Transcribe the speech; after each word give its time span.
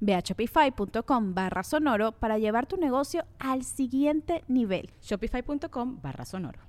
Ve 0.00 0.14
a 0.14 0.20
shopify.com 0.20 1.34
barra 1.34 1.62
sonoro 1.62 2.12
para 2.12 2.38
llevar 2.38 2.66
tu 2.66 2.76
negocio 2.76 3.24
al 3.38 3.64
siguiente 3.64 4.44
nivel. 4.48 4.90
Shopify.com 5.00 6.00
barra 6.00 6.24
sonoro. 6.24 6.60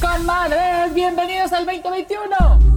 Comadres, 0.00 0.94
bienvenidos 0.94 1.52
al 1.52 1.66
2021. 1.66 2.76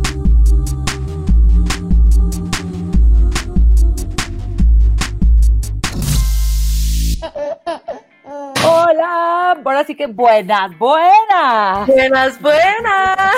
Hola, 8.32 9.60
ahora 9.66 9.84
sí 9.86 9.96
que 9.96 10.06
buenas, 10.06 10.78
buenas. 10.78 11.88
Buenas, 11.88 12.40
buenas. 12.40 13.34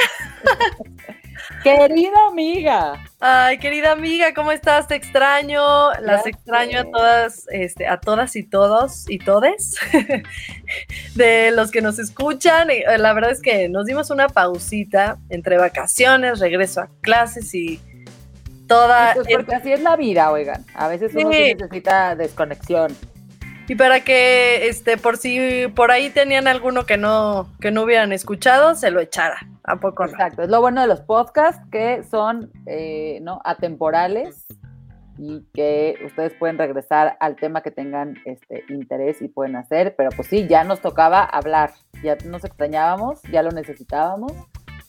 Querida 1.63 2.27
amiga. 2.27 3.01
Ay, 3.21 3.57
querida 3.59 3.93
amiga, 3.93 4.33
¿cómo 4.33 4.51
estás? 4.51 4.89
Te 4.89 4.95
extraño, 4.95 5.93
las 6.01 6.27
extraño 6.27 6.79
a 6.79 6.83
todas, 6.83 7.45
este, 7.51 7.87
a 7.87 8.01
todas 8.01 8.35
y 8.35 8.43
todos 8.43 9.09
y 9.09 9.19
todes 9.19 9.77
de 11.15 11.51
los 11.51 11.71
que 11.71 11.81
nos 11.81 11.97
escuchan. 11.97 12.69
Eh, 12.69 12.83
la 12.97 13.13
verdad 13.13 13.31
es 13.31 13.41
que 13.41 13.69
nos 13.69 13.85
dimos 13.85 14.09
una 14.09 14.27
pausita 14.27 15.19
entre 15.29 15.57
vacaciones, 15.57 16.39
regreso 16.39 16.81
a 16.81 16.89
clases 16.99 17.55
y 17.55 17.79
toda. 18.67 19.13
Pues 19.13 19.27
porque 19.31 19.55
así 19.55 19.71
es 19.71 19.81
la 19.81 19.95
vida, 19.95 20.31
oigan. 20.31 20.65
A 20.73 20.89
veces 20.89 21.13
uno 21.15 21.29
necesita 21.29 22.13
desconexión. 22.15 22.93
Y 23.71 23.75
para 23.75 24.01
que, 24.01 24.67
este, 24.67 24.97
por 24.97 25.15
si 25.15 25.69
por 25.73 25.91
ahí 25.91 26.09
tenían 26.09 26.45
alguno 26.45 26.85
que 26.85 26.97
no, 26.97 27.47
que 27.61 27.71
no 27.71 27.83
hubieran 27.83 28.11
escuchado, 28.11 28.75
se 28.75 28.91
lo 28.91 28.99
echara. 28.99 29.37
¿A 29.63 29.77
poco 29.77 30.03
Exacto, 30.03 30.43
es 30.43 30.49
lo 30.49 30.59
bueno 30.59 30.81
de 30.81 30.87
los 30.87 30.99
podcasts 30.99 31.63
que 31.71 32.03
son, 32.03 32.51
eh, 32.65 33.19
¿no? 33.21 33.39
Atemporales 33.45 34.45
y 35.17 35.45
que 35.53 35.95
ustedes 36.05 36.33
pueden 36.33 36.57
regresar 36.57 37.15
al 37.21 37.37
tema 37.37 37.61
que 37.61 37.71
tengan 37.71 38.15
este 38.25 38.65
interés 38.67 39.21
y 39.21 39.29
pueden 39.29 39.55
hacer, 39.55 39.95
pero 39.95 40.09
pues 40.17 40.27
sí, 40.27 40.47
ya 40.49 40.65
nos 40.65 40.81
tocaba 40.81 41.23
hablar, 41.23 41.71
ya 42.03 42.17
nos 42.25 42.43
extrañábamos, 42.43 43.21
ya 43.31 43.41
lo 43.41 43.51
necesitábamos. 43.51 44.33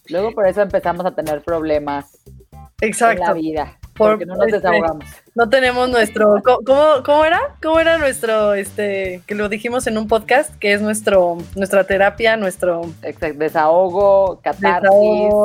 Luego 0.08 0.32
por 0.32 0.48
eso 0.48 0.60
empezamos 0.60 1.06
a 1.06 1.14
tener 1.14 1.42
problemas 1.42 2.18
Exacto. 2.80 3.22
en 3.22 3.28
la 3.28 3.32
vida 3.34 3.78
porque 3.96 4.26
no 4.26 4.36
nos 4.36 4.46
este, 4.46 4.56
desahogamos. 4.56 5.04
No 5.34 5.48
tenemos 5.48 5.88
nuestro, 5.88 6.42
¿cómo, 6.44 7.02
¿cómo, 7.04 7.24
era? 7.24 7.56
¿Cómo 7.62 7.80
era 7.80 7.98
nuestro, 7.98 8.54
este, 8.54 9.22
que 9.26 9.34
lo 9.34 9.48
dijimos 9.48 9.86
en 9.86 9.98
un 9.98 10.08
podcast, 10.08 10.54
que 10.56 10.72
es 10.72 10.80
nuestro, 10.80 11.38
nuestra 11.56 11.84
terapia, 11.84 12.36
nuestro 12.36 12.82
desahogo, 13.34 14.40
catarsis. 14.42 14.90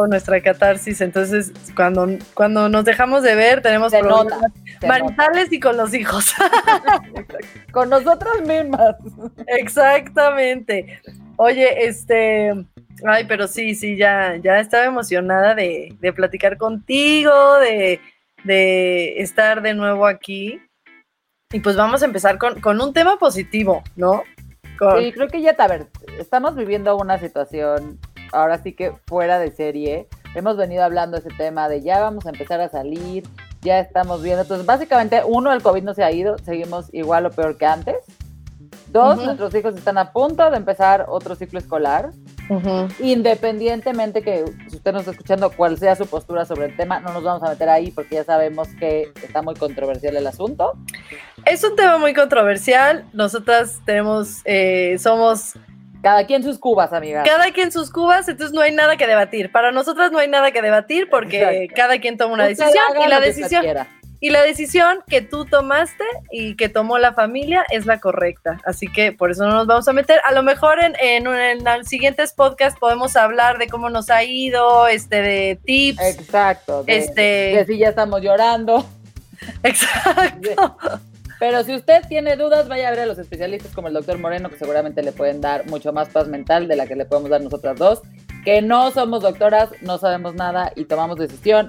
nuestra 0.09 0.41
catarsis. 0.41 1.01
Entonces, 1.01 1.51
cuando, 1.75 2.07
cuando 2.33 2.69
nos 2.69 2.85
dejamos 2.85 3.23
de 3.23 3.35
ver, 3.35 3.61
tenemos 3.61 3.93
problemas 3.93 4.51
maritales 4.85 5.51
y 5.51 5.59
con 5.59 5.77
los 5.77 5.93
hijos. 5.93 6.33
con 7.71 7.89
nosotras 7.89 8.41
mismas. 8.45 8.95
Exactamente. 9.47 11.01
Oye, 11.35 11.85
este, 11.85 12.51
ay, 13.05 13.25
pero 13.27 13.47
sí, 13.47 13.75
sí, 13.75 13.95
ya, 13.95 14.37
ya 14.37 14.59
estaba 14.59 14.85
emocionada 14.85 15.53
de, 15.53 15.95
de 15.99 16.13
platicar 16.13 16.57
contigo, 16.57 17.59
de 17.59 17.99
de 18.47 19.21
estar 19.21 19.61
de 19.61 19.73
nuevo 19.73 20.07
aquí. 20.07 20.59
Y 21.53 21.59
pues 21.59 21.75
vamos 21.75 22.01
a 22.01 22.05
empezar 22.05 22.37
con, 22.37 22.81
un 22.81 22.93
tema 22.93 23.17
positivo, 23.17 23.83
¿no? 23.95 24.23
Sí, 24.97 25.11
creo 25.11 25.27
que 25.27 25.41
ya, 25.41 25.55
a 25.57 25.67
ver, 25.67 25.87
estamos 26.19 26.55
viviendo 26.55 26.97
una 26.97 27.19
situación 27.19 27.99
ahora 28.31 28.57
sí 28.61 28.73
que 28.73 28.93
fuera 29.07 29.39
de 29.39 29.51
serie. 29.51 30.07
Hemos 30.35 30.57
venido 30.57 30.83
hablando 30.83 31.17
de 31.17 31.27
ese 31.27 31.37
tema 31.37 31.69
de 31.69 31.81
ya 31.81 31.99
vamos 31.99 32.25
a 32.25 32.29
empezar 32.29 32.59
a 32.59 32.69
salir, 32.69 33.23
ya 33.61 33.79
estamos 33.79 34.21
viendo. 34.21 34.41
Entonces, 34.41 34.65
básicamente, 34.65 35.21
uno, 35.25 35.53
el 35.53 35.61
COVID 35.61 35.83
no 35.83 35.93
se 35.93 36.03
ha 36.03 36.11
ido, 36.11 36.37
seguimos 36.39 36.93
igual 36.93 37.25
o 37.25 37.31
peor 37.31 37.57
que 37.57 37.65
antes. 37.65 37.95
Dos, 38.91 39.23
nuestros 39.23 39.53
hijos 39.55 39.75
están 39.75 39.97
a 39.97 40.11
punto 40.11 40.49
de 40.49 40.57
empezar 40.57 41.05
otro 41.07 41.35
ciclo 41.35 41.59
escolar. 41.59 42.11
Independientemente 42.99 44.21
que 44.21 44.45
si 44.69 44.77
usted 44.77 44.91
nos 44.93 45.01
está 45.01 45.11
escuchando 45.11 45.49
cuál 45.51 45.77
sea 45.77 45.95
su 45.95 46.07
postura 46.07 46.45
sobre 46.45 46.67
el 46.67 46.75
tema, 46.75 46.99
no 46.99 47.13
nos 47.13 47.23
vamos 47.23 47.43
a 47.43 47.49
meter 47.49 47.69
ahí 47.69 47.91
porque 47.91 48.15
ya 48.15 48.23
sabemos 48.23 48.69
que 48.79 49.11
está 49.23 49.41
muy 49.41 49.55
controversial 49.55 50.15
el 50.15 50.27
asunto. 50.27 50.73
Es 51.45 51.63
un 51.63 51.75
tema 51.75 51.97
muy 51.97 52.13
controversial. 52.13 53.05
Nosotras 53.13 53.81
tenemos, 53.85 54.41
eh, 54.45 54.97
somos 54.99 55.53
cada 56.01 56.25
quien 56.25 56.43
sus 56.43 56.59
cubas, 56.59 56.93
amiga. 56.93 57.23
Cada 57.23 57.51
quien 57.51 57.71
sus 57.71 57.91
cubas, 57.91 58.27
entonces 58.29 58.53
no 58.53 58.61
hay 58.61 58.71
nada 58.71 58.97
que 58.97 59.07
debatir. 59.07 59.51
Para 59.51 59.71
nosotras 59.71 60.11
no 60.11 60.19
hay 60.19 60.27
nada 60.27 60.51
que 60.51 60.61
debatir 60.61 61.09
porque 61.09 61.67
cada 61.75 61.99
quien 61.99 62.17
toma 62.17 62.35
una 62.35 62.47
decisión 62.47 62.83
y 63.03 63.09
la 63.09 63.19
decisión 63.19 63.65
y 64.19 64.29
la 64.31 64.41
decisión 64.41 64.99
que 65.07 65.21
tú 65.21 65.45
tomaste 65.45 66.03
y 66.31 66.55
que 66.55 66.69
tomó 66.69 66.97
la 66.97 67.13
familia 67.13 67.63
es 67.69 67.85
la 67.85 67.99
correcta. 67.99 68.59
Así 68.65 68.87
que 68.87 69.11
por 69.11 69.31
eso 69.31 69.45
no 69.45 69.53
nos 69.53 69.67
vamos 69.67 69.87
a 69.87 69.93
meter. 69.93 70.19
A 70.25 70.33
lo 70.33 70.41
mejor 70.43 70.79
en, 70.83 70.95
en, 70.99 71.27
en 71.27 71.85
siguientes 71.85 72.33
podcasts 72.33 72.79
podemos 72.79 73.15
hablar 73.15 73.57
de 73.57 73.67
cómo 73.67 73.89
nos 73.89 74.09
ha 74.09 74.23
ido, 74.23 74.87
este, 74.87 75.21
de 75.21 75.59
tips. 75.63 76.01
Exacto. 76.01 76.83
De, 76.83 76.97
este. 76.97 77.21
De 77.21 77.65
si 77.67 77.77
ya 77.77 77.89
estamos 77.89 78.21
llorando. 78.21 78.85
Exacto. 79.63 80.77
Pero 81.39 81.63
si 81.63 81.75
usted 81.75 82.01
tiene 82.07 82.35
dudas, 82.35 82.67
vaya 82.67 82.87
a 82.87 82.91
ver 82.91 83.01
a 83.01 83.05
los 83.05 83.19
especialistas 83.19 83.71
como 83.73 83.87
el 83.87 83.93
doctor 83.93 84.17
Moreno, 84.17 84.49
que 84.49 84.57
seguramente 84.57 85.03
le 85.03 85.11
pueden 85.11 85.39
dar 85.39 85.67
mucho 85.67 85.93
más 85.93 86.09
paz 86.09 86.27
mental 86.27 86.67
de 86.67 86.75
la 86.75 86.87
que 86.87 86.95
le 86.95 87.05
podemos 87.05 87.29
dar 87.29 87.41
nosotras 87.41 87.77
dos. 87.77 88.01
Que 88.43 88.63
no 88.63 88.89
somos 88.89 89.21
doctoras, 89.21 89.69
no 89.81 89.99
sabemos 89.99 90.33
nada 90.33 90.71
y 90.75 90.85
tomamos 90.85 91.19
decisión 91.19 91.67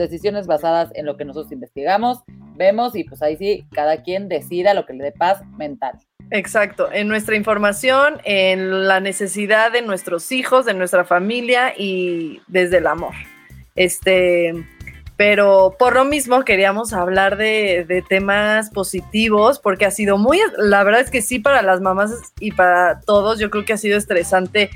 decisiones 0.00 0.46
basadas 0.46 0.90
en 0.94 1.06
lo 1.06 1.16
que 1.16 1.24
nosotros 1.24 1.52
investigamos, 1.52 2.22
vemos 2.56 2.96
y 2.96 3.04
pues 3.04 3.22
ahí 3.22 3.36
sí, 3.36 3.66
cada 3.72 4.02
quien 4.02 4.28
decida 4.28 4.74
lo 4.74 4.86
que 4.86 4.94
le 4.94 5.04
dé 5.04 5.12
paz 5.12 5.42
mental. 5.56 5.92
Exacto, 6.30 6.90
en 6.92 7.08
nuestra 7.08 7.36
información, 7.36 8.20
en 8.24 8.86
la 8.86 9.00
necesidad 9.00 9.72
de 9.72 9.82
nuestros 9.82 10.30
hijos, 10.32 10.64
de 10.64 10.74
nuestra 10.74 11.04
familia 11.04 11.74
y 11.76 12.40
desde 12.46 12.78
el 12.78 12.86
amor. 12.86 13.14
Este, 13.74 14.52
pero 15.16 15.76
por 15.78 15.94
lo 15.94 16.04
mismo 16.04 16.44
queríamos 16.44 16.92
hablar 16.92 17.36
de, 17.36 17.84
de, 17.86 18.02
temas 18.02 18.70
positivos 18.70 19.58
porque 19.58 19.86
ha 19.86 19.90
sido 19.90 20.18
muy, 20.18 20.38
la 20.56 20.82
verdad 20.84 21.00
es 21.00 21.10
que 21.10 21.22
sí 21.22 21.38
para 21.38 21.62
las 21.62 21.80
mamás 21.80 22.12
y 22.38 22.52
para 22.52 23.00
todos, 23.00 23.38
yo 23.38 23.50
creo 23.50 23.64
que 23.64 23.72
ha 23.72 23.78
sido 23.78 23.98
estresante 23.98 24.70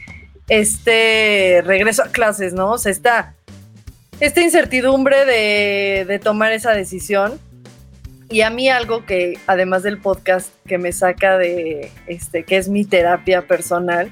este 0.49 1.63
regreso 1.65 2.03
a 2.03 2.09
clases, 2.09 2.53
¿no? 2.53 2.73
O 2.73 2.79
sea, 2.79 2.93
esta 2.93 3.35
esta 4.21 4.41
incertidumbre 4.41 5.25
de, 5.25 6.19
tomar 6.23 6.53
esa 6.53 6.73
decisión. 6.73 7.39
Y 8.31 8.41
a 8.41 8.51
mí 8.51 8.69
algo 8.69 9.05
que, 9.05 9.39
además 9.47 9.83
del 9.83 10.01
podcast 10.01 10.55
que 10.67 10.79
me 10.79 10.93
saca 10.93 11.37
de, 11.39 11.93
este, 12.07 12.45
que 12.45 12.57
es 12.57 12.69
mi 12.69 12.85
terapia 12.85 13.43
personal, 13.43 14.11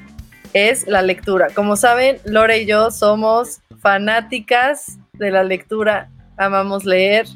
es 0.52 0.87
la 0.87 1.02
lectura. 1.02 1.49
Como 1.54 1.76
saben, 1.76 2.19
Lore 2.25 2.58
y 2.58 2.66
yo 2.66 2.90
somos 2.90 3.60
fanáticas 3.81 4.99
de 5.14 5.31
la 5.31 5.44
lectura, 5.44 6.10
amamos 6.37 6.84
leer, 6.84 7.26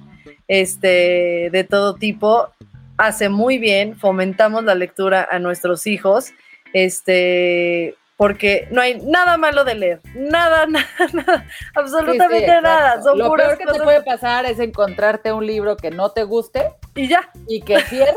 este, 0.49 1.49
de 1.51 1.65
todo 1.65 1.95
tipo. 1.95 2.51
Hace 2.99 3.29
muy 3.29 3.59
bien, 3.59 3.97
fomentamos 3.97 4.65
la 4.65 4.75
lectura 4.75 5.27
a 5.31 5.39
nuestros 5.39 5.87
hijos. 5.87 6.33
Este, 6.73 7.97
porque 8.17 8.67
no 8.71 8.81
hay 8.81 9.01
nada 9.03 9.37
malo 9.37 9.65
de 9.65 9.75
leer, 9.75 10.01
nada, 10.15 10.67
nada, 10.67 10.87
nada, 11.13 11.47
absolutamente 11.75 12.47
nada. 12.63 13.03
Son 13.03 13.19
Lo 13.19 13.33
peor 13.35 13.59
que 13.59 13.65
te 13.67 13.79
puede 13.85 14.03
pasar 14.03 14.47
es 14.47 14.59
encontrarte 14.59 15.33
un 15.33 15.47
libro 15.47 15.77
que 15.77 15.91
no 15.91 16.11
te 16.13 16.23
guste 16.25 16.73
y 16.95 17.09
ya. 17.09 17.31
Y 17.47 17.61
que 17.61 17.81
cierres 17.83 18.17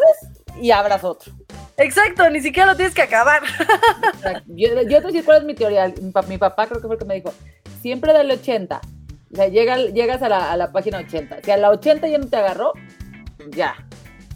y 0.61 0.71
abras 0.71 1.03
otro. 1.03 1.33
Exacto, 1.77 2.29
ni 2.29 2.41
siquiera 2.41 2.71
lo 2.71 2.75
tienes 2.75 2.93
que 2.93 3.01
acabar. 3.03 3.41
Yo, 4.47 4.67
yo 4.67 4.73
te 4.83 4.85
voy 4.87 4.95
a 4.95 5.01
decir 5.01 5.25
cuál 5.25 5.37
es 5.39 5.43
mi 5.45 5.53
teoría. 5.55 5.87
Mi, 6.01 6.11
pa- 6.11 6.21
mi 6.23 6.37
papá 6.37 6.67
creo 6.67 6.81
que 6.81 6.87
fue 6.87 6.95
el 6.95 6.99
que 6.99 7.05
me 7.05 7.15
dijo, 7.15 7.33
siempre 7.81 8.11
dale 8.13 8.33
80. 8.33 8.81
O 9.31 9.35
sea, 9.35 9.47
llega, 9.47 9.77
llegas 9.77 10.21
a 10.21 10.29
la, 10.29 10.51
a 10.51 10.57
la 10.57 10.71
página 10.71 10.97
80. 10.99 11.37
Si 11.43 11.51
a 11.51 11.57
la 11.57 11.69
80 11.69 12.07
ya 12.07 12.17
no 12.17 12.27
te 12.27 12.35
agarró, 12.35 12.73
ya. 13.51 13.75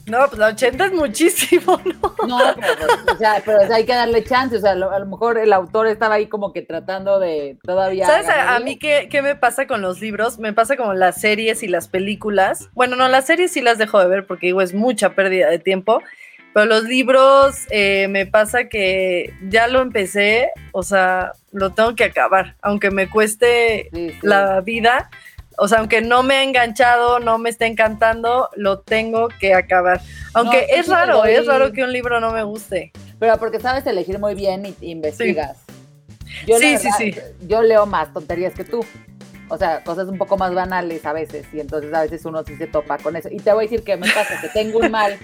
No, 0.05 0.19
pues 0.27 0.37
la 0.37 0.47
80 0.47 0.85
es 0.87 0.93
muchísimo, 0.93 1.79
¿no? 2.01 2.15
No, 2.27 2.39
pero, 2.55 2.73
pues, 3.05 3.15
o 3.15 3.17
sea, 3.17 3.41
pero 3.45 3.61
o 3.61 3.67
sea, 3.67 3.77
hay 3.77 3.85
que 3.85 3.93
darle 3.93 4.23
chance. 4.23 4.55
O 4.57 4.59
sea, 4.59 4.75
lo- 4.75 4.91
a 4.91 4.99
lo 4.99 5.05
mejor 5.05 5.37
el 5.37 5.53
autor 5.53 5.87
estaba 5.87 6.15
ahí 6.15 6.27
como 6.27 6.51
que 6.51 6.61
tratando 6.61 7.19
de 7.19 7.57
todavía. 7.63 8.05
¿Sabes 8.05 8.27
a, 8.29 8.59
mí 8.59 8.77
qué, 8.77 9.07
qué 9.09 9.21
me 9.21 9.35
pasa 9.35 9.65
con 9.67 9.81
los 9.81 10.01
libros? 10.01 10.39
Me 10.39 10.51
pasa 10.53 10.75
como 10.75 10.93
las 10.93 11.21
series 11.21 11.63
y 11.63 11.67
las 11.67 11.87
películas. 11.87 12.69
Bueno, 12.73 12.95
no, 12.95 13.07
las 13.07 13.25
series 13.25 13.51
sí 13.51 13.61
las 13.61 13.77
dejo 13.77 13.99
de 13.99 14.07
ver 14.07 14.25
porque 14.27 14.47
digo, 14.47 14.61
es 14.61 14.73
mucha 14.73 15.11
pérdida 15.15 15.49
de 15.49 15.59
tiempo. 15.59 16.01
Pero 16.53 16.67
los 16.67 16.83
libros 16.83 17.55
eh, 17.71 18.07
me 18.09 18.27
pasa 18.27 18.69
que 18.69 19.33
ya 19.49 19.67
lo 19.67 19.81
empecé, 19.81 20.51
o 20.71 20.83
sea, 20.83 21.31
lo 21.51 21.71
tengo 21.71 21.95
que 21.95 22.03
acabar, 22.03 22.55
aunque 22.61 22.91
me 22.91 23.09
cueste 23.09 23.89
Sí, 23.91 24.09
sí. 24.11 24.17
la 24.21 24.61
vida. 24.61 25.09
O 25.57 25.67
sea, 25.67 25.79
aunque 25.79 26.01
no 26.01 26.23
me 26.23 26.35
ha 26.35 26.43
enganchado, 26.43 27.19
no 27.19 27.37
me 27.37 27.49
está 27.49 27.65
encantando, 27.65 28.49
lo 28.55 28.79
tengo 28.79 29.27
que 29.39 29.53
acabar. 29.53 30.01
Aunque 30.33 30.67
yo 30.69 30.75
es 30.77 30.85
sí 30.85 30.91
raro, 30.91 31.17
doy- 31.19 31.33
es 31.33 31.45
raro 31.45 31.71
que 31.71 31.83
un 31.83 31.93
libro 31.93 32.19
no 32.19 32.31
me 32.31 32.43
guste. 32.43 32.91
Pero 33.19 33.37
porque 33.37 33.59
sabes 33.59 33.85
elegir 33.85 34.19
muy 34.19 34.35
bien 34.35 34.65
y, 34.65 34.75
investigas. 34.91 35.57
Yo, 36.47 36.57
la 36.57 36.59
Sí, 36.59 36.77
sí, 36.77 36.87
verdad, 36.87 36.97
sí. 36.97 37.47
Yo 37.47 37.61
leo 37.61 37.85
más 37.85 38.11
tonterías 38.13 38.53
que 38.53 38.63
tú. 38.63 38.83
O 39.49 39.57
sea, 39.57 39.83
cosas 39.83 40.07
un 40.07 40.17
poco 40.17 40.35
más 40.37 40.53
banales 40.53 41.05
a 41.05 41.13
veces. 41.13 41.45
Y 41.53 41.59
entonces 41.59 41.93
a 41.93 42.01
veces 42.01 42.25
uno 42.25 42.43
sí 42.43 42.55
se 42.55 42.65
topa 42.67 42.97
con 42.97 43.15
eso. 43.15 43.29
Y 43.31 43.37
te 43.37 43.53
voy 43.53 43.65
a 43.65 43.69
decir 43.69 43.83
que 43.83 43.95
me 43.97 44.07
pasa 44.07 44.39
que 44.41 44.49
tengo 44.49 44.79
un 44.79 44.89
mal 44.89 45.17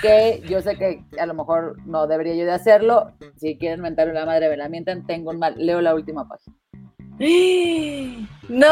que 0.00 0.42
yo 0.48 0.60
sé 0.62 0.76
que 0.76 1.04
a 1.18 1.26
lo 1.26 1.34
mejor 1.34 1.76
no 1.86 2.06
debería 2.06 2.34
yo 2.34 2.44
de 2.44 2.52
hacerlo. 2.52 3.12
Si 3.38 3.56
quieren 3.58 3.80
mentar 3.80 4.08
una 4.08 4.26
madre, 4.26 4.48
me 4.48 4.56
la 4.56 4.68
mientan. 4.68 5.06
Tengo 5.06 5.30
un 5.30 5.38
mal. 5.38 5.54
Leo 5.56 5.80
la 5.80 5.94
última 5.94 6.26
página. 6.26 6.56
No, 8.48 8.68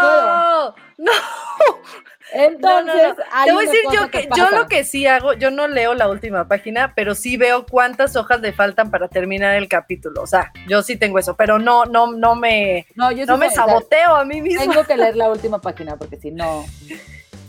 puedo. 0.00 0.74
no. 0.98 1.12
Entonces, 2.32 2.60
No, 2.60 2.82
no, 2.82 3.14
no. 3.14 3.44
Te 3.44 3.52
voy 3.52 3.64
a 3.64 3.70
decir 3.70 3.88
yo 3.92 4.10
que, 4.10 4.28
yo 4.36 4.50
lo 4.50 4.66
que 4.66 4.84
sí 4.84 5.06
hago, 5.06 5.34
yo 5.34 5.50
no 5.50 5.68
leo 5.68 5.94
la 5.94 6.08
última 6.08 6.48
página, 6.48 6.92
pero 6.94 7.14
sí 7.14 7.36
veo 7.36 7.64
cuántas 7.66 8.16
hojas 8.16 8.40
le 8.40 8.52
faltan 8.52 8.90
para 8.90 9.08
terminar 9.08 9.54
el 9.54 9.68
capítulo. 9.68 10.22
O 10.22 10.26
sea, 10.26 10.52
yo 10.68 10.82
sí 10.82 10.96
tengo 10.96 11.20
eso, 11.20 11.36
pero 11.36 11.58
no, 11.58 11.84
no, 11.84 12.12
no 12.12 12.34
me, 12.34 12.86
No, 12.96 13.12
yo 13.12 13.24
sí 13.24 13.26
no 13.26 13.38
me 13.38 13.48
saboteo 13.50 14.16
a 14.16 14.24
mí 14.24 14.42
misma. 14.42 14.62
Tengo 14.62 14.84
que 14.84 14.96
leer 14.96 15.16
la 15.16 15.30
última 15.30 15.60
página 15.60 15.96
porque 15.96 16.16
si 16.16 16.32
no. 16.32 16.66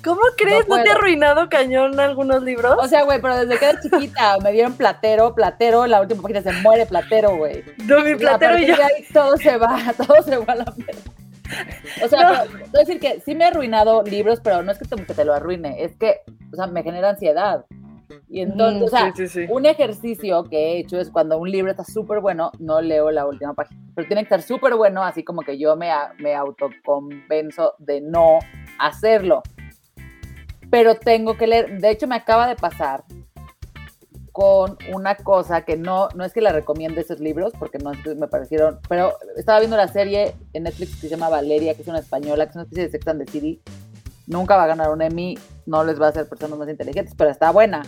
¿Cómo 0.07 0.21
crees? 0.37 0.67
¿No, 0.67 0.81
te 0.81 0.89
ha 0.89 0.93
arruinado 0.93 1.49
cañón 1.49 1.99
algunos 1.99 2.41
libros? 2.43 2.75
O 2.79 2.87
sea, 2.87 3.03
güey, 3.03 3.21
pero 3.21 3.35
desde 3.37 3.59
que 3.59 3.65
era 3.65 3.79
chiquita 3.81 4.37
me 4.43 4.51
dieron 4.51 4.73
platero, 4.73 5.35
platero, 5.35 5.85
la 5.85 6.01
última 6.01 6.21
página 6.21 6.41
se 6.41 6.53
muere 6.61 6.85
platero, 6.85 7.35
güey. 7.35 7.63
no, 7.85 8.01
mi 8.01 8.15
platero 8.15 8.57
y 8.57 8.65
yo. 8.67 8.73
ahí 8.75 9.03
todo 9.13 9.35
se 9.37 9.57
va, 9.57 9.77
todo 10.07 10.23
se 10.23 10.37
va 10.37 10.53
a 10.53 10.55
la 10.55 10.73
mierda. 10.75 11.01
O 12.03 12.07
sea, 12.07 12.23
No. 12.23 12.51
pero, 12.51 12.71
decir 12.79 12.99
que 12.99 13.19
sí 13.21 13.35
me 13.35 13.43
he 13.45 13.47
arruinado 13.47 14.03
libros, 14.03 14.39
pero 14.43 14.63
no 14.63 14.71
es 14.71 14.77
que 14.77 14.85
te, 14.85 14.95
que 15.05 15.13
te 15.13 15.25
lo 15.25 15.33
arruine, 15.33 15.83
es 15.83 15.95
que, 15.95 16.21
o 16.51 16.55
sea, 16.55 16.67
me 16.67 16.83
genera 16.83 17.09
ansiedad. 17.09 17.65
Y 18.29 18.41
entonces, 18.41 18.81
Mm, 18.81 18.83
o 18.83 18.87
sea, 18.87 19.13
sí, 19.15 19.27
sí, 19.27 19.45
sí. 19.45 19.51
un 19.51 19.65
ejercicio 19.65 20.43
que 20.45 20.57
he 20.57 20.79
hecho 20.79 20.97
es 20.99 21.09
cuando 21.09 21.37
un 21.37 21.49
libro 21.51 21.71
está 21.71 21.83
súper 21.83 22.19
bueno, 22.21 22.51
no 22.59 22.81
leo 22.81 23.11
la 23.11 23.25
última 23.25 23.53
página. 23.53 23.81
Pero 23.95 24.07
tiene 24.07 24.21
que 24.21 24.25
estar 24.33 24.41
súper 24.41 24.75
bueno, 24.75 25.03
así 25.03 25.23
como 25.23 25.41
que 25.41 25.57
yo 25.57 25.75
me, 25.75 25.89
me 26.19 26.35
autoconvenzo 26.35 27.73
de 27.79 28.01
no 28.01 28.39
hacerlo. 28.79 29.41
Pero 30.69 30.95
tengo 30.95 31.37
que 31.37 31.47
leer. 31.47 31.79
De 31.79 31.89
hecho, 31.89 32.07
me 32.07 32.15
acaba 32.15 32.47
de 32.47 32.55
pasar 32.55 33.03
con 34.37 34.77
una 34.93 35.15
cosa 35.15 35.61
que 35.61 35.77
no, 35.77 36.09
no 36.13 36.23
es 36.23 36.31
que 36.31 36.41
la 36.41 36.51
recomiende 36.51 37.01
esos 37.01 37.19
libros, 37.19 37.53
porque 37.57 37.79
no 37.79 37.91
me 38.15 38.27
parecieron, 38.27 38.79
pero 38.87 39.13
estaba 39.35 39.57
viendo 39.57 39.77
la 39.77 39.87
serie 39.87 40.35
en 40.53 40.61
Netflix 40.61 40.93
que 40.93 41.01
se 41.01 41.09
llama 41.09 41.27
Valeria, 41.27 41.73
que 41.73 41.81
es 41.81 41.87
una 41.87 41.97
española, 41.97 42.45
que 42.45 42.51
es 42.51 42.55
una 42.55 42.65
especie 42.65 42.83
de 42.83 42.91
Sex 42.91 43.07
and 43.07 43.25
the 43.25 43.31
City. 43.31 43.59
Nunca 44.27 44.55
va 44.55 44.65
a 44.65 44.67
ganar 44.67 44.91
un 44.91 45.01
Emmy, 45.01 45.39
no 45.65 45.83
les 45.83 45.99
va 45.99 46.05
a 46.05 46.09
hacer 46.09 46.29
personas 46.29 46.59
más 46.59 46.69
inteligentes, 46.69 47.15
pero 47.17 47.31
está 47.31 47.49
buena. 47.49 47.81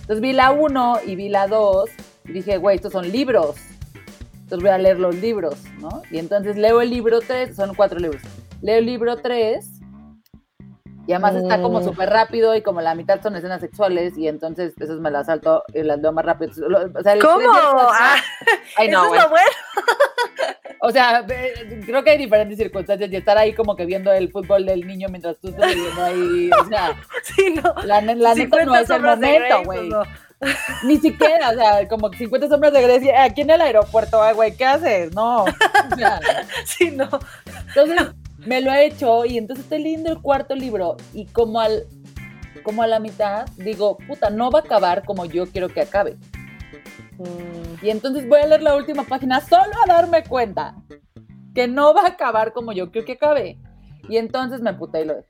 Entonces 0.00 0.20
vi 0.20 0.32
la 0.32 0.50
1 0.50 1.00
y 1.06 1.14
vi 1.14 1.28
la 1.28 1.46
2 1.46 1.90
y 2.24 2.32
dije, 2.32 2.56
güey, 2.56 2.74
estos 2.74 2.92
son 2.92 3.12
libros. 3.12 3.54
Entonces 4.34 4.60
voy 4.60 4.70
a 4.70 4.78
leer 4.78 4.98
los 4.98 5.14
libros, 5.14 5.62
¿no? 5.78 6.02
Y 6.10 6.18
entonces 6.18 6.56
leo 6.56 6.80
el 6.80 6.90
libro 6.90 7.20
3, 7.20 7.54
son 7.54 7.76
cuatro 7.76 8.00
libros. 8.00 8.22
Leo 8.62 8.78
el 8.78 8.86
libro 8.86 9.18
3 9.18 9.77
y 11.08 11.12
además 11.14 11.34
está 11.36 11.60
como 11.62 11.80
Mm. 11.80 11.84
súper 11.84 12.10
rápido 12.10 12.54
y 12.54 12.60
como 12.62 12.82
la 12.82 12.94
mitad 12.94 13.20
son 13.22 13.34
escenas 13.34 13.60
sexuales 13.62 14.16
y 14.18 14.28
entonces 14.28 14.74
esas 14.78 15.00
me 15.00 15.10
las 15.10 15.26
salto 15.26 15.64
y 15.72 15.82
las 15.82 15.98
leo 16.00 16.12
más 16.12 16.24
rápido. 16.24 16.52
O 16.94 17.02
sea, 17.02 17.18
¿Cómo? 17.18 17.48
Ah, 17.50 18.16
Ay, 18.76 18.88
no, 18.90 19.06
eso 19.06 19.14
es 19.14 19.22
lo 19.22 19.28
bueno. 19.30 19.48
O 20.80 20.92
sea, 20.92 21.24
creo 21.86 22.04
que 22.04 22.10
hay 22.10 22.18
diferentes 22.18 22.56
circunstancias 22.56 23.10
y 23.10 23.16
estar 23.16 23.36
ahí 23.36 23.52
como 23.52 23.74
que 23.74 23.84
viendo 23.84 24.12
el 24.12 24.30
fútbol 24.30 24.64
del 24.64 24.86
niño 24.86 25.08
mientras 25.08 25.36
tú 25.38 25.48
estás 25.48 25.74
viendo 25.74 26.04
ahí, 26.04 26.50
o 26.52 26.64
sea, 26.68 26.94
Sí, 27.24 27.52
no. 27.52 27.74
la, 27.82 28.00
la 28.00 28.14
neta 28.14 28.34
50 28.36 28.64
no 28.64 28.76
es 28.76 28.88
el 28.90 29.02
momento, 29.02 29.62
güey. 29.64 29.88
pues 29.90 29.90
no. 29.90 30.02
Ni 30.84 30.98
siquiera, 30.98 31.50
o 31.50 31.54
sea, 31.54 31.88
como 31.88 32.12
50 32.12 32.48
sombras 32.48 32.72
de 32.72 32.82
Grecia, 32.82 33.24
aquí 33.24 33.40
en 33.40 33.50
el 33.50 33.60
aeropuerto, 33.60 34.20
güey, 34.36 34.56
¿qué 34.56 34.64
haces? 34.66 35.12
No. 35.16 35.42
O 35.46 35.96
sea, 35.96 36.20
Sí, 36.64 36.92
no. 36.92 37.08
entonces 37.66 37.96
me 38.46 38.60
lo 38.60 38.72
he 38.72 38.86
hecho 38.86 39.24
y 39.24 39.38
entonces 39.38 39.64
estoy 39.64 39.82
leyendo 39.82 40.12
el 40.12 40.20
cuarto 40.20 40.54
libro 40.54 40.96
y 41.12 41.26
como 41.26 41.60
al 41.60 41.84
como 42.62 42.82
a 42.82 42.86
la 42.86 43.00
mitad 43.00 43.46
digo, 43.56 43.96
puta, 44.06 44.30
no 44.30 44.50
va 44.50 44.60
a 44.60 44.62
acabar 44.62 45.04
como 45.04 45.24
yo 45.24 45.46
quiero 45.46 45.68
que 45.68 45.80
acabe. 45.80 46.16
Mm, 47.18 47.84
Y 47.84 47.90
entonces 47.90 48.28
voy 48.28 48.40
a 48.40 48.46
leer 48.46 48.62
la 48.62 48.76
última 48.76 49.04
página 49.04 49.40
solo 49.40 49.72
a 49.84 49.86
darme 49.86 50.22
cuenta 50.24 50.74
que 51.54 51.66
no 51.66 51.94
va 51.94 52.02
a 52.02 52.08
acabar 52.08 52.52
como 52.52 52.72
yo 52.72 52.90
creo 52.90 53.04
que 53.04 53.12
acabe. 53.12 53.58
Y 54.08 54.16
entonces 54.16 54.60
me 54.60 54.70
emputé 54.70 55.02
y 55.02 55.04
lo 55.06 55.14
dejé. 55.16 55.28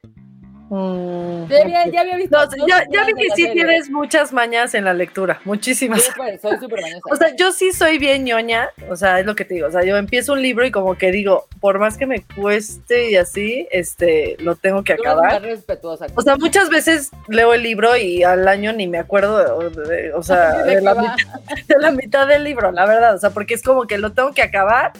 Mm. 0.69 1.49
Ya 1.49 1.63
había, 1.63 1.87
ya 1.89 2.01
había 2.03 2.17
visto. 2.17 2.37
No, 2.57 2.67
ya, 2.67 3.05
vi 3.05 3.15
que 3.15 3.23
sí 3.35 3.43
serie. 3.43 3.53
tienes 3.53 3.91
muchas 3.91 4.33
mañas 4.33 4.75
en 4.75 4.85
la 4.85 4.93
lectura, 4.95 5.41
muchísimas. 5.45 6.03
Súper, 6.05 6.39
soy 6.41 6.59
súper 6.59 6.83
mañosa. 6.83 7.01
O 7.11 7.17
sea, 7.17 7.35
yo 7.37 7.53
sí 7.53 7.73
soy 7.73 7.99
bien 7.99 8.25
ñoña, 8.25 8.69
o 8.91 8.97
sea, 8.97 9.21
es 9.21 9.27
lo 9.27 9.35
que 9.35 9.45
te 9.45 9.55
digo, 9.55 9.69
o 9.69 9.71
sea, 9.71 9.83
yo 9.85 9.97
empiezo 9.97 10.35
un 10.35 10.43
libro 10.43 10.67
y 10.67 10.71
como 10.71 10.97
que 10.97 11.11
digo, 11.11 11.47
por 11.61 11.79
más 11.79 11.97
que 11.97 12.07
me 12.07 12.23
cueste 12.23 13.11
y 13.11 13.17
así, 13.17 13.67
este, 13.71 14.37
lo 14.41 14.57
tengo 14.57 14.85
que 14.85 14.95
Tú 14.97 15.03
acabar. 15.03 15.41
respetuosa. 15.43 16.07
O 16.15 16.23
sea, 16.23 16.37
muchas 16.37 16.69
veces 16.69 17.11
leo 17.29 17.55
el 17.55 17.63
libro 17.63 17.97
y 17.97 18.23
al 18.23 18.47
año 18.49 18.73
ni 18.73 18.87
me 18.89 18.99
acuerdo, 18.99 19.71
de- 19.71 19.83
de- 19.89 20.13
o 20.13 20.23
sea, 20.23 20.63
¿De 20.65 20.81
la, 20.81 20.95
mitad, 20.95 21.17
de 21.67 21.79
la 21.79 21.91
mitad 21.93 22.27
del 22.27 22.45
libro, 22.45 22.73
la 22.73 22.87
verdad, 22.87 23.15
o 23.15 23.19
sea, 23.19 23.31
porque 23.31 23.55
es 23.55 23.63
como 23.63 23.87
que 23.87 23.99
lo 23.99 24.13
tengo 24.13 24.33
que 24.33 24.43
acabar, 24.43 24.93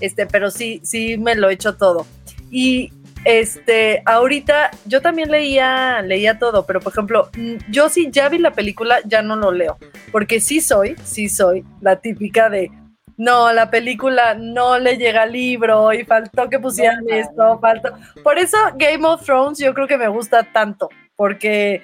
este, 0.00 0.26
pero 0.26 0.50
sí, 0.50 0.80
sí 0.84 1.16
me 1.16 1.34
lo 1.34 1.48
he 1.48 1.54
hecho 1.54 1.76
todo. 1.76 2.06
Y 2.50 2.92
este, 3.24 4.02
ahorita 4.04 4.70
yo 4.86 5.00
también 5.00 5.30
leía, 5.30 6.02
leía 6.02 6.38
todo, 6.38 6.66
pero 6.66 6.80
por 6.80 6.92
ejemplo, 6.92 7.30
mm, 7.36 7.56
yo 7.70 7.88
sí 7.88 8.08
ya 8.10 8.28
vi 8.28 8.38
la 8.38 8.52
película, 8.52 8.98
ya 9.04 9.22
no 9.22 9.36
lo 9.36 9.52
leo, 9.52 9.78
porque 10.12 10.40
sí 10.40 10.60
soy, 10.60 10.96
sí 11.04 11.28
soy 11.28 11.64
la 11.80 11.96
típica 11.96 12.50
de, 12.50 12.70
no, 13.16 13.52
la 13.52 13.70
película 13.70 14.34
no 14.34 14.78
le 14.78 14.96
llega 14.96 15.22
al 15.22 15.32
libro 15.32 15.92
y 15.92 16.04
faltó 16.04 16.48
que 16.48 16.58
pusieran 16.58 17.04
No, 17.04 17.14
esto, 17.14 17.58
faltó. 17.60 17.96
Por 18.22 18.38
eso 18.38 18.56
Game 18.76 19.06
of 19.06 19.24
Thrones 19.24 19.58
yo 19.58 19.72
creo 19.72 19.86
que 19.86 19.98
me 19.98 20.08
gusta 20.08 20.42
tanto, 20.42 20.88
porque 21.16 21.82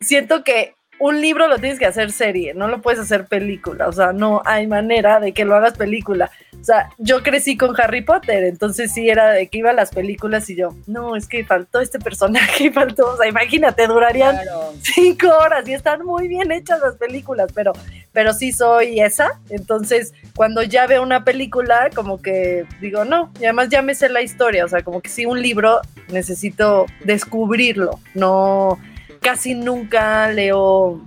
siento 0.00 0.44
que 0.44 0.74
un 1.00 1.20
libro 1.20 1.46
lo 1.46 1.58
tienes 1.58 1.78
que 1.78 1.86
hacer 1.86 2.10
serie, 2.12 2.54
no 2.54 2.68
lo 2.68 2.80
puedes 2.80 3.00
hacer 3.00 3.26
película, 3.26 3.88
o 3.88 3.92
sea, 3.92 4.12
no 4.12 4.42
hay 4.44 4.66
manera 4.66 5.20
de 5.20 5.32
que 5.32 5.44
lo 5.44 5.54
hagas 5.54 5.76
película. 5.76 6.30
O 6.60 6.64
sea, 6.64 6.90
yo 6.98 7.22
crecí 7.22 7.56
con 7.56 7.80
Harry 7.80 8.02
Potter, 8.02 8.42
entonces 8.42 8.92
sí 8.92 9.08
era 9.08 9.30
de 9.30 9.46
que 9.46 9.58
iba 9.58 9.70
a 9.70 9.74
las 9.74 9.90
películas 9.90 10.50
y 10.50 10.56
yo, 10.56 10.74
no, 10.88 11.14
es 11.14 11.28
que 11.28 11.44
faltó 11.44 11.80
este 11.80 12.00
personaje 12.00 12.72
faltó, 12.72 13.12
o 13.12 13.16
sea, 13.16 13.28
imagínate, 13.28 13.86
durarían 13.86 14.36
Claro. 14.36 14.74
cinco 14.82 15.28
horas 15.28 15.68
y 15.68 15.74
están 15.74 16.04
muy 16.04 16.26
bien 16.26 16.50
hechas 16.50 16.80
las 16.80 16.96
películas, 16.96 17.50
pero, 17.54 17.72
pero 18.12 18.32
sí 18.32 18.50
soy 18.52 19.00
esa. 19.00 19.40
Entonces, 19.50 20.12
cuando 20.34 20.62
ya 20.62 20.86
veo 20.86 21.02
una 21.02 21.24
película, 21.24 21.90
como 21.94 22.20
que 22.20 22.66
digo, 22.80 23.04
no, 23.04 23.32
y 23.40 23.44
además 23.44 23.68
ya 23.68 23.80
me 23.82 23.94
sé 23.94 24.08
la 24.08 24.22
historia, 24.22 24.64
o 24.64 24.68
sea, 24.68 24.82
como 24.82 25.00
que 25.00 25.08
sí, 25.08 25.26
un 25.26 25.40
libro 25.40 25.80
necesito 26.08 26.86
descubrirlo, 27.04 28.00
no, 28.14 28.78
casi 29.20 29.54
nunca 29.54 30.30
leo 30.30 31.00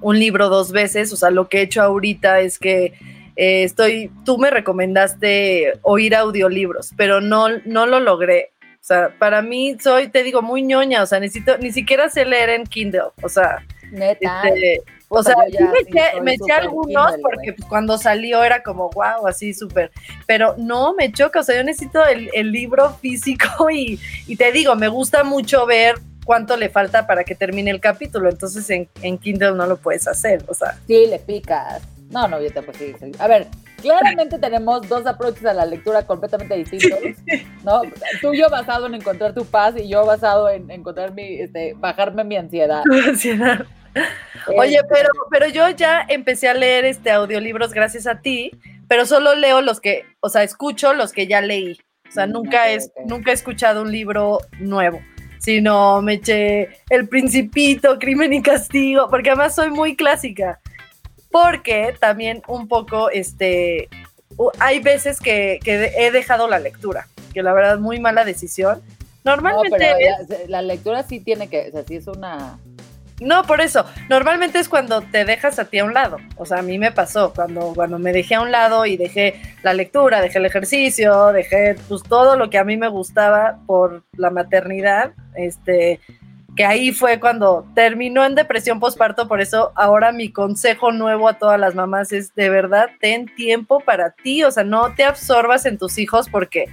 un 0.00 0.18
libro 0.18 0.48
dos 0.48 0.72
veces, 0.72 1.12
o 1.12 1.16
sea, 1.16 1.30
lo 1.30 1.48
que 1.48 1.58
he 1.58 1.62
hecho 1.62 1.82
ahorita 1.82 2.40
es 2.40 2.58
que 2.58 2.94
eh, 3.36 3.64
estoy, 3.64 4.10
tú 4.24 4.36
me 4.36 4.50
recomendaste 4.50 5.74
oír 5.82 6.14
audiolibros, 6.14 6.90
pero 6.96 7.20
no, 7.20 7.48
no 7.64 7.86
lo 7.86 8.00
logré. 8.00 8.50
O 8.74 8.84
sea, 8.84 9.14
para 9.16 9.42
mí 9.42 9.76
soy, 9.80 10.08
te 10.08 10.24
digo, 10.24 10.42
muy 10.42 10.62
ñoña, 10.62 11.02
o 11.02 11.06
sea, 11.06 11.20
necesito, 11.20 11.56
ni 11.58 11.70
siquiera 11.70 12.08
sé 12.08 12.24
leer 12.24 12.50
en 12.50 12.64
Kindle, 12.64 13.12
o 13.22 13.28
sea, 13.28 13.64
Neta. 13.92 14.42
este, 14.48 14.82
o 15.08 15.22
sea, 15.22 15.36
yo 15.52 15.68
me 15.68 15.78
eché, 15.78 16.20
me 16.20 16.36
algunos 16.52 17.12
Kindle, 17.12 17.22
porque 17.22 17.52
pues, 17.52 17.68
cuando 17.68 17.96
salió 17.96 18.42
era 18.42 18.60
como 18.64 18.90
wow, 18.90 19.28
así 19.28 19.54
súper, 19.54 19.92
pero 20.26 20.56
no 20.58 20.94
me 20.94 21.12
choca, 21.12 21.40
o 21.40 21.42
sea, 21.44 21.56
yo 21.56 21.62
necesito 21.62 22.04
el, 22.04 22.28
el 22.34 22.50
libro 22.50 22.92
físico 22.94 23.70
y, 23.70 24.00
y 24.26 24.34
te 24.34 24.50
digo, 24.50 24.74
me 24.74 24.88
gusta 24.88 25.22
mucho 25.22 25.64
ver 25.64 25.94
cuánto 26.24 26.56
le 26.56 26.68
falta 26.68 27.06
para 27.06 27.24
que 27.24 27.34
termine 27.34 27.70
el 27.70 27.80
capítulo. 27.80 28.28
Entonces 28.28 28.68
en, 28.70 28.88
en 29.02 29.18
Kindle 29.18 29.52
no 29.52 29.66
lo 29.66 29.76
puedes 29.76 30.06
hacer, 30.08 30.44
o 30.48 30.54
sea. 30.54 30.78
Sí, 30.86 31.06
le 31.06 31.18
picas. 31.18 31.82
No, 32.10 32.28
no, 32.28 32.40
yo 32.42 32.50
te 32.52 32.62
pues 32.62 32.76
sí, 32.76 32.92
sí. 33.00 33.10
A 33.18 33.26
ver, 33.26 33.46
claramente 33.80 34.38
tenemos 34.38 34.86
dos 34.86 35.06
approaches 35.06 35.46
a 35.46 35.54
la 35.54 35.64
lectura 35.64 36.06
completamente 36.06 36.54
distintos, 36.56 36.98
¿no? 37.64 37.80
Tuyo 38.20 38.50
basado 38.50 38.86
en 38.86 38.94
encontrar 38.94 39.32
tu 39.32 39.46
paz 39.46 39.74
y 39.78 39.88
yo 39.88 40.04
basado 40.04 40.50
en 40.50 40.70
encontrar 40.70 41.14
mi, 41.14 41.40
este, 41.40 41.72
bajarme 41.74 42.22
mi 42.24 42.36
ansiedad. 42.36 42.82
ansiedad. 43.08 43.64
Oye, 44.58 44.78
pero, 44.88 45.08
pero 45.30 45.46
yo 45.48 45.68
ya 45.70 46.04
empecé 46.08 46.48
a 46.48 46.54
leer 46.54 46.84
este 46.84 47.10
audiolibros 47.10 47.72
gracias 47.72 48.06
a 48.06 48.20
ti, 48.20 48.50
pero 48.88 49.06
solo 49.06 49.34
leo 49.34 49.60
los 49.62 49.80
que, 49.80 50.04
o 50.20 50.28
sea, 50.28 50.42
escucho 50.42 50.92
los 50.94 51.12
que 51.12 51.26
ya 51.26 51.40
leí. 51.40 51.78
O 52.08 52.12
sea, 52.12 52.26
Mm, 52.26 52.32
nunca, 52.32 52.62
ok. 52.76 53.06
nunca 53.06 53.30
he 53.30 53.34
escuchado 53.34 53.80
un 53.82 53.90
libro 53.92 54.38
nuevo, 54.58 55.00
sino 55.42 56.00
me 56.02 56.14
eché 56.14 56.68
El 56.88 57.08
Principito, 57.08 57.98
Crimen 57.98 58.32
y 58.32 58.42
Castigo, 58.42 59.08
porque 59.10 59.30
además 59.30 59.54
soy 59.54 59.70
muy 59.70 59.96
clásica. 59.96 60.60
Porque 61.32 61.94
también 61.98 62.42
un 62.46 62.68
poco, 62.68 63.10
este, 63.10 63.88
hay 64.60 64.78
veces 64.78 65.18
que, 65.18 65.58
que 65.64 65.92
he 65.96 66.12
dejado 66.12 66.46
la 66.46 66.60
lectura, 66.60 67.08
que 67.34 67.42
la 67.42 67.52
verdad 67.52 67.78
muy 67.78 67.98
mala 67.98 68.24
decisión. 68.24 68.82
No, 69.24 69.32
Normalmente 69.32 69.76
pero 69.78 70.48
la 70.48 70.62
lectura 70.62 71.02
sí 71.02 71.18
tiene 71.18 71.48
que, 71.48 71.68
o 71.68 71.72
sea, 71.72 71.84
sí 71.84 71.96
es 71.96 72.06
una... 72.06 72.58
No, 73.22 73.44
por 73.44 73.60
eso. 73.60 73.86
Normalmente 74.08 74.58
es 74.58 74.68
cuando 74.68 75.00
te 75.00 75.24
dejas 75.24 75.58
a 75.58 75.66
ti 75.66 75.78
a 75.78 75.84
un 75.84 75.94
lado. 75.94 76.16
O 76.36 76.44
sea, 76.44 76.58
a 76.58 76.62
mí 76.62 76.76
me 76.78 76.90
pasó 76.90 77.32
cuando, 77.32 77.72
cuando 77.74 77.98
me 77.98 78.12
dejé 78.12 78.34
a 78.34 78.40
un 78.40 78.50
lado 78.50 78.84
y 78.84 78.96
dejé 78.96 79.40
la 79.62 79.74
lectura, 79.74 80.20
dejé 80.20 80.38
el 80.38 80.46
ejercicio, 80.46 81.28
dejé 81.28 81.76
pues 81.88 82.02
todo 82.02 82.36
lo 82.36 82.50
que 82.50 82.58
a 82.58 82.64
mí 82.64 82.76
me 82.76 82.88
gustaba 82.88 83.58
por 83.66 84.02
la 84.16 84.30
maternidad. 84.30 85.12
Este, 85.36 86.00
que 86.56 86.64
ahí 86.64 86.90
fue 86.90 87.20
cuando 87.20 87.64
terminó 87.74 88.24
en 88.24 88.34
depresión 88.34 88.80
postparto. 88.80 89.28
Por 89.28 89.40
eso 89.40 89.70
ahora 89.76 90.10
mi 90.10 90.32
consejo 90.32 90.90
nuevo 90.90 91.28
a 91.28 91.38
todas 91.38 91.60
las 91.60 91.76
mamás 91.76 92.12
es 92.12 92.34
de 92.34 92.50
verdad 92.50 92.88
ten 93.00 93.26
tiempo 93.36 93.78
para 93.80 94.10
ti. 94.10 94.42
O 94.42 94.50
sea, 94.50 94.64
no 94.64 94.94
te 94.94 95.04
absorbas 95.04 95.64
en 95.64 95.78
tus 95.78 95.96
hijos 95.98 96.28
porque 96.28 96.66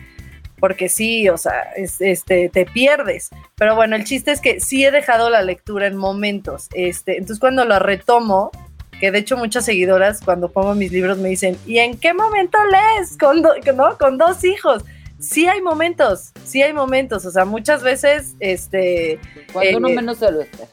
porque 0.59 0.89
sí, 0.89 1.29
o 1.29 1.37
sea, 1.37 1.61
es- 1.75 2.01
este, 2.01 2.49
te 2.49 2.65
pierdes. 2.65 3.29
Pero 3.55 3.75
bueno, 3.75 3.95
el 3.95 4.03
chiste 4.03 4.31
es 4.31 4.41
que 4.41 4.59
sí 4.59 4.85
he 4.85 4.91
dejado 4.91 5.29
la 5.29 5.41
lectura 5.41 5.87
en 5.87 5.95
momentos. 5.97 6.67
Este, 6.73 7.13
entonces 7.13 7.39
cuando 7.39 7.65
la 7.65 7.79
retomo, 7.79 8.51
que 8.99 9.11
de 9.11 9.19
hecho 9.19 9.37
muchas 9.37 9.63
seguidoras 9.65 10.19
cuando 10.23 10.51
pongo 10.51 10.75
mis 10.75 10.91
libros 10.91 11.17
me 11.17 11.29
dicen, 11.29 11.57
¿y 11.65 11.79
en 11.79 11.97
qué 11.97 12.13
momento 12.13 12.57
lees? 12.65 13.17
Con, 13.17 13.41
do- 13.41 13.53
¿no? 13.75 13.97
con 13.97 14.17
dos 14.17 14.43
hijos. 14.43 14.83
Sí 15.19 15.47
hay 15.47 15.61
momentos, 15.61 16.31
sí 16.45 16.61
hay 16.61 16.71
momentos. 16.73 17.25
O 17.25 17.31
sea, 17.31 17.43
muchas 17.45 17.83
veces, 17.83 18.35
este, 18.39 19.19
Cuando 19.51 19.71
Eh, 19.71 19.75
uno 19.75 19.89
menos 19.89 20.17
se 20.17 20.31
lo 20.31 20.41
espera. 20.41 20.67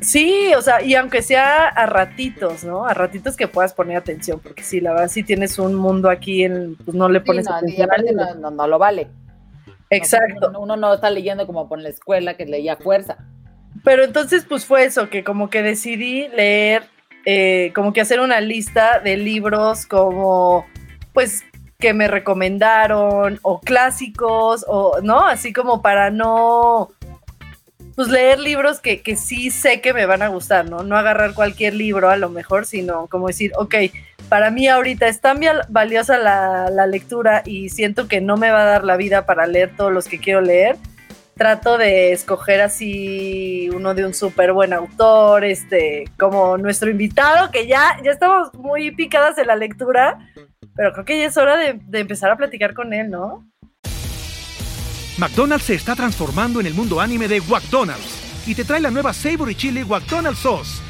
Sí, 0.00 0.52
o 0.56 0.62
sea, 0.62 0.82
y 0.82 0.96
aunque 0.96 1.22
sea 1.22 1.68
a 1.68 1.86
ratitos, 1.86 2.64
¿no? 2.64 2.84
A 2.86 2.92
ratitos 2.94 3.36
que 3.36 3.46
puedas 3.46 3.72
poner 3.72 3.96
atención, 3.96 4.40
porque 4.40 4.64
sí, 4.64 4.80
la 4.80 4.90
verdad, 4.92 5.08
si 5.08 5.22
tienes 5.22 5.60
un 5.60 5.76
mundo 5.76 6.10
aquí, 6.10 6.42
en, 6.42 6.74
pues 6.74 6.96
no 6.96 7.08
le 7.08 7.20
Sí, 7.20 7.24
pones 7.26 7.44
no, 7.46 7.52
y 7.52 7.54
atención. 7.58 7.82
al 7.82 8.00
aparte 8.00 8.12
no, 8.12 8.34
no, 8.34 8.50
no 8.50 8.66
lo 8.66 8.78
vale. 8.80 9.06
Exacto. 9.96 10.48
Uno, 10.48 10.60
uno 10.60 10.76
no 10.76 10.94
está 10.94 11.10
leyendo 11.10 11.46
como 11.46 11.68
por 11.68 11.80
la 11.80 11.88
escuela 11.88 12.34
que 12.34 12.46
leía 12.46 12.76
fuerza. 12.76 13.18
Pero 13.84 14.04
entonces, 14.04 14.44
pues 14.48 14.64
fue 14.64 14.84
eso, 14.84 15.08
que 15.10 15.24
como 15.24 15.50
que 15.50 15.62
decidí 15.62 16.28
leer, 16.28 16.84
eh, 17.24 17.72
como 17.74 17.92
que 17.92 18.00
hacer 18.00 18.20
una 18.20 18.40
lista 18.40 19.00
de 19.00 19.16
libros 19.16 19.86
como, 19.86 20.66
pues, 21.12 21.42
que 21.78 21.94
me 21.94 22.06
recomendaron, 22.06 23.40
o 23.42 23.60
clásicos, 23.60 24.64
o, 24.68 25.00
¿no? 25.02 25.26
Así 25.26 25.52
como 25.52 25.82
para 25.82 26.10
no, 26.10 26.90
pues, 27.96 28.08
leer 28.08 28.38
libros 28.38 28.78
que, 28.78 29.02
que 29.02 29.16
sí 29.16 29.50
sé 29.50 29.80
que 29.80 29.92
me 29.92 30.06
van 30.06 30.22
a 30.22 30.28
gustar, 30.28 30.70
¿no? 30.70 30.84
No 30.84 30.96
agarrar 30.96 31.34
cualquier 31.34 31.74
libro 31.74 32.08
a 32.08 32.16
lo 32.16 32.28
mejor, 32.28 32.66
sino 32.66 33.08
como 33.08 33.26
decir, 33.26 33.52
ok, 33.56 33.74
para 34.32 34.50
mí 34.50 34.66
ahorita 34.66 35.08
es 35.08 35.20
tan 35.20 35.40
val- 35.40 35.66
valiosa 35.68 36.16
la, 36.16 36.70
la 36.70 36.86
lectura 36.86 37.42
y 37.44 37.68
siento 37.68 38.08
que 38.08 38.22
no 38.22 38.38
me 38.38 38.50
va 38.50 38.62
a 38.62 38.64
dar 38.64 38.82
la 38.82 38.96
vida 38.96 39.26
para 39.26 39.46
leer 39.46 39.76
todos 39.76 39.92
los 39.92 40.06
que 40.06 40.18
quiero 40.18 40.40
leer 40.40 40.78
trato 41.36 41.76
de 41.76 42.12
escoger 42.12 42.62
así 42.62 43.68
uno 43.74 43.92
de 43.92 44.06
un 44.06 44.14
súper 44.14 44.54
buen 44.54 44.72
autor, 44.72 45.44
este, 45.44 46.04
como 46.18 46.56
nuestro 46.56 46.88
invitado, 46.88 47.50
que 47.50 47.66
ya, 47.66 47.98
ya 48.02 48.10
estamos 48.10 48.54
muy 48.54 48.92
picadas 48.92 49.36
en 49.36 49.48
la 49.48 49.54
lectura, 49.54 50.18
pero 50.74 50.94
creo 50.94 51.04
que 51.04 51.18
ya 51.18 51.26
es 51.26 51.36
hora 51.36 51.58
de, 51.58 51.78
de 51.84 51.98
empezar 51.98 52.30
a 52.30 52.36
platicar 52.38 52.72
con 52.72 52.94
él, 52.94 53.10
¿no? 53.10 53.46
McDonald's 55.18 55.66
se 55.66 55.74
está 55.74 55.94
transformando 55.94 56.58
en 56.58 56.64
el 56.64 56.72
mundo 56.72 57.02
anime 57.02 57.28
de 57.28 57.42
McDonald's 57.42 58.46
y 58.46 58.54
te 58.54 58.64
trae 58.64 58.80
la 58.80 58.90
nueva 58.90 59.12
Savory 59.12 59.54
Chili 59.54 59.84
McDonald's 59.84 60.38
Sauce. 60.40 60.80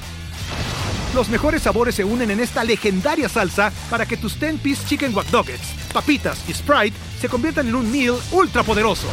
Los 1.14 1.28
mejores 1.28 1.62
sabores 1.62 1.95
se 1.95 2.04
unen 2.04 2.31
en 2.31 2.40
esta 2.40 2.64
legendaria 2.64 3.28
salsa 3.28 3.71
para 3.90 4.07
que 4.07 4.16
tus 4.16 4.40
10-piece 4.40 4.87
chicken 4.87 5.14
wack 5.14 5.31
Nuggets, 5.31 5.75
papitas 5.92 6.49
y 6.49 6.54
Sprite 6.54 6.97
se 7.19 7.28
conviertan 7.28 7.69
en 7.69 7.75
un 7.75 7.92
meal 7.92 8.16
ultra 8.33 8.62
poderoso. 8.62 9.09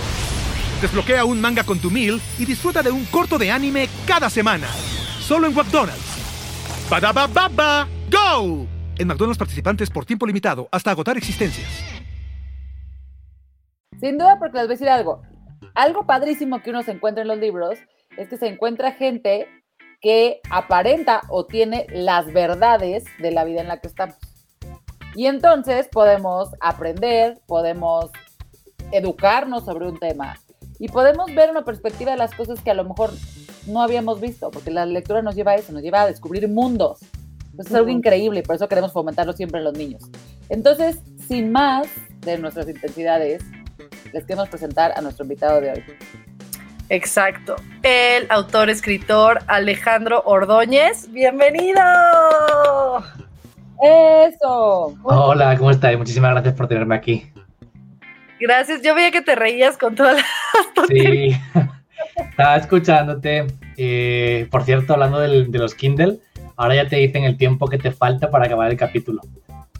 Desbloquea 0.82 1.26
un 1.26 1.42
manga 1.42 1.66
con 1.66 1.78
tu 1.78 1.92
meal 1.92 2.22
y 2.38 2.46
disfruta 2.46 2.82
de 2.82 2.90
un 2.90 3.04
corto 3.08 3.38
de 3.38 3.52
anime 3.52 3.90
cada 4.08 4.30
semana. 4.30 4.68
Solo 5.20 5.48
en 5.48 5.54
McDonald's. 5.54 6.88
Badaba 6.90 7.28
baba, 7.28 7.86
go! 8.10 8.66
En 8.98 9.08
McDonald's 9.08 9.38
participantes 9.38 9.90
por 9.90 10.06
tiempo 10.06 10.26
limitado 10.26 10.70
hasta 10.72 10.92
agotar 10.92 11.18
existencias. 11.18 11.68
Sin 14.00 14.18
duda, 14.18 14.40
porque 14.40 14.58
les 14.58 14.68
voy 14.68 14.72
a 14.72 14.76
decir 14.76 14.90
algo. 14.90 15.22
Algo 15.76 16.06
padrísimo 16.06 16.62
que 16.62 16.70
uno 16.70 16.82
se 16.82 16.92
encuentra 16.92 17.24
en 17.24 17.28
los 17.28 17.38
libros 17.38 17.78
es 18.18 18.30
que 18.30 18.38
se 18.38 18.48
encuentra 18.48 18.94
gente 18.94 19.48
que 20.02 20.40
aparenta 20.50 21.22
o 21.30 21.46
tiene 21.46 21.88
las 21.90 22.32
verdades 22.32 23.04
de 23.20 23.32
la 23.32 23.44
vida 23.44 23.62
en 23.62 23.68
la 23.68 23.80
que 23.80 23.88
estamos. 23.88 24.16
Y 25.16 25.26
entonces 25.26 25.88
podemos 25.92 26.50
aprender, 26.62 27.40
podemos 27.48 28.12
educarnos 28.92 29.66
sobre 29.66 29.88
un 29.88 30.00
tema 30.00 30.38
y 30.80 30.88
podemos 30.88 31.34
ver 31.36 31.50
una 31.50 31.66
perspectiva 31.66 32.12
de 32.12 32.18
las 32.18 32.34
cosas 32.34 32.62
que 32.62 32.72
a 32.72 32.74
lo 32.74 32.86
mejor 32.86 33.12
no 33.68 33.82
habíamos 33.82 34.22
visto, 34.22 34.50
porque 34.50 34.72
la 34.72 34.86
lectura 34.86 35.22
nos 35.22 35.36
lleva 35.36 35.52
a 35.52 35.56
eso, 35.56 35.74
nos 35.74 35.82
lleva 35.82 36.02
a 36.02 36.08
descubrir 36.08 36.48
mundos. 36.48 37.00
Entonces 37.52 37.72
es 37.72 37.76
algo 37.76 37.90
increíble 37.90 38.40
y 38.40 38.44
por 38.44 38.56
eso 38.56 38.70
queremos 38.70 38.94
fomentarlo 38.94 39.34
siempre 39.34 39.60
en 39.60 39.66
los 39.66 39.74
niños. 39.74 40.04
Entonces, 40.48 41.00
sin 41.28 41.52
más 41.52 41.88
de 42.22 42.38
nuestras 42.38 42.70
intensidades, 42.70 43.44
les 44.14 44.24
queremos 44.26 44.48
presentar 44.50 44.94
a 44.96 45.02
nuestro 45.02 45.26
invitado 45.26 45.60
de 45.60 45.72
hoy. 45.72 45.84
Exacto. 46.90 47.56
El 47.84 48.26
autor, 48.30 48.70
escritor 48.70 49.40
Alejandro 49.48 50.24
Ordóñez. 50.26 51.12
¡Bienvenido! 51.12 51.80
¡Eso! 53.82 54.96
Hola, 55.04 55.56
¿cómo 55.58 55.72
estáis? 55.72 55.98
Muchísimas 55.98 56.32
gracias 56.32 56.56
por 56.56 56.68
tenerme 56.68 56.96
aquí. 56.96 57.32
Gracias. 58.40 58.82
Yo 58.82 58.96
veía 58.96 59.12
que 59.12 59.22
te 59.22 59.36
reías 59.36 59.78
con 59.78 59.96
todas 59.96 60.16
las 60.16 60.26
Sí, 60.88 61.32
estaba 62.16 62.56
escuchándote. 62.58 63.48
Eh, 63.78 64.48
por 64.50 64.64
cierto, 64.64 64.94
hablando 64.94 65.20
del- 65.20 65.52
de 65.52 65.60
los 65.60 65.76
Kindle, 65.76 66.20
ahora 66.58 66.76
ya 66.76 66.88
te 66.88 66.96
dicen 66.98 67.24
el 67.24 67.38
tiempo 67.38 67.68
que 67.68 67.78
te 67.78 67.92
falta 67.92 68.30
para 68.32 68.46
acabar 68.46 68.72
el 68.72 68.78
capítulo. 68.78 69.22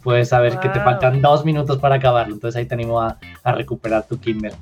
Puedes 0.02 0.30
saber 0.30 0.58
que 0.60 0.68
te 0.70 0.80
faltan 0.80 1.20
dos 1.20 1.44
minutos 1.44 1.78
para 1.78 1.96
acabarlo, 1.96 2.32
entonces 2.34 2.58
ahí 2.58 2.64
te 2.64 2.72
animo 2.74 3.02
a, 3.02 3.18
a 3.44 3.52
recuperar 3.52 4.06
tu 4.06 4.18
Kindle. 4.18 4.52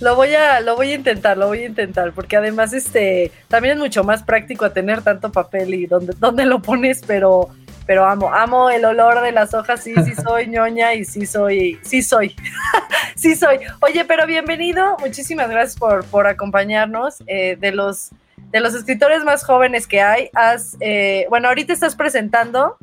Lo 0.00 0.16
voy 0.16 0.34
a, 0.34 0.60
lo 0.60 0.76
voy 0.76 0.92
a 0.92 0.94
intentar, 0.96 1.36
lo 1.36 1.46
voy 1.46 1.60
a 1.60 1.66
intentar, 1.66 2.12
porque 2.12 2.36
además 2.36 2.72
este 2.72 3.30
también 3.48 3.74
es 3.74 3.80
mucho 3.80 4.04
más 4.04 4.22
práctico 4.22 4.64
a 4.64 4.72
tener 4.72 5.02
tanto 5.02 5.30
papel 5.30 5.74
y 5.74 5.86
donde, 5.86 6.14
donde 6.18 6.44
lo 6.44 6.60
pones, 6.60 7.02
pero, 7.06 7.48
pero 7.86 8.04
amo, 8.04 8.32
amo 8.34 8.70
el 8.70 8.84
olor 8.84 9.22
de 9.22 9.32
las 9.32 9.54
hojas, 9.54 9.82
sí, 9.82 9.94
sí 10.04 10.14
soy 10.22 10.48
ñoña 10.48 10.94
y 10.94 11.04
sí 11.04 11.26
soy, 11.26 11.78
sí 11.82 12.02
soy, 12.02 12.34
sí 13.14 13.34
soy. 13.36 13.58
Oye, 13.80 14.04
pero 14.04 14.26
bienvenido, 14.26 14.96
muchísimas 14.98 15.48
gracias 15.48 15.78
por, 15.78 16.04
por 16.06 16.26
acompañarnos. 16.26 17.22
eh, 17.26 17.56
de 17.56 17.72
los 17.72 18.10
de 18.54 18.60
los 18.60 18.72
escritores 18.72 19.24
más 19.24 19.44
jóvenes 19.44 19.88
que 19.88 20.00
hay, 20.00 20.30
has, 20.32 20.76
eh, 20.78 21.26
bueno, 21.28 21.48
ahorita 21.48 21.72
estás 21.72 21.96
presentando 21.96 22.76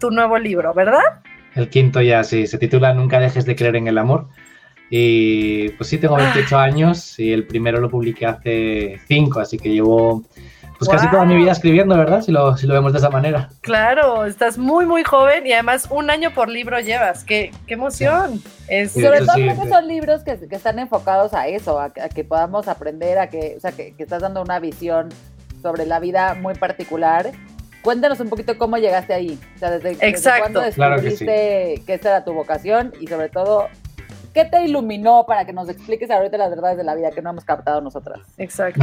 tu 0.00 0.10
nuevo 0.10 0.38
libro, 0.38 0.72
¿verdad? 0.72 1.02
El 1.54 1.68
quinto 1.68 2.00
ya, 2.00 2.24
sí, 2.24 2.46
se 2.46 2.56
titula 2.56 2.94
Nunca 2.94 3.20
dejes 3.20 3.44
de 3.44 3.54
creer 3.54 3.76
en 3.76 3.86
el 3.86 3.98
amor. 3.98 4.28
Y 4.90 5.68
pues 5.70 5.88
sí, 5.90 5.98
tengo 5.98 6.16
28 6.16 6.58
años 6.58 7.18
y 7.18 7.32
el 7.32 7.46
primero 7.46 7.80
lo 7.80 7.90
publiqué 7.90 8.26
hace 8.26 9.00
5, 9.06 9.40
así 9.40 9.58
que 9.58 9.68
llevo 9.70 10.22
pues 10.78 10.88
casi 10.88 11.10
toda 11.10 11.24
mi 11.24 11.34
Wow. 11.34 11.42
vida 11.42 11.52
escribiendo, 11.52 11.96
¿verdad? 11.96 12.22
Si 12.22 12.30
lo, 12.30 12.56
si 12.56 12.66
lo 12.68 12.74
vemos 12.74 12.92
de 12.92 12.98
esa 12.98 13.10
manera. 13.10 13.48
Claro, 13.62 14.24
estás 14.24 14.56
muy, 14.58 14.86
muy 14.86 15.02
joven 15.02 15.44
y 15.44 15.52
además 15.52 15.88
un 15.90 16.08
año 16.08 16.32
por 16.32 16.48
libro 16.48 16.78
llevas. 16.78 17.24
¡Qué, 17.24 17.50
qué 17.66 17.74
emoción! 17.74 18.40
Es, 18.68 18.92
Sí, 18.92 19.02
Sobre 19.02 19.16
eso 19.16 19.26
todo 19.26 19.34
sí, 19.36 19.42
creo 19.42 19.60
que 19.60 19.68
son 19.68 19.88
libros 19.88 20.22
que, 20.22 20.38
que 20.38 20.54
están 20.54 20.78
enfocados 20.78 21.34
a 21.34 21.48
eso, 21.48 21.80
a, 21.80 21.86
a 21.86 22.08
que 22.08 22.22
podamos 22.22 22.68
aprender, 22.68 23.18
a 23.18 23.28
que, 23.28 23.54
o 23.56 23.60
sea, 23.60 23.72
que, 23.72 23.92
que 23.96 24.04
estás 24.04 24.22
dando 24.22 24.40
una 24.40 24.60
visión 24.60 25.08
sobre 25.62 25.84
la 25.84 25.98
vida 25.98 26.34
muy 26.34 26.54
particular. 26.54 27.32
Cuéntanos 27.82 28.20
un 28.20 28.28
poquito 28.28 28.56
cómo 28.56 28.76
llegaste 28.78 29.14
ahí. 29.14 29.36
O 29.56 29.58
sea, 29.58 29.70
desde, 29.72 29.90
desde 29.90 30.08
Exacto. 30.08 30.42
cuándo 30.52 30.72
Claro 30.72 30.96
que 30.96 31.02
descubriste 31.02 31.82
que, 31.86 31.94
esta 31.94 32.08
era 32.10 32.24
tu 32.24 32.32
vocación 32.34 32.92
y 33.00 33.08
sobre 33.08 33.28
todo, 33.30 33.66
¿qué 34.32 34.44
te 34.44 34.64
iluminó 34.64 35.24
para 35.26 35.44
que 35.44 35.52
nos 35.52 35.68
expliques 35.68 36.10
ahorita 36.10 36.36
las 36.36 36.50
verdades 36.50 36.76
de 36.76 36.84
la 36.84 36.94
vida 36.94 37.10
que 37.10 37.22
no 37.22 37.30
hemos 37.30 37.44
captado 37.44 37.80
nosotras? 37.80 38.20
Exacto. 38.38 38.80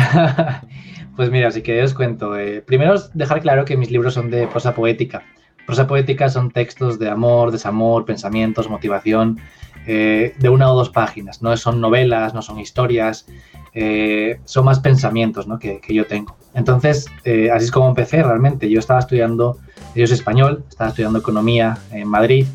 pues 1.16 1.30
mira, 1.30 1.52
si 1.52 1.62
que 1.62 1.82
os 1.82 1.94
cuento. 1.94 2.38
Eh, 2.38 2.62
primero 2.62 2.96
dejar 3.14 3.42
claro 3.42 3.66
que 3.66 3.78
mis 3.78 3.92
libros 3.92 4.14
son 4.14 4.30
de 4.30 4.48
prosa 4.48 4.74
poética. 4.74 5.24
Prosa 5.66 5.88
poética 5.88 6.30
son 6.30 6.52
textos 6.52 7.00
de 7.00 7.10
amor, 7.10 7.52
desamor, 7.52 8.06
pensamientos, 8.06 8.70
motivación, 8.70 9.40
eh, 9.88 10.34
de 10.40 10.50
una 10.50 10.72
o 10.72 10.76
dos 10.76 10.90
páginas. 10.90 11.42
No 11.42 11.56
son 11.58 11.80
novelas, 11.80 12.34
no 12.34 12.42
son 12.42 12.60
historias, 12.60 13.28
eh, 13.74 14.40
son 14.46 14.66
más 14.66 14.80
pensamientos 14.80 15.48
¿no? 15.48 15.60
que, 15.60 15.80
que, 15.80 15.94
yo 15.94 16.08
tengo. 16.08 16.36
Entonces, 16.56 17.06
eh, 17.24 17.52
así 17.52 17.66
es 17.66 17.72
como 17.72 17.90
empecé 17.90 18.24
realmente. 18.24 18.70
Yo 18.70 18.80
estaba 18.80 19.00
estudiando, 19.00 19.58
yo 19.94 20.08
soy 20.08 20.16
español, 20.16 20.64
estaba 20.68 20.90
estudiando 20.90 21.20
economía 21.20 21.78
en 21.92 22.08
Madrid, 22.08 22.48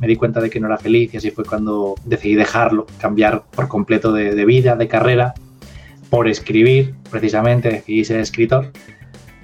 me 0.00 0.06
di 0.06 0.16
cuenta 0.16 0.40
de 0.40 0.50
que 0.50 0.58
no 0.58 0.66
era 0.66 0.78
feliz 0.78 1.12
y 1.14 1.18
así 1.18 1.30
fue 1.30 1.44
cuando 1.44 1.94
decidí 2.04 2.34
dejarlo, 2.34 2.86
cambiar 2.98 3.42
por 3.50 3.68
completo 3.68 4.12
de, 4.12 4.34
de 4.34 4.44
vida, 4.44 4.74
de 4.76 4.88
carrera, 4.88 5.34
por 6.08 6.26
escribir, 6.26 6.94
precisamente 7.10 7.70
decidí 7.70 8.04
ser 8.04 8.20
escritor. 8.20 8.72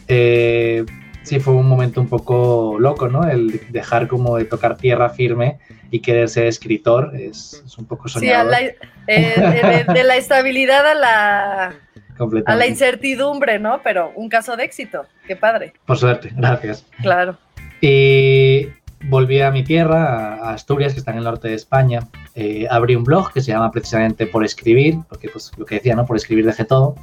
Eh, 0.08 0.84
sí 1.22 1.40
fue 1.40 1.54
un 1.54 1.68
momento 1.68 2.00
un 2.00 2.08
poco 2.08 2.76
loco, 2.78 3.08
¿no? 3.08 3.28
El 3.28 3.60
dejar 3.70 4.08
como 4.08 4.36
de 4.36 4.44
tocar 4.44 4.76
tierra 4.76 5.10
firme 5.10 5.58
y 5.90 6.00
querer 6.00 6.28
ser 6.28 6.46
escritor 6.46 7.12
es, 7.14 7.62
es 7.64 7.78
un 7.78 7.86
poco 7.86 8.08
soñado. 8.08 8.50
Sí, 8.50 8.64
la, 8.64 9.14
eh, 9.14 9.84
de, 9.86 9.92
de, 9.92 10.04
la 10.04 10.16
estabilidad 10.16 10.86
a 10.86 10.94
la, 10.94 11.74
a 12.46 12.56
la 12.56 12.66
incertidumbre, 12.66 13.58
¿no? 13.58 13.80
Pero 13.84 14.12
un 14.16 14.28
caso 14.28 14.56
de 14.56 14.64
éxito, 14.64 15.06
qué 15.26 15.36
padre. 15.36 15.74
Por 15.84 15.98
suerte, 15.98 16.32
gracias. 16.34 16.86
Claro. 17.02 17.36
Y 17.80 18.35
volví 19.08 19.40
a 19.40 19.50
mi 19.50 19.64
tierra, 19.64 20.36
a 20.36 20.54
Asturias, 20.54 20.92
que 20.92 21.00
está 21.00 21.12
en 21.12 21.18
el 21.18 21.24
norte 21.24 21.48
de 21.48 21.54
España. 21.54 22.08
Eh, 22.34 22.66
abrí 22.70 22.96
un 22.96 23.04
blog 23.04 23.32
que 23.32 23.40
se 23.40 23.52
llama 23.52 23.70
precisamente 23.70 24.26
Por 24.26 24.44
Escribir, 24.44 24.98
porque 25.08 25.28
pues 25.28 25.52
lo 25.56 25.64
que 25.64 25.76
decía, 25.76 25.94
¿no? 25.94 26.06
Por 26.06 26.16
escribir 26.16 26.44
dejé 26.46 26.64
todo. 26.64 26.96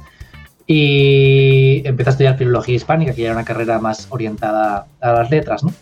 Y 0.66 1.82
empecé 1.86 2.10
a 2.10 2.12
estudiar 2.12 2.38
filología 2.38 2.74
hispánica, 2.74 3.12
que 3.12 3.24
era 3.24 3.32
una 3.32 3.44
carrera 3.44 3.78
más 3.78 4.06
orientada 4.10 4.86
a 5.00 5.12
las 5.12 5.30
letras, 5.30 5.62
¿no? 5.62 5.72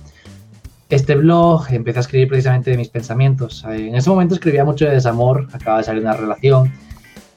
Este 0.88 1.14
blog 1.14 1.66
empecé 1.70 2.00
a 2.00 2.02
escribir 2.02 2.28
precisamente 2.28 2.70
de 2.70 2.76
mis 2.76 2.88
pensamientos. 2.88 3.64
En 3.64 3.94
ese 3.94 4.10
momento 4.10 4.34
escribía 4.34 4.64
mucho 4.64 4.84
de 4.84 4.90
desamor, 4.90 5.48
acaba 5.52 5.78
de 5.78 5.84
salir 5.84 6.02
una 6.02 6.14
relación, 6.14 6.70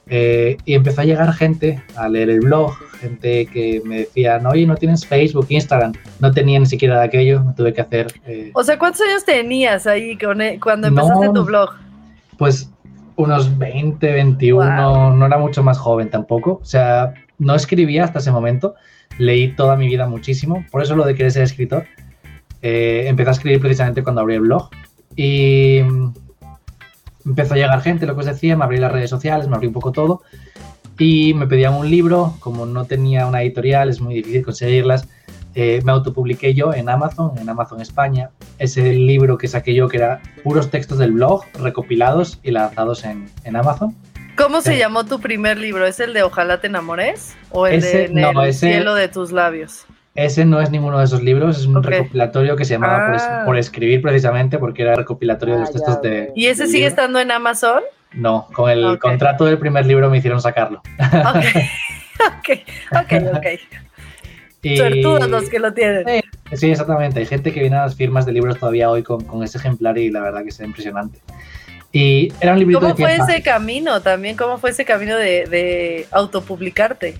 eh, 0.08 0.56
y 0.64 0.74
empezó 0.74 1.00
a 1.00 1.04
llegar 1.04 1.32
gente 1.32 1.82
a 1.96 2.08
leer 2.08 2.30
el 2.30 2.40
blog, 2.40 2.72
gente 3.00 3.46
que 3.46 3.82
me 3.84 3.98
decía, 3.98 4.38
no, 4.38 4.50
oye, 4.50 4.66
no 4.66 4.76
tienes 4.76 5.04
Facebook, 5.04 5.46
Instagram. 5.48 5.92
No 6.20 6.30
tenía 6.30 6.58
ni 6.58 6.66
siquiera 6.66 7.00
de 7.00 7.06
aquello, 7.06 7.42
me 7.44 7.52
tuve 7.54 7.72
que 7.72 7.80
hacer. 7.80 8.06
Eh... 8.24 8.50
O 8.54 8.62
sea, 8.62 8.78
¿cuántos 8.78 9.02
años 9.02 9.24
tenías 9.24 9.86
ahí 9.86 10.16
con, 10.16 10.40
e, 10.40 10.60
cuando 10.60 10.86
empezaste 10.86 11.26
no, 11.26 11.32
tu 11.32 11.44
blog? 11.44 11.70
Pues 12.38 12.70
unos 13.16 13.58
20, 13.58 14.12
21, 14.12 14.92
wow. 14.92 15.16
no 15.16 15.26
era 15.26 15.38
mucho 15.38 15.62
más 15.62 15.78
joven 15.78 16.08
tampoco. 16.08 16.60
O 16.62 16.64
sea, 16.64 17.12
no 17.38 17.54
escribía 17.54 18.04
hasta 18.04 18.20
ese 18.20 18.30
momento, 18.30 18.74
leí 19.18 19.54
toda 19.54 19.76
mi 19.76 19.88
vida 19.88 20.06
muchísimo, 20.06 20.64
por 20.70 20.82
eso 20.82 20.94
lo 20.94 21.04
de 21.04 21.14
querer 21.14 21.32
ser 21.32 21.42
escritor. 21.42 21.84
Eh, 22.62 23.04
empecé 23.06 23.30
a 23.30 23.32
escribir 23.32 23.60
precisamente 23.60 24.02
cuando 24.02 24.20
abrí 24.20 24.34
el 24.34 24.40
blog 24.40 24.70
y 25.14 25.80
empezó 27.26 27.54
a 27.54 27.56
llegar 27.56 27.82
gente, 27.82 28.06
lo 28.06 28.14
que 28.14 28.20
os 28.20 28.26
decía, 28.26 28.56
me 28.56 28.64
abrí 28.64 28.78
las 28.78 28.92
redes 28.92 29.10
sociales, 29.10 29.48
me 29.48 29.56
abrí 29.56 29.66
un 29.66 29.72
poco 29.72 29.92
todo 29.92 30.22
y 30.98 31.34
me 31.34 31.46
pedían 31.46 31.74
un 31.74 31.90
libro, 31.90 32.34
como 32.40 32.64
no 32.64 32.86
tenía 32.86 33.26
una 33.26 33.42
editorial, 33.42 33.90
es 33.90 34.00
muy 34.00 34.14
difícil 34.14 34.44
conseguirlas, 34.44 35.08
eh, 35.54 35.80
me 35.84 35.92
autopubliqué 35.92 36.54
yo 36.54 36.72
en 36.74 36.88
Amazon, 36.88 37.32
en 37.38 37.48
Amazon 37.48 37.80
España, 37.80 38.30
ese 38.58 38.92
libro 38.92 39.38
que 39.38 39.48
saqué 39.48 39.74
yo 39.74 39.88
que 39.88 39.98
era 39.98 40.20
puros 40.42 40.70
textos 40.70 40.98
del 40.98 41.12
blog 41.12 41.44
recopilados 41.60 42.38
y 42.42 42.50
lanzados 42.50 43.04
en, 43.04 43.28
en 43.44 43.56
Amazon. 43.56 43.94
¿Cómo 44.36 44.60
se 44.60 44.76
llamó 44.76 45.04
tu 45.04 45.18
primer 45.18 45.56
libro? 45.56 45.86
¿Es 45.86 45.98
el 45.98 46.12
de 46.12 46.22
Ojalá 46.22 46.60
te 46.60 46.66
enamores? 46.66 47.34
¿O 47.50 47.66
el 47.66 47.76
ese, 47.76 48.08
de 48.08 48.08
no, 48.08 48.42
el 48.42 48.50
ese, 48.50 48.68
cielo 48.68 48.94
de 48.94 49.08
tus 49.08 49.32
labios? 49.32 49.86
Ese 50.16 50.44
no 50.44 50.60
es 50.60 50.70
ninguno 50.70 50.98
de 50.98 51.04
esos 51.04 51.22
libros, 51.22 51.58
es 51.58 51.66
un 51.66 51.82
recopilatorio 51.82 52.56
que 52.56 52.64
se 52.64 52.74
llamaba 52.74 53.14
Ah. 53.18 53.42
por 53.44 53.56
escribir 53.58 54.00
precisamente, 54.02 54.58
porque 54.58 54.82
era 54.82 54.94
recopilatorio 54.94 55.54
de 55.56 55.60
Ah, 55.60 55.64
los 55.64 55.72
textos 55.72 56.00
ya, 56.02 56.08
de... 56.08 56.32
¿Y 56.34 56.46
ese 56.46 56.66
sigue 56.66 56.78
libro. 56.78 56.88
estando 56.88 57.20
en 57.20 57.30
Amazon? 57.30 57.82
No, 58.12 58.46
con 58.54 58.70
el 58.70 58.98
contrato 58.98 59.44
del 59.44 59.58
primer 59.58 59.84
libro 59.84 60.08
me 60.08 60.18
hicieron 60.18 60.40
sacarlo. 60.40 60.80
Ok, 60.98 61.44
ok, 62.38 62.58
ok, 62.92 63.12
ok. 63.36 63.46
Y- 64.62 64.76
Suertudos 64.78 65.28
los 65.28 65.48
que 65.50 65.58
lo 65.58 65.72
tienen. 65.74 66.04
Sí, 66.50 66.56
sí, 66.56 66.70
exactamente. 66.70 67.20
Hay 67.20 67.26
gente 67.26 67.52
que 67.52 67.60
viene 67.60 67.76
a 67.76 67.82
las 67.82 67.94
firmas 67.94 68.24
de 68.26 68.32
libros 68.32 68.58
todavía 68.58 68.88
hoy 68.90 69.02
con, 69.02 69.22
con 69.24 69.42
ese 69.44 69.58
ejemplar 69.58 69.96
y 69.98 70.10
la 70.10 70.22
verdad 70.22 70.42
que 70.42 70.48
es 70.48 70.58
impresionante. 70.60 71.20
Y 71.92 72.32
era 72.40 72.52
un 72.54 72.58
librito 72.58 72.80
¿Cómo 72.80 72.90
de 72.92 72.96
100 72.96 73.06
fue 73.06 73.14
ese 73.14 73.20
páginas. 73.42 73.44
camino 73.44 74.00
también? 74.02 74.36
¿Cómo 74.36 74.58
fue 74.58 74.70
ese 74.70 74.84
camino 74.84 75.16
de, 75.16 75.46
de 75.46 76.06
autopublicarte? 76.10 77.16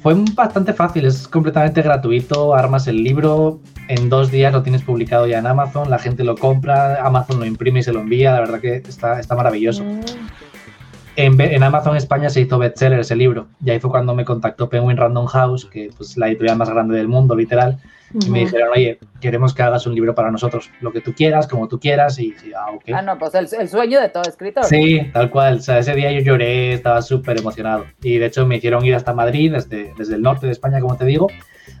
Fue 0.00 0.14
bastante 0.34 0.72
fácil, 0.72 1.04
es 1.04 1.28
completamente 1.28 1.82
gratuito. 1.82 2.54
Armas 2.54 2.86
el 2.88 3.04
libro, 3.04 3.60
en 3.88 4.08
dos 4.08 4.30
días 4.30 4.52
lo 4.52 4.62
tienes 4.62 4.82
publicado 4.82 5.26
ya 5.26 5.38
en 5.38 5.46
Amazon, 5.46 5.90
la 5.90 5.98
gente 5.98 6.24
lo 6.24 6.36
compra, 6.36 7.04
Amazon 7.04 7.38
lo 7.38 7.44
imprime 7.44 7.80
y 7.80 7.82
se 7.82 7.92
lo 7.92 8.00
envía. 8.00 8.32
La 8.32 8.40
verdad 8.40 8.60
que 8.60 8.76
está, 8.76 9.20
está 9.20 9.34
maravilloso. 9.34 9.84
Mm. 9.84 10.00
En, 11.24 11.40
en 11.40 11.62
Amazon 11.62 11.96
España 11.96 12.30
se 12.30 12.40
hizo 12.40 12.58
bestseller 12.58 13.00
ese 13.00 13.16
libro. 13.16 13.48
Y 13.64 13.70
ahí 13.70 13.80
fue 13.80 13.90
cuando 13.90 14.14
me 14.14 14.24
contactó 14.24 14.68
Penguin 14.68 14.96
Random 14.96 15.26
House, 15.26 15.66
que 15.66 15.86
es 15.86 15.94
pues, 15.94 16.16
la 16.16 16.28
editorial 16.28 16.56
más 16.56 16.70
grande 16.70 16.96
del 16.96 17.08
mundo, 17.08 17.34
literal. 17.34 17.78
Y 18.12 18.28
me 18.28 18.40
dijeron, 18.40 18.70
oye, 18.74 18.98
queremos 19.20 19.54
que 19.54 19.62
hagas 19.62 19.86
un 19.86 19.94
libro 19.94 20.14
para 20.14 20.30
nosotros. 20.30 20.70
Lo 20.80 20.92
que 20.92 21.00
tú 21.00 21.12
quieras, 21.14 21.46
como 21.46 21.68
tú 21.68 21.78
quieras. 21.78 22.18
Y 22.18 22.32
dije, 22.32 22.52
ah, 22.56 22.72
ok. 22.74 22.84
Ah, 22.92 23.02
no, 23.02 23.18
pues 23.18 23.34
el, 23.34 23.48
el 23.58 23.68
sueño 23.68 24.00
de 24.00 24.08
todo 24.08 24.24
escritor. 24.24 24.64
Sí, 24.64 25.00
tal 25.12 25.30
cual. 25.30 25.58
O 25.58 25.60
sea, 25.60 25.78
ese 25.78 25.94
día 25.94 26.10
yo 26.10 26.20
lloré, 26.20 26.72
estaba 26.72 27.02
súper 27.02 27.38
emocionado. 27.38 27.84
Y 28.02 28.18
de 28.18 28.26
hecho 28.26 28.46
me 28.46 28.56
hicieron 28.56 28.84
ir 28.84 28.94
hasta 28.94 29.12
Madrid, 29.12 29.52
desde, 29.52 29.92
desde 29.96 30.14
el 30.16 30.22
norte 30.22 30.46
de 30.46 30.52
España, 30.52 30.80
como 30.80 30.96
te 30.96 31.04
digo, 31.04 31.28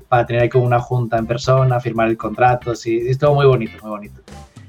para 0.08 0.26
tener 0.26 0.42
ahí 0.42 0.48
como 0.48 0.66
una 0.66 0.80
junta 0.80 1.18
en 1.18 1.26
persona, 1.26 1.80
firmar 1.80 2.08
el 2.08 2.16
contrato. 2.16 2.76
Sí, 2.76 3.02
estuvo 3.08 3.34
muy 3.34 3.46
bonito, 3.46 3.72
muy 3.82 3.90
bonito. 3.90 4.20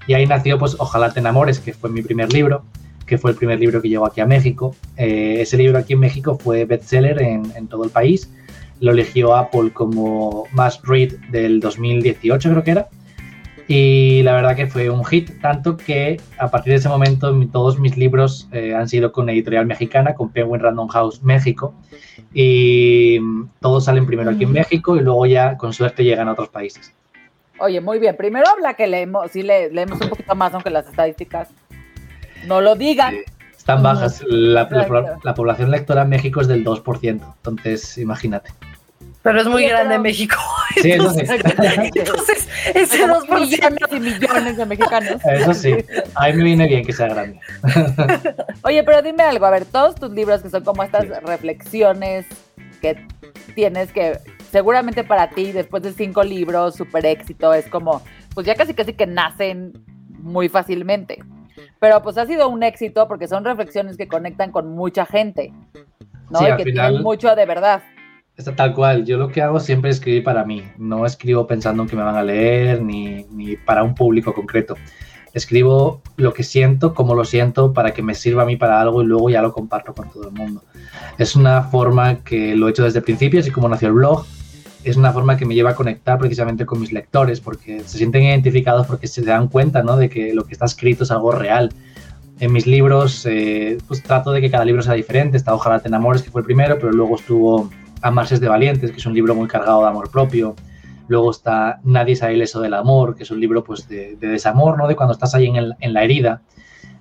Y 0.07 0.13
ahí 0.15 0.25
nació, 0.25 0.57
pues, 0.57 0.75
Ojalá 0.79 1.11
te 1.11 1.19
enamores, 1.19 1.59
que 1.59 1.73
fue 1.73 1.91
mi 1.91 2.01
primer 2.01 2.33
libro, 2.33 2.63
que 3.11 3.17
fue 3.17 3.31
el 3.31 3.35
primer 3.35 3.59
libro 3.59 3.81
que 3.81 3.89
llegó 3.89 4.05
aquí 4.05 4.21
a 4.21 4.25
México. 4.25 4.73
Eh, 4.95 5.41
ese 5.41 5.57
libro 5.57 5.77
aquí 5.77 5.91
en 5.91 5.99
México 5.99 6.37
fue 6.41 6.63
bestseller 6.63 7.21
en, 7.21 7.43
en 7.57 7.67
todo 7.67 7.83
el 7.83 7.89
país. 7.89 8.31
Lo 8.79 8.93
eligió 8.93 9.35
Apple 9.35 9.71
como 9.73 10.45
Must 10.53 10.85
Read 10.85 11.09
del 11.29 11.59
2018, 11.59 12.49
creo 12.49 12.63
que 12.63 12.71
era. 12.71 12.87
Y 13.67 14.23
la 14.23 14.31
verdad 14.31 14.55
que 14.55 14.67
fue 14.67 14.89
un 14.89 15.03
hit, 15.03 15.41
tanto 15.41 15.75
que 15.75 16.21
a 16.37 16.49
partir 16.49 16.71
de 16.71 16.77
ese 16.77 16.87
momento 16.87 17.37
todos 17.51 17.77
mis 17.79 17.97
libros 17.97 18.47
eh, 18.53 18.73
han 18.73 18.87
sido 18.87 19.11
con 19.11 19.29
editorial 19.29 19.65
mexicana, 19.65 20.15
con 20.15 20.29
Penguin 20.29 20.61
Random 20.61 20.87
House 20.87 21.21
México, 21.21 21.73
y 22.33 23.17
mm, 23.19 23.49
todos 23.59 23.83
salen 23.83 24.05
primero 24.05 24.31
aquí 24.31 24.45
en 24.45 24.53
México 24.53 24.95
y 24.95 25.01
luego 25.01 25.25
ya 25.25 25.57
con 25.57 25.73
suerte 25.73 26.05
llegan 26.05 26.29
a 26.29 26.31
otros 26.31 26.47
países. 26.47 26.93
Oye, 27.59 27.81
muy 27.81 27.99
bien. 27.99 28.15
Primero 28.15 28.47
habla 28.47 28.73
que 28.73 28.87
leemos, 28.87 29.31
sí 29.31 29.43
le, 29.43 29.69
leemos 29.69 29.99
un 29.99 30.07
poquito 30.07 30.33
más, 30.33 30.53
aunque 30.53 30.69
las 30.69 30.87
estadísticas 30.87 31.49
no 32.45 32.61
lo 32.61 32.75
digan. 32.75 33.13
Sí. 33.15 33.23
Están 33.57 33.83
bajas, 33.83 34.23
la, 34.27 34.63
la- 34.71 34.81
Exacto. 34.81 35.19
la 35.23 35.33
población 35.35 35.69
lectora 35.71 36.01
en 36.01 36.09
México 36.09 36.41
es 36.41 36.47
del 36.47 36.63
2%, 36.65 37.21
entonces 37.37 37.97
imagínate. 37.99 38.51
Pero 39.21 39.39
es 39.41 39.47
muy 39.47 39.65
grande 39.67 39.89
pero- 39.89 40.01
México. 40.01 40.35
Sí, 40.81 40.83
sí. 40.83 40.89
Entonces, 41.95 42.47
ese 42.73 42.97
Somos 42.99 43.27
2%. 43.27 43.39
millones 43.41 43.79
y 43.91 43.99
millones 43.99 44.57
de 44.57 44.65
mexicanos. 44.65 45.21
Eso 45.25 45.53
sí, 45.53 45.75
a 46.15 46.27
mí 46.27 46.33
me 46.37 46.43
viene 46.45 46.65
bien 46.67 46.85
que 46.85 46.93
sea 46.93 47.07
grande. 47.09 47.39
Oye, 48.63 48.81
pero 48.83 49.01
dime 49.01 49.23
algo, 49.23 49.45
a 49.45 49.49
ver, 49.51 49.65
todos 49.65 49.95
tus 49.95 50.11
libros 50.11 50.41
que 50.41 50.49
son 50.49 50.63
como 50.63 50.81
estas 50.83 51.03
Sí. 51.03 51.09
reflexiones 51.25 52.25
que 52.81 53.05
tienes 53.53 53.91
que, 53.91 54.17
seguramente 54.51 55.03
para 55.03 55.29
ti, 55.29 55.51
después 55.51 55.83
de 55.83 55.91
cinco 55.91 56.23
libros, 56.23 56.75
super 56.75 57.05
éxito, 57.05 57.53
es 57.53 57.67
como, 57.67 58.01
pues 58.33 58.47
ya 58.47 58.55
casi 58.55 58.73
casi 58.73 58.93
que 58.93 59.05
nacen 59.05 59.73
muy 60.19 60.47
fácilmente. 60.49 61.21
Pero 61.81 62.03
pues 62.03 62.15
ha 62.19 62.27
sido 62.27 62.47
un 62.47 62.61
éxito 62.61 63.07
porque 63.07 63.27
son 63.27 63.43
reflexiones 63.43 63.97
que 63.97 64.07
conectan 64.07 64.51
con 64.51 64.69
mucha 64.69 65.03
gente, 65.03 65.51
¿no? 66.29 66.37
Sí, 66.37 66.45
y 66.45 66.55
que 66.57 66.63
final- 66.63 66.89
tienen 66.89 67.03
mucho 67.03 67.35
de 67.35 67.45
verdad. 67.47 67.81
Está 68.37 68.55
tal 68.55 68.75
cual. 68.75 69.03
Yo 69.03 69.17
lo 69.17 69.29
que 69.29 69.41
hago 69.41 69.59
siempre 69.59 69.89
es 69.89 69.95
escribir 69.97 70.23
para 70.23 70.45
mí. 70.45 70.63
No 70.77 71.07
escribo 71.07 71.47
pensando 71.47 71.81
en 71.81 71.89
que 71.89 71.95
me 71.95 72.03
van 72.03 72.15
a 72.15 72.23
leer 72.23 72.83
ni, 72.83 73.25
ni 73.31 73.55
para 73.55 73.81
un 73.81 73.95
público 73.95 74.31
concreto. 74.31 74.75
Escribo 75.33 76.03
lo 76.17 76.33
que 76.33 76.43
siento, 76.43 76.93
cómo 76.93 77.15
lo 77.15 77.25
siento, 77.25 77.73
para 77.73 77.91
que 77.91 78.03
me 78.03 78.13
sirva 78.13 78.43
a 78.43 78.45
mí 78.45 78.57
para 78.57 78.79
algo 78.79 79.01
y 79.01 79.05
luego 79.05 79.31
ya 79.31 79.41
lo 79.41 79.51
comparto 79.51 79.95
con 79.95 80.11
todo 80.11 80.27
el 80.27 80.33
mundo. 80.33 80.63
Es 81.17 81.35
una 81.35 81.63
forma 81.63 82.23
que 82.23 82.55
lo 82.55 82.67
he 82.67 82.71
hecho 82.71 82.83
desde 82.83 82.99
el 82.99 83.05
principio, 83.05 83.39
así 83.39 83.49
como 83.49 83.67
nació 83.67 83.87
el 83.87 83.95
blog. 83.95 84.23
Es 84.83 84.97
una 84.97 85.11
forma 85.11 85.37
que 85.37 85.45
me 85.45 85.53
lleva 85.53 85.71
a 85.71 85.75
conectar 85.75 86.17
precisamente 86.17 86.65
con 86.65 86.79
mis 86.79 86.91
lectores, 86.91 87.39
porque 87.39 87.81
se 87.81 87.97
sienten 87.99 88.23
identificados 88.23 88.87
porque 88.87 89.07
se 89.07 89.21
dan 89.21 89.47
cuenta 89.47 89.83
¿no? 89.83 89.95
de 89.95 90.09
que 90.09 90.33
lo 90.33 90.43
que 90.45 90.53
está 90.53 90.65
escrito 90.65 91.03
es 91.03 91.11
algo 91.11 91.31
real. 91.31 91.71
En 92.39 92.51
mis 92.51 92.65
libros, 92.65 93.25
eh, 93.27 93.77
pues 93.87 94.01
trato 94.01 94.31
de 94.31 94.41
que 94.41 94.49
cada 94.49 94.65
libro 94.65 94.81
sea 94.81 94.93
diferente. 94.95 95.37
Está 95.37 95.53
Ojalá 95.53 95.79
te 95.79 95.87
enamores, 95.87 96.23
que 96.23 96.31
fue 96.31 96.41
el 96.41 96.45
primero, 96.45 96.77
pero 96.79 96.91
luego 96.91 97.15
estuvo 97.15 97.69
Amarse 98.01 98.33
es 98.33 98.41
de 98.41 98.47
Valientes, 98.47 98.89
que 98.91 98.97
es 98.97 99.05
un 99.05 99.13
libro 99.13 99.35
muy 99.35 99.47
cargado 99.47 99.81
de 99.83 99.87
amor 99.89 100.09
propio. 100.09 100.55
Luego 101.07 101.29
está 101.29 101.79
Nadie 101.83 102.15
sabe 102.15 102.33
ileso 102.33 102.59
del 102.59 102.73
amor, 102.73 103.15
que 103.15 103.21
es 103.23 103.29
un 103.29 103.39
libro 103.39 103.63
pues, 103.63 103.87
de, 103.87 104.15
de 104.19 104.27
desamor, 104.29 104.75
¿no? 104.79 104.87
de 104.87 104.95
cuando 104.95 105.13
estás 105.13 105.35
ahí 105.35 105.45
en, 105.45 105.57
el- 105.57 105.75
en 105.79 105.93
la 105.93 106.03
herida. 106.03 106.41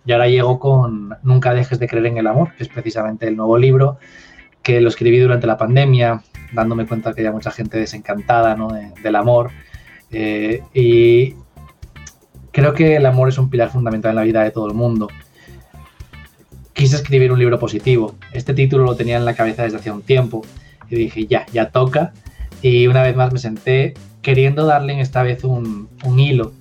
Y 0.04 0.12
ahora 0.12 0.28
llego 0.28 0.58
con 0.58 1.14
Nunca 1.22 1.54
dejes 1.54 1.78
de 1.78 1.88
creer 1.88 2.04
en 2.06 2.18
el 2.18 2.26
amor, 2.26 2.52
que 2.54 2.62
es 2.64 2.68
precisamente 2.68 3.26
el 3.26 3.36
nuevo 3.36 3.56
libro 3.56 3.96
que 4.62 4.82
lo 4.82 4.90
escribí 4.90 5.18
durante 5.18 5.46
la 5.46 5.56
pandemia, 5.56 6.22
dándome 6.52 6.86
cuenta 6.86 7.12
que 7.12 7.20
había 7.20 7.32
mucha 7.32 7.50
gente 7.50 7.78
desencantada 7.78 8.56
¿no? 8.56 8.68
del 9.02 9.16
amor. 9.16 9.50
Eh, 10.10 10.62
y 10.74 11.34
creo 12.52 12.74
que 12.74 12.96
el 12.96 13.06
amor 13.06 13.28
es 13.28 13.38
un 13.38 13.50
pilar 13.50 13.70
fundamental 13.70 14.10
en 14.10 14.16
la 14.16 14.22
vida 14.22 14.42
de 14.42 14.50
todo 14.50 14.66
el 14.66 14.74
mundo. 14.74 15.08
Quise 16.72 16.96
escribir 16.96 17.32
un 17.32 17.38
libro 17.38 17.58
positivo. 17.58 18.16
Este 18.32 18.54
título 18.54 18.84
lo 18.84 18.96
tenía 18.96 19.16
en 19.16 19.24
la 19.24 19.34
cabeza 19.34 19.64
desde 19.64 19.78
hace 19.78 19.90
un 19.90 20.02
tiempo 20.02 20.42
y 20.88 20.96
dije, 20.96 21.26
ya, 21.26 21.46
ya 21.52 21.70
toca. 21.70 22.12
Y 22.62 22.86
una 22.86 23.02
vez 23.02 23.16
más 23.16 23.32
me 23.32 23.38
senté 23.38 23.94
queriendo 24.22 24.66
darle 24.66 25.00
esta 25.00 25.22
vez 25.22 25.44
un, 25.44 25.88
hilo, 26.18 26.52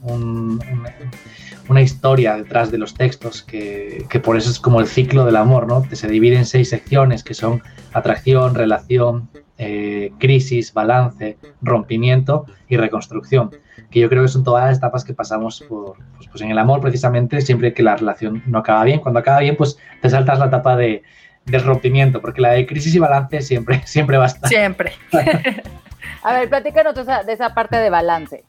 una 1.68 1.82
historia 1.82 2.36
detrás 2.36 2.72
de 2.72 2.78
los 2.78 2.94
textos, 2.94 3.44
que, 3.44 4.06
por 4.24 4.38
eso 4.38 4.50
es 4.50 4.60
como 4.60 4.80
el 4.80 4.88
ciclo 4.88 5.26
del 5.26 5.36
amor, 5.36 5.68
¿no? 5.68 5.84
Que 5.84 5.96
se 5.96 6.08
divide 6.08 6.38
en 6.38 6.46
seis 6.46 6.70
secciones, 6.70 7.24
que 7.24 7.34
son 7.34 7.62
atracción, 7.94 8.56
relación, 8.56 9.30
eh, 9.58 10.12
crisis, 10.20 10.74
balance, 10.74 11.38
rompimiento 11.62 12.46
y 12.68 12.78
reconstrucción, 12.78 13.52
que 13.90 14.00
yo 14.00 14.10
creo 14.10 14.24
que 14.24 14.30
son 14.30 14.44
todas 14.44 14.68
las 14.68 14.78
etapas 14.78 15.04
que 15.04 15.14
pasamos 15.14 15.62
por, 15.68 15.98
pues, 16.18 16.30
pues 16.30 16.42
en 16.42 16.52
el 16.52 16.58
amor 16.58 16.82
precisamente, 16.82 17.42
siempre 17.42 17.74
que 17.74 17.84
la 17.84 17.98
relación 17.98 18.44
no 18.46 18.60
acaba 18.60 18.84
bien. 18.84 19.00
Cuando 19.00 19.20
acaba 19.20 19.40
bien, 19.40 19.56
pues 19.58 19.78
te 20.02 20.10
saltas 20.10 20.40
la 20.40 20.46
etapa 20.46 20.76
de, 20.76 21.04
del 21.46 21.64
rompimiento, 21.64 22.22
porque 22.22 22.42
la 22.42 22.52
de 22.52 22.66
crisis 22.66 22.96
y 22.96 23.00
balance 23.00 23.42
siempre, 23.42 23.82
siempre 23.86 24.18
va 24.18 24.26
a 24.26 24.28
estar. 24.28 24.50
Siempre. 24.50 24.94
A 26.24 26.34
ver, 26.34 26.50
platícanos 26.50 26.96
de 26.96 27.34
esa 27.34 27.54
parte 27.54 27.78
de 27.78 27.90
balance. 27.90 28.44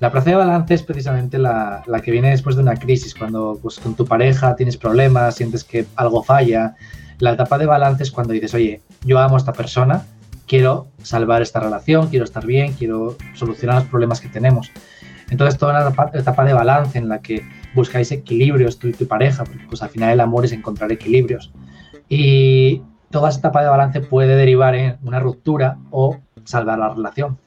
La 0.00 0.10
parte 0.10 0.30
de 0.30 0.36
balance 0.36 0.74
es 0.74 0.82
precisamente 0.82 1.38
la, 1.38 1.82
que 2.02 2.10
viene 2.10 2.30
después 2.30 2.56
de 2.56 2.62
una 2.62 2.76
crisis, 2.76 3.14
cuando 3.14 3.58
pues, 3.62 3.78
con 3.78 3.94
tu 3.94 4.04
pareja 4.04 4.56
tienes 4.56 4.76
problemas, 4.76 5.36
sientes 5.36 5.64
que 5.64 5.86
algo 5.96 6.22
falla. 6.22 6.74
La 7.18 7.32
etapa 7.32 7.58
de 7.58 7.66
balance 7.66 8.02
es 8.02 8.10
cuando 8.10 8.32
dices, 8.32 8.54
oye, 8.54 8.80
yo 9.04 9.18
amo 9.18 9.36
a 9.36 9.38
esta 9.38 9.52
persona, 9.52 10.04
quiero 10.46 10.88
salvar 11.02 11.42
esta 11.42 11.60
relación, 11.60 12.08
quiero 12.08 12.24
estar 12.24 12.44
bien, 12.44 12.72
quiero 12.72 13.16
solucionar 13.34 13.76
los 13.76 13.84
problemas 13.84 14.20
que 14.20 14.28
tenemos. 14.28 14.70
Entonces, 15.30 15.58
toda 15.58 15.72
la 15.72 16.10
etapa 16.12 16.44
de 16.44 16.52
balance 16.52 16.98
en 16.98 17.08
la 17.08 17.20
que 17.20 17.44
buscáis 17.74 18.12
equilibrios 18.12 18.78
tú 18.78 18.88
y 18.88 18.92
tu 18.92 19.06
pareja, 19.06 19.44
porque 19.44 19.64
pues 19.68 19.82
al 19.82 19.88
final 19.88 20.12
el 20.12 20.20
amor 20.20 20.44
es 20.44 20.52
encontrar 20.52 20.92
equilibrios. 20.92 21.52
Y 22.08 22.82
toda 23.10 23.30
esa 23.30 23.38
etapa 23.38 23.62
de 23.62 23.68
balance 23.68 24.00
puede 24.00 24.36
derivar 24.36 24.74
en 24.74 24.98
una 25.02 25.20
ruptura 25.20 25.78
o 25.90 26.18
salvar 26.44 26.78
la 26.78 26.90
relación. 26.90 27.38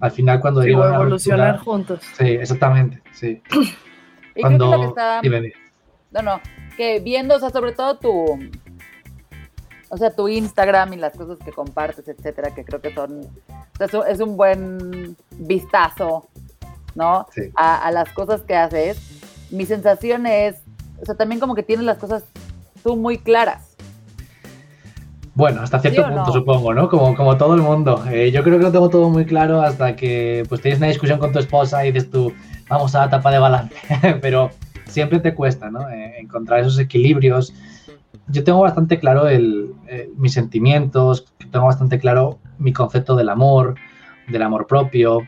Al 0.00 0.10
final, 0.10 0.40
cuando 0.40 0.60
sí, 0.60 0.68
deriva 0.68 0.94
evolucionar 0.94 1.58
juntos. 1.58 2.00
Sí, 2.16 2.26
exactamente, 2.26 3.02
sí. 3.12 3.42
¿Y 4.34 4.40
cuando... 4.40 4.70
que 4.80 4.86
está... 4.86 5.20
No, 6.12 6.22
no, 6.22 6.40
que 6.76 7.00
viendo, 7.00 7.36
o 7.36 7.38
sea, 7.38 7.50
sobre 7.50 7.72
todo 7.72 7.98
tu, 7.98 8.38
o 9.88 9.96
sea, 9.96 10.10
tu 10.10 10.28
Instagram 10.28 10.92
y 10.94 10.96
las 10.96 11.14
cosas 11.14 11.38
que 11.44 11.52
compartes, 11.52 12.08
etcétera, 12.08 12.54
que 12.54 12.64
creo 12.64 12.80
que 12.80 12.94
son, 12.94 13.20
o 13.20 13.88
sea, 13.88 14.00
es 14.08 14.20
un 14.20 14.36
buen 14.36 15.16
vistazo, 15.32 16.26
¿no? 16.94 17.26
A, 17.54 17.86
a, 17.86 17.90
las 17.90 18.10
cosas 18.12 18.42
que 18.42 18.54
haces. 18.54 18.98
Mi 19.50 19.66
sensación 19.66 20.26
es, 20.26 20.56
o 21.00 21.04
sea, 21.04 21.14
también 21.14 21.40
como 21.40 21.54
que 21.54 21.62
tienes 21.62 21.84
las 21.84 21.98
cosas 21.98 22.24
tú 22.82 22.96
muy 22.96 23.18
claras. 23.18 23.76
Bueno, 25.36 25.60
hasta 25.60 25.78
cierto 25.80 26.02
punto 26.02 26.32
supongo, 26.32 26.72
¿no? 26.72 26.88
Como, 26.88 27.14
como 27.14 27.36
todo 27.36 27.54
el 27.54 27.60
mundo. 27.60 28.02
Eh, 28.10 28.30
yo 28.30 28.42
creo 28.42 28.56
que 28.56 28.64
lo 28.64 28.72
tengo 28.72 28.88
todo 28.88 29.10
muy 29.10 29.26
claro 29.26 29.60
hasta 29.60 29.94
que 29.94 30.44
pues 30.48 30.62
tienes 30.62 30.78
una 30.78 30.86
discusión 30.86 31.18
con 31.18 31.30
tu 31.30 31.38
esposa 31.38 31.84
y 31.84 31.92
dices 31.92 32.10
tú, 32.10 32.32
vamos 32.70 32.94
a 32.94 33.00
la 33.00 33.10
tapa 33.10 33.30
de 33.30 33.38
balance. 33.38 33.74
Pero 34.22 34.50
siempre 34.86 35.20
te 35.20 35.34
cuesta, 35.34 35.70
¿no? 35.70 35.90
Eh, 35.90 36.20
encontrar 36.20 36.60
esos 36.60 36.78
equilibrios. 36.78 37.52
Yo 38.28 38.44
tengo 38.44 38.60
bastante 38.60 38.98
claro 38.98 39.28
el, 39.28 39.72
eh, 39.88 40.10
mis 40.16 40.32
sentimientos, 40.32 41.26
tengo 41.50 41.66
bastante 41.66 41.98
claro 41.98 42.38
mi 42.58 42.72
concepto 42.72 43.16
del 43.16 43.28
amor, 43.28 43.76
del 44.28 44.42
amor 44.42 44.66
propio, 44.66 45.20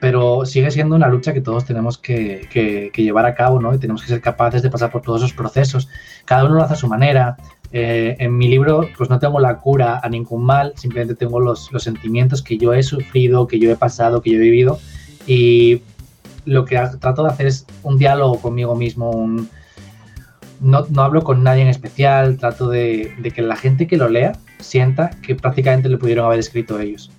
pero 0.00 0.46
sigue 0.46 0.70
siendo 0.70 0.96
una 0.96 1.08
lucha 1.08 1.32
que 1.32 1.40
todos 1.40 1.64
tenemos 1.64 1.98
que, 1.98 2.48
que, 2.50 3.02
llevar 3.02 3.26
a 3.26 3.34
cabo, 3.34 3.60
¿no? 3.60 3.74
Y 3.74 3.78
tenemos 3.78 4.02
que 4.02 4.08
ser 4.08 4.20
capaces 4.20 4.62
de 4.62 4.70
pasar 4.70 4.90
por 4.90 5.02
todos 5.02 5.20
esos 5.20 5.34
procesos. 5.34 5.88
Cada 6.24 6.44
uno 6.44 6.54
lo 6.54 6.62
hace 6.62 6.74
a 6.74 6.76
su 6.76 6.88
manera. 6.88 7.36
Eh, 7.72 8.16
en 8.18 8.36
mi 8.36 8.48
libro, 8.48 8.88
pues 8.96 9.10
no 9.10 9.18
tengo 9.18 9.38
la 9.38 9.58
cura 9.58 10.00
a 10.02 10.08
ningún 10.08 10.44
mal, 10.44 10.72
simplemente 10.76 11.14
tengo 11.14 11.38
los, 11.38 11.70
los, 11.70 11.84
sentimientos 11.84 12.42
que 12.42 12.58
yo 12.58 12.72
he 12.72 12.82
sufrido, 12.82 13.46
que 13.46 13.60
yo 13.60 13.70
he 13.70 13.76
pasado, 13.76 14.22
que 14.22 14.30
yo 14.30 14.36
he 14.38 14.40
vivido. 14.40 14.78
Y 15.26 15.82
lo 16.46 16.64
que 16.64 16.80
trato 16.98 17.22
de 17.22 17.28
hacer 17.28 17.46
es 17.46 17.66
un 17.82 17.98
diálogo 17.98 18.40
conmigo 18.40 18.74
mismo, 18.74 19.10
un, 19.10 19.48
no, 20.60 20.86
no, 20.90 21.02
hablo 21.02 21.22
con 21.22 21.42
nadie 21.42 21.62
en 21.62 21.68
especial, 21.68 22.36
trato 22.36 22.68
de, 22.68 23.14
de, 23.18 23.30
que 23.30 23.42
la 23.42 23.56
gente 23.56 23.86
que 23.86 23.96
lo 23.96 24.08
lea 24.08 24.32
sienta 24.58 25.10
que 25.22 25.34
prácticamente 25.34 25.88
lo 25.88 25.98
pudieron 25.98 26.26
haber 26.26 26.38
escrito 26.38 26.78
ellos. 26.78 27.10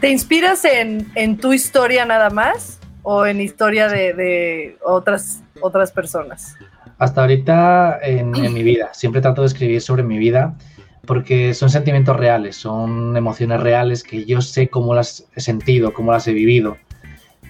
¿Te 0.00 0.08
inspiras 0.08 0.64
en, 0.64 1.10
en 1.14 1.36
tu 1.36 1.52
historia 1.52 2.06
nada 2.06 2.30
más 2.30 2.80
o 3.02 3.26
en 3.26 3.40
historia 3.40 3.88
de, 3.88 4.14
de 4.14 4.78
otras, 4.84 5.42
otras 5.60 5.92
personas? 5.92 6.56
Hasta 6.98 7.22
ahorita 7.22 7.98
en, 8.02 8.30
mi 8.30 8.62
vida, 8.62 8.90
siempre 8.92 9.20
trato 9.20 9.40
de 9.40 9.46
escribir 9.46 9.80
sobre 9.80 10.02
mi 10.02 10.18
vida 10.18 10.54
porque 11.06 11.54
son 11.54 11.70
sentimientos 11.70 12.16
reales, 12.16 12.56
son 12.56 13.16
emociones 13.16 13.60
reales 13.60 14.02
que 14.02 14.26
yo 14.26 14.42
sé 14.42 14.68
cómo 14.68 14.94
las 14.94 15.26
he 15.34 15.40
sentido, 15.40 15.94
cómo 15.94 16.12
las 16.12 16.28
he 16.28 16.32
vivido. 16.32 16.76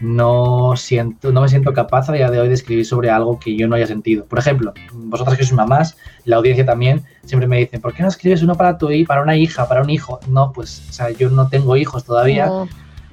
No, 0.00 0.76
siento, 0.76 1.30
no 1.30 1.42
me 1.42 1.48
siento 1.48 1.74
capaz 1.74 2.08
a 2.08 2.12
día 2.12 2.30
de 2.30 2.40
hoy 2.40 2.48
de 2.48 2.54
escribir 2.54 2.86
sobre 2.86 3.10
algo 3.10 3.38
que 3.38 3.54
yo 3.54 3.68
no 3.68 3.76
haya 3.76 3.86
sentido. 3.86 4.24
Por 4.24 4.38
ejemplo, 4.38 4.72
vosotras 4.94 5.36
que 5.36 5.44
sois 5.44 5.54
mamás, 5.54 5.96
la 6.24 6.36
audiencia 6.36 6.64
también, 6.64 7.04
siempre 7.24 7.46
me 7.46 7.58
dicen, 7.58 7.82
¿por 7.82 7.92
qué 7.92 8.02
no 8.02 8.08
escribes 8.08 8.42
uno 8.42 8.54
para 8.54 8.78
tu 8.78 8.88
para 9.06 9.22
una 9.22 9.36
hija, 9.36 9.68
para 9.68 9.82
un 9.82 9.90
hijo? 9.90 10.18
No, 10.26 10.52
pues, 10.52 10.86
o 10.88 10.92
sea, 10.92 11.10
yo 11.10 11.28
no 11.28 11.48
tengo 11.48 11.76
hijos 11.76 12.04
todavía. 12.04 12.50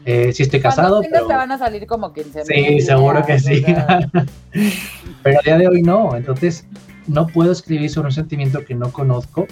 Eh, 0.05 0.31
sí 0.31 0.43
estoy 0.43 0.61
casado. 0.61 1.01
Pero... 1.01 1.27
te 1.27 1.33
van 1.33 1.51
a 1.51 1.57
salir 1.57 1.85
como 1.85 2.13
15 2.13 2.45
Sí, 2.45 2.79
seguro 2.79 3.25
que 3.25 3.37
sí. 3.39 3.65
pero 5.23 5.39
a 5.39 5.43
día 5.43 5.57
de 5.57 5.67
hoy 5.67 5.81
no. 5.81 6.15
Entonces, 6.15 6.65
no 7.07 7.27
puedo 7.27 7.51
escribir 7.51 7.89
sobre 7.89 8.07
un 8.07 8.13
sentimiento 8.13 8.63
que 8.63 8.75
no 8.75 8.93
conozco, 8.93 9.45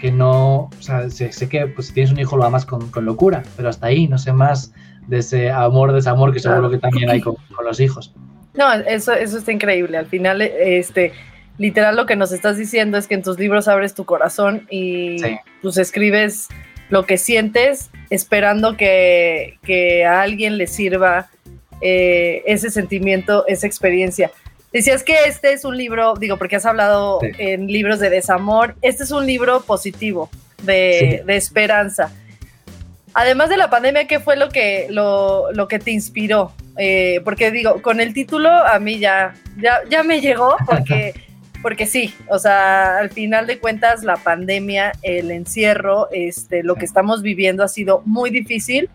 que 0.00 0.10
no, 0.10 0.62
o 0.64 0.70
sea, 0.80 1.08
sé, 1.10 1.30
que 1.48 1.68
pues, 1.68 1.86
si 1.86 1.92
tienes 1.92 2.10
un 2.10 2.18
hijo 2.18 2.36
lo 2.36 2.44
amas 2.44 2.66
con, 2.66 2.90
con, 2.90 3.04
locura, 3.04 3.44
pero 3.56 3.68
hasta 3.68 3.86
ahí, 3.86 4.08
no 4.08 4.18
sé 4.18 4.32
más 4.32 4.72
de 5.06 5.18
ese 5.18 5.50
amor, 5.50 5.92
desamor 5.92 6.32
que 6.32 6.40
seguro 6.40 6.70
que 6.70 6.78
también 6.78 7.10
hay 7.10 7.20
con, 7.20 7.36
con, 7.54 7.64
los 7.64 7.80
hijos. 7.80 8.14
No, 8.54 8.72
eso, 8.72 9.12
eso 9.12 9.38
está 9.38 9.52
increíble. 9.52 9.98
Al 9.98 10.06
final, 10.06 10.42
este, 10.42 11.12
literal 11.58 11.96
lo 11.96 12.06
que 12.06 12.16
nos 12.16 12.32
estás 12.32 12.56
diciendo 12.56 12.98
es 12.98 13.06
que 13.06 13.14
en 13.14 13.22
tus 13.22 13.38
libros 13.38 13.68
abres 13.68 13.94
tu 13.94 14.04
corazón 14.04 14.66
y 14.70 15.16
pues 15.62 15.76
escribes 15.76 16.48
lo 16.88 17.04
que 17.04 17.18
sientes, 17.18 17.90
esperando 18.10 18.76
que, 18.76 20.04
a 20.06 20.22
alguien 20.22 20.56
le 20.58 20.66
sirva 20.66 21.28
eh, 21.80 22.42
ese 22.46 22.70
sentimiento, 22.70 23.46
esa 23.46 23.66
experiencia. 23.66 24.30
Decías 24.72 25.02
que 25.02 25.14
este 25.26 25.52
es 25.52 25.64
un 25.64 25.76
libro, 25.76 26.14
digo, 26.14 26.36
porque 26.36 26.56
has 26.56 26.66
hablado 26.66 27.20
en 27.22 27.66
libros 27.66 27.98
de 27.98 28.10
desamor, 28.10 28.76
este 28.82 29.04
es 29.04 29.10
un 29.10 29.26
libro 29.26 29.62
positivo, 29.62 30.28
de, 30.62 31.24
esperanza. 31.28 32.12
Además 33.18 33.48
de 33.48 33.56
la 33.56 33.70
pandemia, 33.70 34.06
¿qué 34.06 34.20
fue 34.20 34.36
lo 34.36 34.50
que, 34.50 34.88
lo, 34.90 35.68
que 35.70 35.78
te 35.78 35.90
inspiró? 35.90 36.52
Eh, 36.76 37.22
porque 37.24 37.50
digo, 37.50 37.80
con 37.80 38.00
el 38.00 38.12
título 38.12 38.50
a 38.50 38.78
mí 38.78 38.98
ya, 38.98 39.34
ya, 39.56 39.78
ya 39.88 40.02
me 40.02 40.20
llegó, 40.20 40.54
porque 40.66 41.14
porque 41.62 41.86
sí, 41.86 42.14
o 42.28 42.38
sea, 42.38 42.98
al 42.98 43.08
final 43.08 43.46
de 43.46 43.58
cuentas 43.58 44.04
la 44.04 44.18
pandemia, 44.18 44.92
el 45.00 45.30
encierro, 45.30 46.08
este, 46.12 46.62
lo 46.62 46.74
que 46.74 46.84
estamos 46.84 47.22
viviendo 47.22 47.64
ha 47.64 47.68
sido 47.68 48.02
muy 48.04 48.28
difícil 48.28 48.90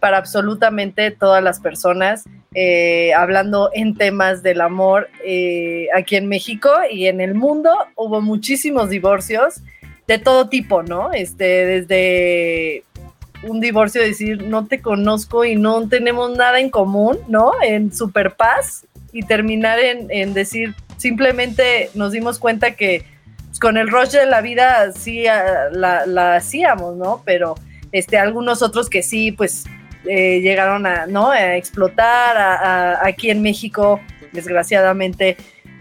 para 0.00 0.18
absolutamente 0.18 1.12
todas 1.12 1.40
las 1.40 1.60
personas, 1.60 2.24
eh, 2.56 3.14
hablando 3.14 3.70
en 3.72 3.94
temas 3.94 4.42
del 4.42 4.62
amor 4.62 5.08
eh, 5.24 5.86
aquí 5.94 6.16
en 6.16 6.26
México 6.26 6.70
y 6.90 7.06
en 7.06 7.20
el 7.20 7.36
mundo 7.36 7.70
hubo 7.94 8.20
muchísimos 8.20 8.90
divorcios 8.90 9.62
de 10.08 10.18
todo 10.18 10.48
tipo, 10.48 10.82
¿no? 10.82 11.12
Este, 11.12 11.44
desde 11.44 12.82
un 13.42 13.60
divorcio, 13.60 14.02
decir, 14.02 14.42
no 14.42 14.66
te 14.66 14.80
conozco 14.80 15.44
y 15.44 15.56
no 15.56 15.88
tenemos 15.88 16.36
nada 16.36 16.60
en 16.60 16.70
común, 16.70 17.18
¿no? 17.28 17.52
En 17.62 17.92
super 17.92 18.36
paz 18.36 18.86
y 19.12 19.22
terminar 19.22 19.78
en, 19.78 20.10
en 20.10 20.34
decir, 20.34 20.74
simplemente 20.96 21.90
nos 21.94 22.12
dimos 22.12 22.38
cuenta 22.38 22.72
que 22.72 23.04
pues, 23.50 23.58
con 23.58 23.76
el 23.76 23.88
rush 23.88 24.10
de 24.10 24.26
la 24.26 24.40
vida 24.40 24.92
sí 24.92 25.26
ah, 25.26 25.68
la, 25.72 26.36
hacíamos, 26.36 26.96
¿no? 26.96 27.22
Pero 27.24 27.56
este, 27.92 28.18
algunos 28.18 28.62
otros 28.62 28.88
que 28.88 29.02
sí, 29.02 29.32
pues 29.32 29.64
eh, 30.06 30.40
llegaron 30.40 30.86
a, 30.86 31.06
¿no? 31.06 31.30
a 31.30 31.56
explotar 31.56 33.00
aquí 33.02 33.30
en 33.30 33.42
México, 33.42 34.00
desgraciadamente, 34.32 35.36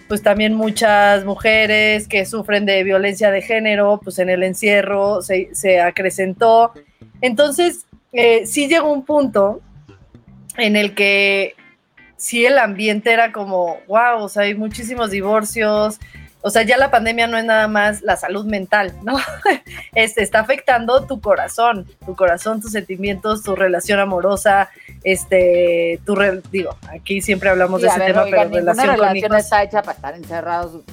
pues 0.07 0.23
también 0.23 0.55
muchas 0.55 1.23
mujeres 1.23 2.07
que 2.07 2.25
sufren 2.25 2.65
de 2.65 2.83
violencia 2.83 3.29
de 3.29 3.43
género, 3.43 3.99
pues 4.03 4.17
en 4.17 4.29
el 4.29 4.41
encierro 4.41 5.21
se, 5.21 5.79
acrecentó. 5.79 6.73
Entonces, 7.21 7.85
eh, 8.13 8.45
sí 8.45 8.67
llegó 8.67 8.91
un 8.91 9.05
punto 9.05 9.61
en 10.57 10.75
el 10.75 10.95
que 10.95 11.55
sí 12.17 12.45
el 12.45 12.57
ambiente 12.57 13.13
era 13.13 13.31
como, 13.31 13.77
wow, 13.87 14.23
o 14.23 14.29
sea, 14.29 14.43
hay 14.43 14.55
muchísimos 14.55 15.11
divorcios, 15.11 15.99
o 16.41 16.49
sea, 16.49 16.61
ya 16.61 16.77
la 16.77 16.89
pandemia 16.89 17.27
no 17.27 17.37
es 17.37 17.43
nada 17.43 17.67
más 17.67 18.01
la 18.01 18.15
salud 18.15 18.45
mental, 18.45 18.93
¿no? 19.03 19.17
Este, 19.95 20.21
está 20.23 20.39
afectando 20.39 21.05
tu 21.05 21.19
corazón, 21.19 21.85
tu 22.05 22.15
corazón, 22.15 22.61
tus 22.61 22.71
sentimientos, 22.71 23.43
tu 23.43 23.55
relación 23.55 23.99
amorosa, 23.99 24.69
este, 25.03 25.99
tu, 26.05 26.15
digo, 26.51 26.77
aquí 26.89 27.21
siempre 27.21 27.49
hablamos 27.49 27.81
de 27.81 27.87
ese 27.87 27.99
tema, 27.99 28.23
pero 28.29 28.49
relación, 28.49 28.87
relación 28.87 29.35
está 29.35 29.63
hecha 29.63 29.81
para 29.81 29.95
estar 29.95 30.15
encerrados 30.15 30.83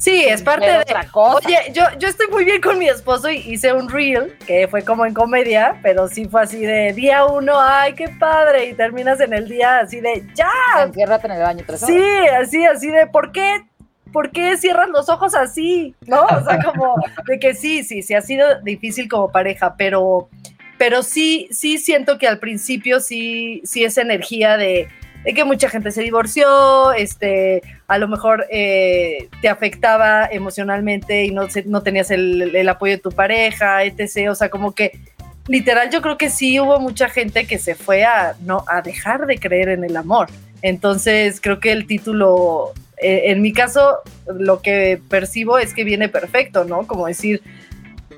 Sí, 0.00 0.24
es 0.26 0.42
parte 0.42 0.66
de. 0.66 0.78
Otra 0.78 1.06
cosa. 1.08 1.46
Oye, 1.46 1.58
yo, 1.74 1.84
yo 1.98 2.08
estoy 2.08 2.26
muy 2.28 2.46
bien 2.46 2.62
con 2.62 2.78
mi 2.78 2.88
esposo 2.88 3.28
y 3.28 3.36
hice 3.36 3.74
un 3.74 3.86
reel 3.86 4.34
que 4.46 4.66
fue 4.66 4.82
como 4.82 5.04
en 5.04 5.12
comedia, 5.12 5.78
pero 5.82 6.08
sí 6.08 6.24
fue 6.24 6.40
así 6.40 6.64
de 6.64 6.94
día 6.94 7.26
uno, 7.26 7.52
ay, 7.60 7.92
qué 7.92 8.08
padre, 8.08 8.70
y 8.70 8.72
terminas 8.72 9.20
en 9.20 9.34
el 9.34 9.46
día 9.46 9.80
así 9.80 10.00
de 10.00 10.26
ya. 10.34 10.50
Enciérrate 10.82 11.26
en 11.26 11.32
el 11.34 11.42
baño 11.42 11.64
tres 11.66 11.82
horas. 11.82 11.94
Sí, 11.94 12.28
así, 12.28 12.64
así 12.64 12.90
de 12.90 13.06
¿por 13.08 13.30
qué? 13.30 13.66
¿Por 14.10 14.30
qué 14.30 14.56
cierras 14.56 14.88
los 14.88 15.10
ojos 15.10 15.34
así? 15.34 15.94
¿No? 16.06 16.22
O 16.22 16.44
sea, 16.44 16.58
como 16.64 16.94
de 17.26 17.38
que 17.38 17.52
sí, 17.52 17.84
sí, 17.84 18.02
sí 18.02 18.14
ha 18.14 18.22
sido 18.22 18.58
difícil 18.62 19.06
como 19.06 19.30
pareja, 19.30 19.74
pero, 19.76 20.30
pero 20.78 21.02
sí, 21.02 21.46
sí 21.50 21.76
siento 21.76 22.16
que 22.16 22.26
al 22.26 22.38
principio 22.38 23.00
sí, 23.00 23.60
sí 23.64 23.84
esa 23.84 24.00
energía 24.00 24.56
de 24.56 24.88
de 25.24 25.34
que 25.34 25.44
mucha 25.44 25.68
gente 25.68 25.90
se 25.90 26.02
divorció, 26.02 26.92
este, 26.92 27.62
a 27.86 27.98
lo 27.98 28.08
mejor 28.08 28.46
eh, 28.50 29.28
te 29.42 29.48
afectaba 29.48 30.26
emocionalmente 30.26 31.24
y 31.24 31.30
no, 31.30 31.46
no 31.66 31.82
tenías 31.82 32.10
el, 32.10 32.68
apoyo 32.68 32.94
de 32.94 33.02
tu 33.02 33.10
pareja, 33.10 33.84
etc. 33.84 34.30
O 34.30 34.34
sea, 34.34 34.48
como 34.48 34.74
que 34.74 34.98
literal 35.46 35.90
yo 35.90 36.00
creo 36.00 36.16
que 36.16 36.30
sí 36.30 36.58
hubo 36.60 36.78
mucha 36.80 37.08
gente 37.08 37.46
que 37.46 37.58
se 37.58 37.74
fue 37.74 38.04
a, 38.04 38.34
no, 38.44 38.64
a 38.66 38.80
dejar 38.82 39.26
de 39.26 39.38
creer 39.38 39.68
en 39.68 39.84
el 39.84 39.96
amor. 39.96 40.28
Entonces 40.62 41.40
creo 41.40 41.60
que 41.60 41.72
el 41.72 41.86
título, 41.86 42.72
eh, 42.98 43.24
en 43.26 43.42
mi 43.42 43.52
caso, 43.52 43.98
lo 44.26 44.62
que 44.62 45.00
percibo 45.08 45.58
es 45.58 45.74
que 45.74 45.84
viene 45.84 46.08
perfecto, 46.08 46.64
¿no? 46.64 46.86
Como 46.86 47.06
decir, 47.06 47.42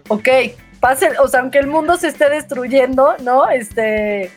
ok, 0.08 0.28
pase, 0.78 1.10
o 1.18 1.26
sea, 1.26 1.40
aunque 1.40 1.58
el 1.58 1.66
mundo 1.66 1.96
se 1.96 2.08
esté 2.08 2.28
destruyendo, 2.28 3.14
¿no? 3.22 3.48
Este, 3.48 4.30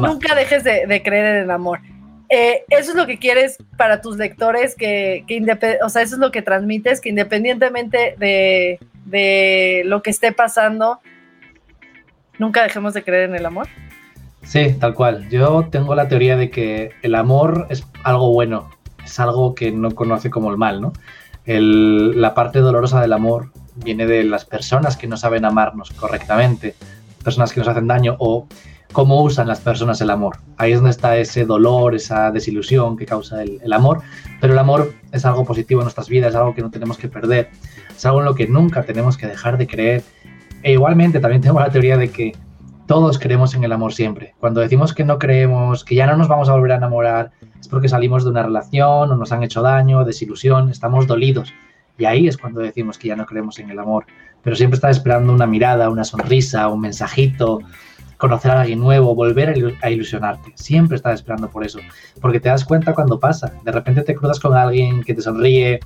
nunca 0.00 0.34
dejes 0.34 0.64
de, 0.64 0.86
de 0.86 1.02
creer 1.02 1.36
en 1.36 1.42
el 1.44 1.50
amor. 1.50 1.80
Eh, 2.28 2.64
eso 2.68 2.90
es 2.90 2.96
lo 2.96 3.06
que 3.06 3.18
quieres 3.18 3.56
para 3.76 4.00
tus 4.00 4.16
lectores, 4.16 4.74
que, 4.74 5.24
o 5.82 5.88
sea, 5.88 6.02
eso 6.02 6.14
es 6.16 6.20
lo 6.20 6.30
que 6.30 6.42
transmites, 6.42 7.00
que 7.00 7.08
independientemente 7.08 8.16
de, 8.18 8.78
de, 9.06 9.82
lo 9.86 10.02
que 10.02 10.10
esté 10.10 10.32
pasando, 10.32 11.00
nunca 12.38 12.62
dejemos 12.62 12.92
de 12.92 13.02
creer 13.02 13.30
en 13.30 13.36
el 13.36 13.46
amor. 13.46 13.66
Sí, 14.42 14.74
tal 14.78 14.94
cual. 14.94 15.28
Yo 15.30 15.68
tengo 15.70 15.94
la 15.94 16.08
teoría 16.08 16.36
de 16.36 16.50
que 16.50 16.92
el 17.02 17.14
amor 17.14 17.66
es 17.70 17.86
algo 18.02 18.32
bueno, 18.32 18.70
es 19.04 19.18
algo 19.20 19.54
que 19.54 19.72
no 19.72 19.94
conoce 19.94 20.30
como 20.30 20.50
el 20.50 20.56
mal, 20.56 20.80
¿no? 20.80 20.92
la 21.50 22.34
parte 22.34 22.58
dolorosa 22.58 23.00
del 23.00 23.14
amor 23.14 23.50
viene 23.74 24.06
de 24.06 24.22
las 24.22 24.44
personas 24.44 24.98
que 24.98 25.06
no 25.06 25.16
saben 25.16 25.46
amarnos 25.46 25.90
correctamente, 25.92 26.74
personas 27.24 27.54
que 27.54 27.60
nos 27.60 27.68
hacen 27.68 27.86
daño 27.86 28.16
o 28.18 28.46
cómo 28.92 29.22
usan 29.22 29.48
las 29.48 29.60
personas 29.60 30.00
el 30.00 30.10
amor. 30.10 30.38
Ahí 30.56 30.72
es 30.72 30.78
donde 30.78 30.90
está 30.90 31.16
ese 31.16 31.44
dolor, 31.44 31.94
esa 31.94 32.30
desilusión 32.30 32.96
que 32.96 33.06
causa 33.06 33.42
el, 33.42 33.72
amor, 33.72 34.00
pero 34.40 34.52
el 34.52 34.58
amor 34.58 34.92
es 35.12 35.24
algo 35.24 35.44
positivo 35.44 35.80
en 35.80 35.84
nuestras 35.84 36.08
vidas, 36.08 36.30
es 36.30 36.36
algo 36.36 36.54
que 36.54 36.62
no 36.62 36.70
tenemos 36.70 36.96
que 36.96 37.08
perder, 37.08 37.50
es 37.94 38.06
algo 38.06 38.20
en 38.20 38.24
lo 38.24 38.34
que 38.34 38.46
nunca 38.46 38.82
tenemos 38.82 39.16
que 39.16 39.26
dejar 39.26 39.58
de 39.58 39.66
creer. 39.66 40.02
E 40.62 40.72
igualmente 40.72 41.20
también 41.20 41.42
tengo 41.42 41.60
la 41.60 41.70
teoría 41.70 41.96
de 41.96 42.10
que 42.10 42.32
todos 42.86 43.18
creemos 43.18 43.54
en 43.54 43.64
el 43.64 43.72
amor 43.72 43.92
siempre. 43.92 44.34
Cuando 44.40 44.60
decimos 44.60 44.94
que 44.94 45.04
no 45.04 45.18
creemos, 45.18 45.84
que 45.84 45.94
ya 45.94 46.06
no 46.06 46.16
nos 46.16 46.26
vamos 46.26 46.48
a 46.48 46.54
volver 46.54 46.72
a 46.72 46.76
enamorar, 46.76 47.32
es 47.60 47.68
porque 47.68 47.88
salimos 47.88 48.24
de 48.24 48.30
una 48.30 48.42
relación 48.42 49.12
o 49.12 49.16
nos 49.16 49.30
han 49.30 49.42
hecho 49.42 49.60
daño, 49.60 50.04
desilusión, 50.04 50.70
estamos 50.70 51.06
dolidos. 51.06 51.52
Y 51.98 52.06
ahí 52.06 52.28
es 52.28 52.38
cuando 52.38 52.60
decimos 52.60 52.96
que 52.96 53.08
ya 53.08 53.16
no 53.16 53.26
creemos 53.26 53.58
en 53.58 53.70
el 53.70 53.78
amor. 53.78 54.06
Pero 54.42 54.56
siempre 54.56 54.76
está 54.76 54.88
esperando 54.88 55.32
una 55.32 55.46
mirada, 55.46 55.90
una 55.90 56.04
sonrisa, 56.04 56.68
un 56.68 56.80
mensajito, 56.80 57.60
conocer 58.18 58.50
a 58.50 58.60
alguien 58.60 58.80
nuevo, 58.80 59.14
volver 59.14 59.78
a 59.80 59.90
ilusionarte. 59.90 60.52
Siempre 60.56 60.96
estás 60.96 61.14
esperando 61.14 61.48
por 61.48 61.64
eso, 61.64 61.78
porque 62.20 62.40
te 62.40 62.48
das 62.48 62.64
cuenta 62.64 62.92
cuando 62.92 63.18
pasa. 63.18 63.52
De 63.64 63.72
repente 63.72 64.02
te 64.02 64.14
cruzas 64.14 64.40
con 64.40 64.54
alguien 64.54 65.02
que 65.02 65.14
te 65.14 65.22
sonríe 65.22 65.80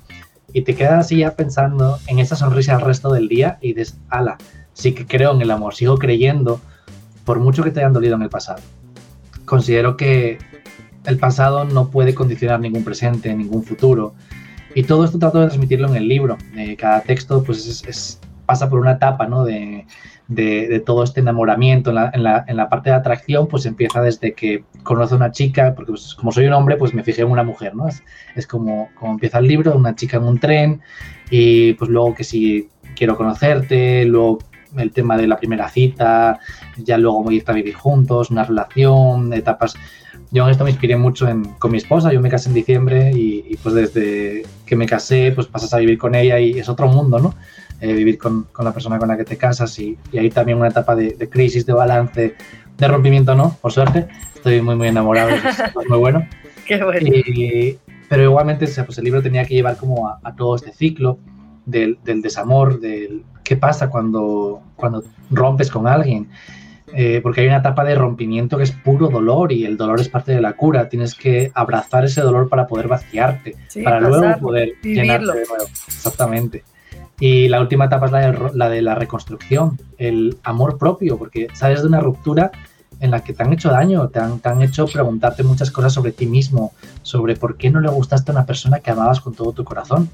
y 0.51 0.63
te 0.63 0.75
quedas 0.75 1.05
así 1.05 1.17
ya 1.17 1.35
pensando 1.35 1.99
en 2.07 2.19
esa 2.19 2.35
sonrisa 2.35 2.73
el 2.73 2.81
resto 2.81 3.13
del 3.13 3.27
día 3.27 3.57
y 3.61 3.73
dices, 3.73 3.97
ala, 4.09 4.37
sí 4.73 4.93
que 4.93 5.05
creo 5.05 5.33
en 5.33 5.41
el 5.41 5.51
amor, 5.51 5.75
sigo 5.75 5.97
creyendo, 5.97 6.59
por 7.23 7.39
mucho 7.39 7.63
que 7.63 7.71
te 7.71 7.79
hayan 7.79 7.93
dolido 7.93 8.15
en 8.15 8.23
el 8.23 8.29
pasado. 8.29 8.61
Considero 9.45 9.95
que 9.95 10.39
el 11.05 11.17
pasado 11.17 11.65
no 11.65 11.89
puede 11.89 12.15
condicionar 12.15 12.59
ningún 12.59 12.83
presente, 12.83 13.33
ningún 13.33 13.63
futuro. 13.63 14.15
Y 14.75 14.83
todo 14.83 15.05
esto 15.05 15.19
trato 15.19 15.39
de 15.39 15.47
transmitirlo 15.47 15.87
en 15.89 15.97
el 15.97 16.07
libro. 16.07 16.37
Eh, 16.55 16.75
cada 16.75 17.01
texto 17.01 17.43
pues 17.43 17.83
es, 17.87 18.19
pasa 18.45 18.69
por 18.69 18.79
una 18.79 18.93
etapa 18.93 19.27
¿no? 19.27 19.45
de, 19.45 19.85
de, 20.35 20.81
todo 20.85 21.03
este 21.03 21.19
enamoramiento 21.19 21.89
en 21.89 21.95
la, 21.95 22.11
en, 22.13 22.23
la, 22.23 22.45
en 22.47 22.57
la, 22.57 22.69
parte 22.69 22.89
de 22.89 22.95
atracción, 22.95 23.47
pues 23.47 23.65
empieza 23.65 24.01
desde 24.01 24.33
que 24.33 24.63
conoce 24.83 25.13
a 25.13 25.17
una 25.17 25.31
chica, 25.31 25.73
porque 25.75 25.91
pues, 25.91 26.15
como 26.15 26.31
soy 26.31 26.45
un 26.47 26.53
hombre, 26.53 26.77
pues 26.77 26.93
me 26.93 27.03
fijé 27.03 27.21
en 27.21 27.31
una 27.31 27.43
mujer, 27.43 27.75
¿no? 27.75 27.87
Es, 27.87 28.03
es 28.35 28.47
como, 28.47 28.89
como 28.95 29.13
empieza 29.13 29.39
el 29.39 29.47
libro, 29.47 29.75
una 29.75 29.95
chica 29.95 30.17
en 30.17 30.23
un 30.23 30.39
tren, 30.39 30.81
y 31.29 31.73
pues 31.73 31.89
luego 31.89 32.15
que 32.15 32.23
si 32.23 32.69
quiero 32.95 33.15
conocerte, 33.15 34.05
luego 34.05 34.39
el 34.77 34.91
tema 34.91 35.17
de 35.17 35.27
la 35.27 35.37
primera 35.37 35.69
cita, 35.69 36.39
ya 36.77 36.97
luego 36.97 37.31
irte 37.31 37.51
a 37.51 37.55
vivir 37.55 37.75
juntos, 37.75 38.31
una 38.31 38.43
relación, 38.43 39.33
etapas. 39.33 39.75
Yo 40.31 40.45
en 40.45 40.51
esto 40.51 40.63
me 40.63 40.71
inspiré 40.71 40.97
mucho 40.97 41.27
en, 41.27 41.43
con 41.43 41.71
mi 41.71 41.77
esposa, 41.77 42.11
yo 42.11 42.19
me 42.19 42.29
casé 42.29 42.49
en 42.49 42.55
diciembre 42.55 43.11
y, 43.13 43.45
y, 43.47 43.57
pues 43.57 43.75
desde 43.75 44.43
que 44.65 44.75
me 44.75 44.87
casé, 44.87 45.31
pues 45.33 45.47
pasas 45.47 45.73
a 45.73 45.77
vivir 45.77 45.97
con 45.97 46.15
ella 46.15 46.39
y 46.39 46.57
es 46.57 46.69
otro 46.69 46.87
mundo, 46.87 47.19
¿no? 47.19 47.35
Eh, 47.83 47.91
vivir 47.91 48.17
con, 48.17 48.43
con, 48.53 48.63
la 48.63 48.71
persona 48.71 48.97
con 48.97 49.09
la 49.09 49.17
que 49.17 49.25
te 49.25 49.35
casas 49.35 49.77
y, 49.77 49.97
y 50.09 50.17
ahí 50.17 50.29
también 50.29 50.57
una 50.57 50.69
etapa 50.69 50.95
de, 50.95 51.15
de, 51.19 51.27
crisis, 51.27 51.65
de 51.65 51.73
balance, 51.73 52.33
de 52.77 52.87
rompimiento, 52.87 53.35
¿no? 53.35 53.57
Por 53.61 53.73
suerte, 53.73 54.07
estoy 54.33 54.61
muy, 54.61 54.77
muy 54.77 54.87
enamorado, 54.87 55.31
es, 55.31 55.43
muy 55.89 55.97
bueno. 55.97 56.25
Qué 56.65 56.81
bueno. 56.81 57.05
pero 58.07 58.23
igualmente, 58.23 58.67
pues 58.85 58.97
el 58.97 59.03
libro 59.03 59.21
tenía 59.21 59.43
que 59.43 59.55
llevar 59.55 59.75
como 59.75 60.07
a, 60.07 60.17
a 60.23 60.33
todo 60.33 60.55
este 60.55 60.71
ciclo 60.71 61.19
del, 61.65 61.99
del, 62.05 62.21
desamor, 62.21 62.79
del 62.79 63.25
qué 63.43 63.57
pasa 63.57 63.89
cuando, 63.89 64.61
cuando 64.77 65.03
rompes 65.29 65.69
con 65.69 65.85
alguien. 65.85 66.29
Eh, 66.93 67.19
porque 67.21 67.41
hay 67.41 67.47
una 67.47 67.57
etapa 67.57 67.83
de 67.83 67.95
rompimiento 67.95 68.55
que 68.55 68.63
es 68.63 68.71
puro 68.71 69.09
dolor 69.09 69.51
y 69.51 69.65
el 69.65 69.75
dolor 69.75 69.99
es 69.99 70.07
parte 70.07 70.31
de 70.31 70.39
la 70.39 70.53
cura. 70.53 70.87
Tienes 70.87 71.15
que 71.15 71.51
abrazar 71.53 72.05
ese 72.05 72.21
dolor 72.21 72.47
para 72.47 72.65
poder 72.65 72.87
vaciarte, 72.87 73.57
para 73.83 73.99
luego 73.99 74.39
poder 74.39 74.75
llenarte 74.81 75.27
de 75.27 75.45
nuevo. 75.45 75.65
Exactamente. 75.87 76.63
Y 77.25 77.47
la 77.47 77.61
última 77.61 77.85
etapa 77.85 78.07
es 78.07 78.53
la 78.53 78.67
de, 78.67 78.81
la 78.81 78.95
reconstrucción, 78.95 79.79
el 79.97 80.35
amor 80.43 80.77
propio, 80.77 81.17
porque 81.17 81.47
sales 81.53 81.81
de 81.81 81.87
una 81.87 82.01
ruptura 82.01 82.51
en 82.99 83.11
la 83.11 83.23
que 83.23 83.31
te 83.31 83.43
han 83.43 83.53
hecho 83.53 83.69
daño, 83.69 84.09
te 84.09 84.19
han, 84.19 84.39
te 84.39 84.49
han, 84.49 84.61
hecho 84.61 84.85
preguntarte 84.87 85.41
muchas 85.41 85.71
cosas 85.71 85.93
sobre 85.93 86.11
ti 86.11 86.25
mismo, 86.25 86.73
sobre 87.01 87.37
por 87.37 87.55
qué 87.55 87.71
no 87.71 87.79
le 87.79 87.87
gustaste 87.87 88.31
a 88.31 88.33
una 88.33 88.45
persona 88.45 88.81
que 88.81 88.91
amabas 88.91 89.21
con 89.21 89.33
todo 89.33 89.53
tu 89.53 89.63
corazón. 89.63 90.09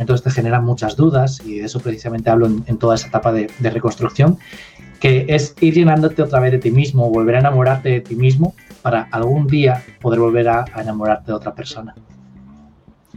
Entonces 0.00 0.24
te 0.24 0.32
generan 0.32 0.64
muchas 0.64 0.96
dudas 0.96 1.40
y 1.46 1.60
de 1.60 1.66
eso 1.66 1.78
precisamente 1.78 2.28
hablo 2.28 2.46
en, 2.46 2.76
toda 2.78 2.96
esa 2.96 3.06
etapa 3.06 3.30
de, 3.30 3.48
reconstrucción, 3.60 4.36
que 4.98 5.26
es 5.28 5.54
ir 5.60 5.74
llenándote 5.74 6.22
otra 6.22 6.40
vez 6.40 6.50
de 6.50 6.58
ti 6.58 6.72
mismo, 6.72 7.08
volver 7.08 7.36
a 7.36 7.38
enamorarte 7.38 7.88
de 7.88 8.00
ti 8.00 8.16
mismo 8.16 8.56
para 8.82 9.06
algún 9.12 9.46
día 9.46 9.84
poder 10.00 10.18
volver 10.18 10.48
a, 10.48 10.64
enamorarte 10.76 11.26
de 11.26 11.34
otra 11.34 11.54
persona. 11.54 11.94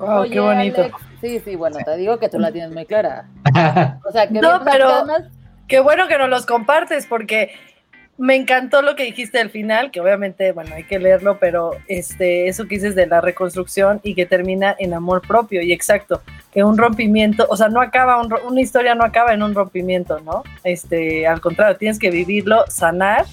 ¡Wow, 0.01 0.29
qué 0.29 0.39
bonito! 0.39 0.89
Sí, 1.21 1.39
sí, 1.39 1.55
bueno, 1.55 1.77
te 1.85 1.95
digo 1.97 2.17
que 2.17 2.27
tú 2.27 2.39
la 2.39 2.51
tienes 2.51 2.71
muy 2.71 2.85
clara. 2.85 3.25
O 4.03 4.11
sea, 4.11 4.27
que 4.27 4.41
no, 4.41 4.61
pero 4.63 5.05
qué 5.67 5.79
bueno 5.79 6.07
que 6.07 6.17
nos 6.17 6.29
los 6.29 6.45
compartes 6.45 7.05
porque 7.05 7.51
me 8.17 8.35
encantó 8.35 8.81
lo 8.81 8.95
que 8.95 9.03
dijiste 9.03 9.39
al 9.39 9.49
final, 9.49 9.89
que 9.89 10.01
obviamente, 10.01 10.51
bueno, 10.51 10.75
hay 10.75 10.83
que 10.83 10.99
leerlo, 10.99 11.39
pero 11.39 11.71
este, 11.87 12.47
eso 12.47 12.67
que 12.67 12.75
dices 12.75 12.93
de 12.93 13.07
la 13.07 13.21
reconstrucción 13.21 13.99
y 14.03 14.13
que 14.15 14.25
termina 14.25 14.75
en 14.77 14.93
amor 14.93 15.21
propio, 15.21 15.61
y 15.61 15.71
exacto, 15.71 16.21
que 16.51 16.63
un 16.63 16.77
rompimiento, 16.77 17.47
o 17.49 17.57
sea, 17.57 17.69
no 17.69 17.81
acaba, 17.81 18.21
una 18.21 18.61
historia 18.61 18.95
no 18.95 19.03
acaba 19.03 19.33
en 19.33 19.41
un 19.41 19.55
rompimiento, 19.55 20.19
¿no? 20.19 20.43
Este, 20.63 21.25
al 21.25 21.41
contrario, 21.41 21.77
tienes 21.77 21.97
que 21.97 22.11
vivirlo, 22.11 22.63
sanar, 22.67 23.25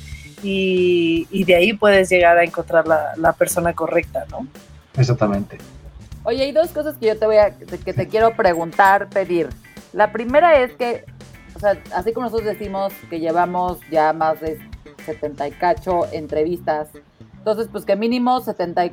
y, 0.43 1.27
y 1.31 1.45
de 1.45 1.57
ahí 1.57 1.73
puedes 1.73 2.09
llegar 2.09 2.39
a 2.39 2.45
encontrar 2.45 2.87
la, 2.87 3.13
la 3.17 3.33
persona 3.33 3.75
correcta, 3.75 4.25
¿no? 4.31 4.47
Exactamente. 4.97 5.59
Oye, 6.29 6.43
hay 6.43 6.53
dos 6.53 6.73
cosas 6.73 6.99
que 6.99 7.07
yo 7.07 7.19
te 7.19 7.25
voy 7.25 7.37
a, 7.37 7.57
que 7.57 7.95
te 7.95 8.07
quiero 8.07 8.37
preguntar, 8.37 9.09
pedir. 9.09 9.49
La 9.95 10.13
primera 10.13 10.61
es 10.61 10.75
que, 10.75 11.07
o 11.57 11.59
sea, 11.59 11.83
así 11.95 12.13
como 12.13 12.27
nosotros 12.27 12.47
decimos 12.47 12.93
que 13.09 13.19
llevamos 13.19 13.79
ya 13.91 14.13
más 14.13 14.39
de 14.43 14.59
70 15.07 15.49
y 15.49 15.51
cacho 15.53 16.05
entrevistas, 16.13 16.91
entonces 17.39 17.69
pues 17.73 17.87
que 17.87 17.97
mínimo 17.97 18.41
70 18.41 18.91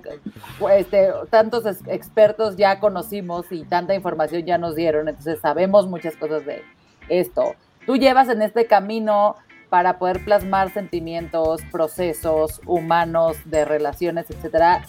este, 0.78 1.10
tantos 1.30 1.66
expertos 1.88 2.56
ya 2.56 2.80
conocimos 2.80 3.52
y 3.52 3.66
tanta 3.66 3.94
información 3.94 4.46
ya 4.46 4.58
nos 4.58 4.74
dieron, 4.76 5.10
entonces 5.10 5.42
sabemos 5.42 5.88
muchas 5.88 6.16
cosas 6.16 6.46
de 6.46 6.64
esto. 7.10 7.54
Tú 7.86 7.98
llevas 7.98 8.30
en 8.30 8.44
este 8.44 8.66
camino 8.66 9.36
para 9.70 9.98
poder 9.98 10.24
plasmar 10.24 10.72
sentimientos, 10.74 11.62
procesos 11.72 12.62
humanos, 12.66 13.38
de 13.46 13.66
relaciones, 13.66 14.30
etcétera, 14.30 14.86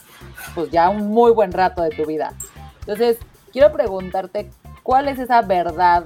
pues 0.54 0.70
ya 0.70 0.88
un 0.88 1.08
muy 1.08 1.32
buen 1.32 1.52
rato 1.52 1.82
de 1.82 1.90
tu 1.90 2.06
vida. 2.06 2.32
Entonces, 2.80 3.18
quiero 3.52 3.72
preguntarte, 3.72 4.50
¿cuál 4.82 5.08
es 5.08 5.18
esa 5.18 5.42
verdad 5.42 6.04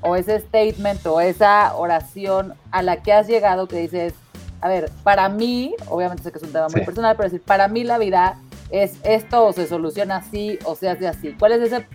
o 0.00 0.16
ese 0.16 0.40
statement 0.40 1.04
o 1.06 1.20
esa 1.20 1.74
oración 1.76 2.54
a 2.70 2.82
la 2.82 3.02
que 3.02 3.12
has 3.12 3.26
llegado 3.26 3.66
que 3.68 3.78
dices, 3.78 4.14
a 4.60 4.68
ver, 4.68 4.90
para 5.02 5.28
mí, 5.28 5.74
obviamente 5.88 6.22
sé 6.22 6.32
que 6.32 6.38
es 6.38 6.44
un 6.44 6.52
tema 6.52 6.66
muy 6.68 6.80
Sí. 6.80 6.86
personal, 6.86 7.16
pero 7.16 7.28
decir, 7.28 7.42
para 7.42 7.68
mí 7.68 7.84
la 7.84 7.98
vida 7.98 8.38
es 8.70 8.98
esto 9.04 9.46
o 9.46 9.52
se 9.52 9.66
soluciona 9.66 10.16
así 10.16 10.58
o 10.64 10.74
se 10.74 10.88
hace 10.88 11.06
así. 11.08 11.34
¿Cuál 11.38 11.52
es 11.52 11.60
ese 11.72 11.86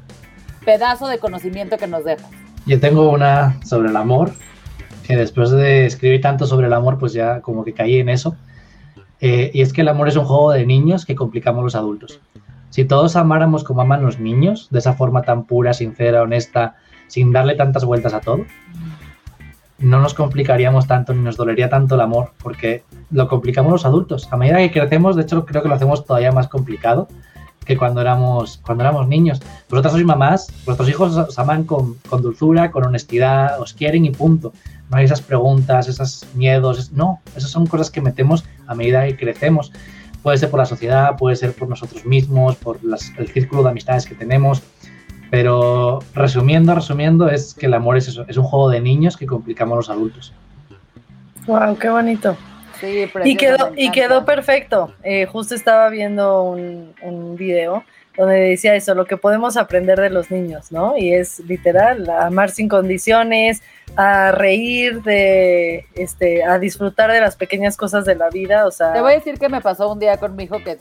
pedazo 0.65 1.07
de 1.07 1.19
conocimiento 1.19 1.77
que 1.77 1.87
nos 1.87 2.03
dejas? 2.05 2.29
Yo 2.65 2.79
tengo 2.79 3.09
una 3.11 3.59
sobre 3.65 3.89
el 3.89 3.95
amor, 3.97 4.33
que 5.05 5.15
después 5.15 5.51
de 5.51 5.85
escribir 5.85 6.21
tanto 6.21 6.45
sobre 6.45 6.67
el 6.67 6.73
amor, 6.73 6.97
pues 6.97 7.13
ya 7.13 7.41
como 7.41 7.63
que 7.63 7.73
caí 7.73 7.99
en 7.99 8.09
eso. 8.09 8.35
Eh, 9.19 9.51
y 9.53 9.61
es 9.61 9.71
que 9.71 9.81
el 9.81 9.87
amor 9.87 10.07
es 10.07 10.15
un 10.15 10.25
juego 10.25 10.51
de 10.51 10.65
niños 10.65 11.05
que 11.05 11.15
complicamos 11.15 11.63
los 11.63 11.75
adultos. 11.75 12.19
Si 12.69 12.85
todos 12.85 13.15
amáramos 13.15 13.63
como 13.63 13.81
aman 13.81 14.03
los 14.03 14.19
niños, 14.19 14.67
de 14.71 14.79
esa 14.79 14.93
forma 14.93 15.21
tan 15.21 15.45
pura, 15.45 15.73
sincera, 15.73 16.23
honesta, 16.23 16.75
sin 17.07 17.31
darle 17.31 17.55
tantas 17.55 17.85
vueltas 17.85 18.13
a 18.13 18.21
todo, 18.21 18.45
no 19.77 19.99
nos 19.99 20.13
complicaríamos 20.13 20.87
tanto 20.87 21.13
ni 21.13 21.21
nos 21.21 21.37
dolería 21.37 21.69
tanto 21.69 21.95
el 21.95 22.01
amor, 22.01 22.31
porque 22.41 22.83
lo 23.11 23.27
complicamos 23.27 23.71
los 23.71 23.85
adultos. 23.85 24.27
A 24.31 24.37
medida 24.37 24.57
que 24.57 24.71
crecemos, 24.71 25.15
de 25.15 25.23
hecho, 25.23 25.45
creo 25.45 25.61
que 25.61 25.69
lo 25.69 25.75
hacemos 25.75 26.05
todavía 26.05 26.31
más 26.31 26.47
complicado 26.47 27.07
que 27.63 27.77
cuando 27.77 28.01
éramos, 28.01 28.59
cuando 28.65 28.83
éramos 28.83 29.07
niños. 29.07 29.41
Vosotras 29.69 29.93
sois 29.93 30.05
mamás, 30.05 30.47
vuestros 30.65 30.89
hijos 30.89 31.15
os 31.15 31.39
aman 31.39 31.63
con, 31.63 31.97
dulzura, 32.21 32.71
con 32.71 32.85
honestidad, 32.85 33.59
os 33.59 33.73
quieren 33.73 34.05
y 34.05 34.11
punto. 34.11 34.53
No 34.89 34.97
hay 34.97 35.05
esas 35.05 35.21
preguntas, 35.21 35.87
esos 35.87 36.25
miedos, 36.33 36.91
no, 36.91 37.19
esas 37.35 37.49
son 37.49 37.65
cosas 37.65 37.89
que 37.89 38.01
metemos 38.01 38.43
a 38.67 38.75
medida 38.75 39.05
que 39.07 39.17
crecemos. 39.17 39.71
Puede 40.21 40.37
ser 40.37 40.49
por 40.49 40.59
la 40.59 40.65
sociedad, 40.65 41.17
puede 41.17 41.35
ser 41.35 41.53
por 41.53 41.67
nosotros 41.67 42.05
mismos, 42.05 42.55
por 42.55 42.79
el 43.17 43.27
círculo 43.27 43.63
de 43.63 43.69
amistades 43.69 44.05
que 44.05 44.15
tenemos, 44.15 44.61
pero 45.29 45.99
resumiendo, 46.13 46.75
resumiendo, 46.75 47.29
es 47.29 47.53
que 47.53 47.65
el 47.65 47.73
amor 47.73 47.97
es 47.97 48.07
es 48.07 48.37
un 48.37 48.43
juego 48.43 48.69
de 48.69 48.79
niños 48.79 49.17
que 49.17 49.25
complicamos 49.25 49.75
los 49.75 49.89
adultos. 49.89 50.33
Wow, 51.45 51.77
qué 51.77 51.89
bonito. 51.89 52.37
Sí, 52.83 53.09
Y 53.23 53.37
quedó, 53.37 53.71
y 53.77 53.91
quedó 53.91 54.25
perfecto. 54.25 54.93
Eh, 55.03 55.25
justo 55.25 55.55
estaba 55.55 55.87
viendo 55.89 56.43
un, 56.43 56.93
un 57.01 57.37
video 57.37 57.83
donde 58.17 58.35
decía 58.35 58.75
eso, 58.75 58.93
lo 58.93 59.05
que 59.05 59.17
podemos 59.17 59.57
aprender 59.57 59.99
de 59.99 60.09
los 60.09 60.29
niños, 60.29 60.71
¿no? 60.71 60.95
Y 60.97 61.13
es 61.13 61.39
literal, 61.39 62.07
a 62.09 62.27
amar 62.27 62.51
sin 62.51 62.67
condiciones, 62.69 63.63
a 63.95 64.31
reír 64.31 65.01
de, 65.01 65.87
este, 65.95 66.43
a 66.43 66.59
disfrutar 66.59 67.11
de 67.11 67.21
las 67.21 67.35
pequeñas 67.37 67.75
cosas 67.77 68.05
de 68.05 68.15
la 68.15 68.29
vida, 68.29 68.67
o 68.67 68.71
sea, 68.71 68.93
Te 68.93 69.01
voy 69.01 69.13
a 69.13 69.15
decir 69.15 69.39
que 69.39 69.49
me 69.49 69.61
pasó 69.61 69.91
un 69.91 69.97
día 69.99 70.17
con 70.17 70.35
mi 70.35 70.43
hijo 70.43 70.59
que 70.63 70.77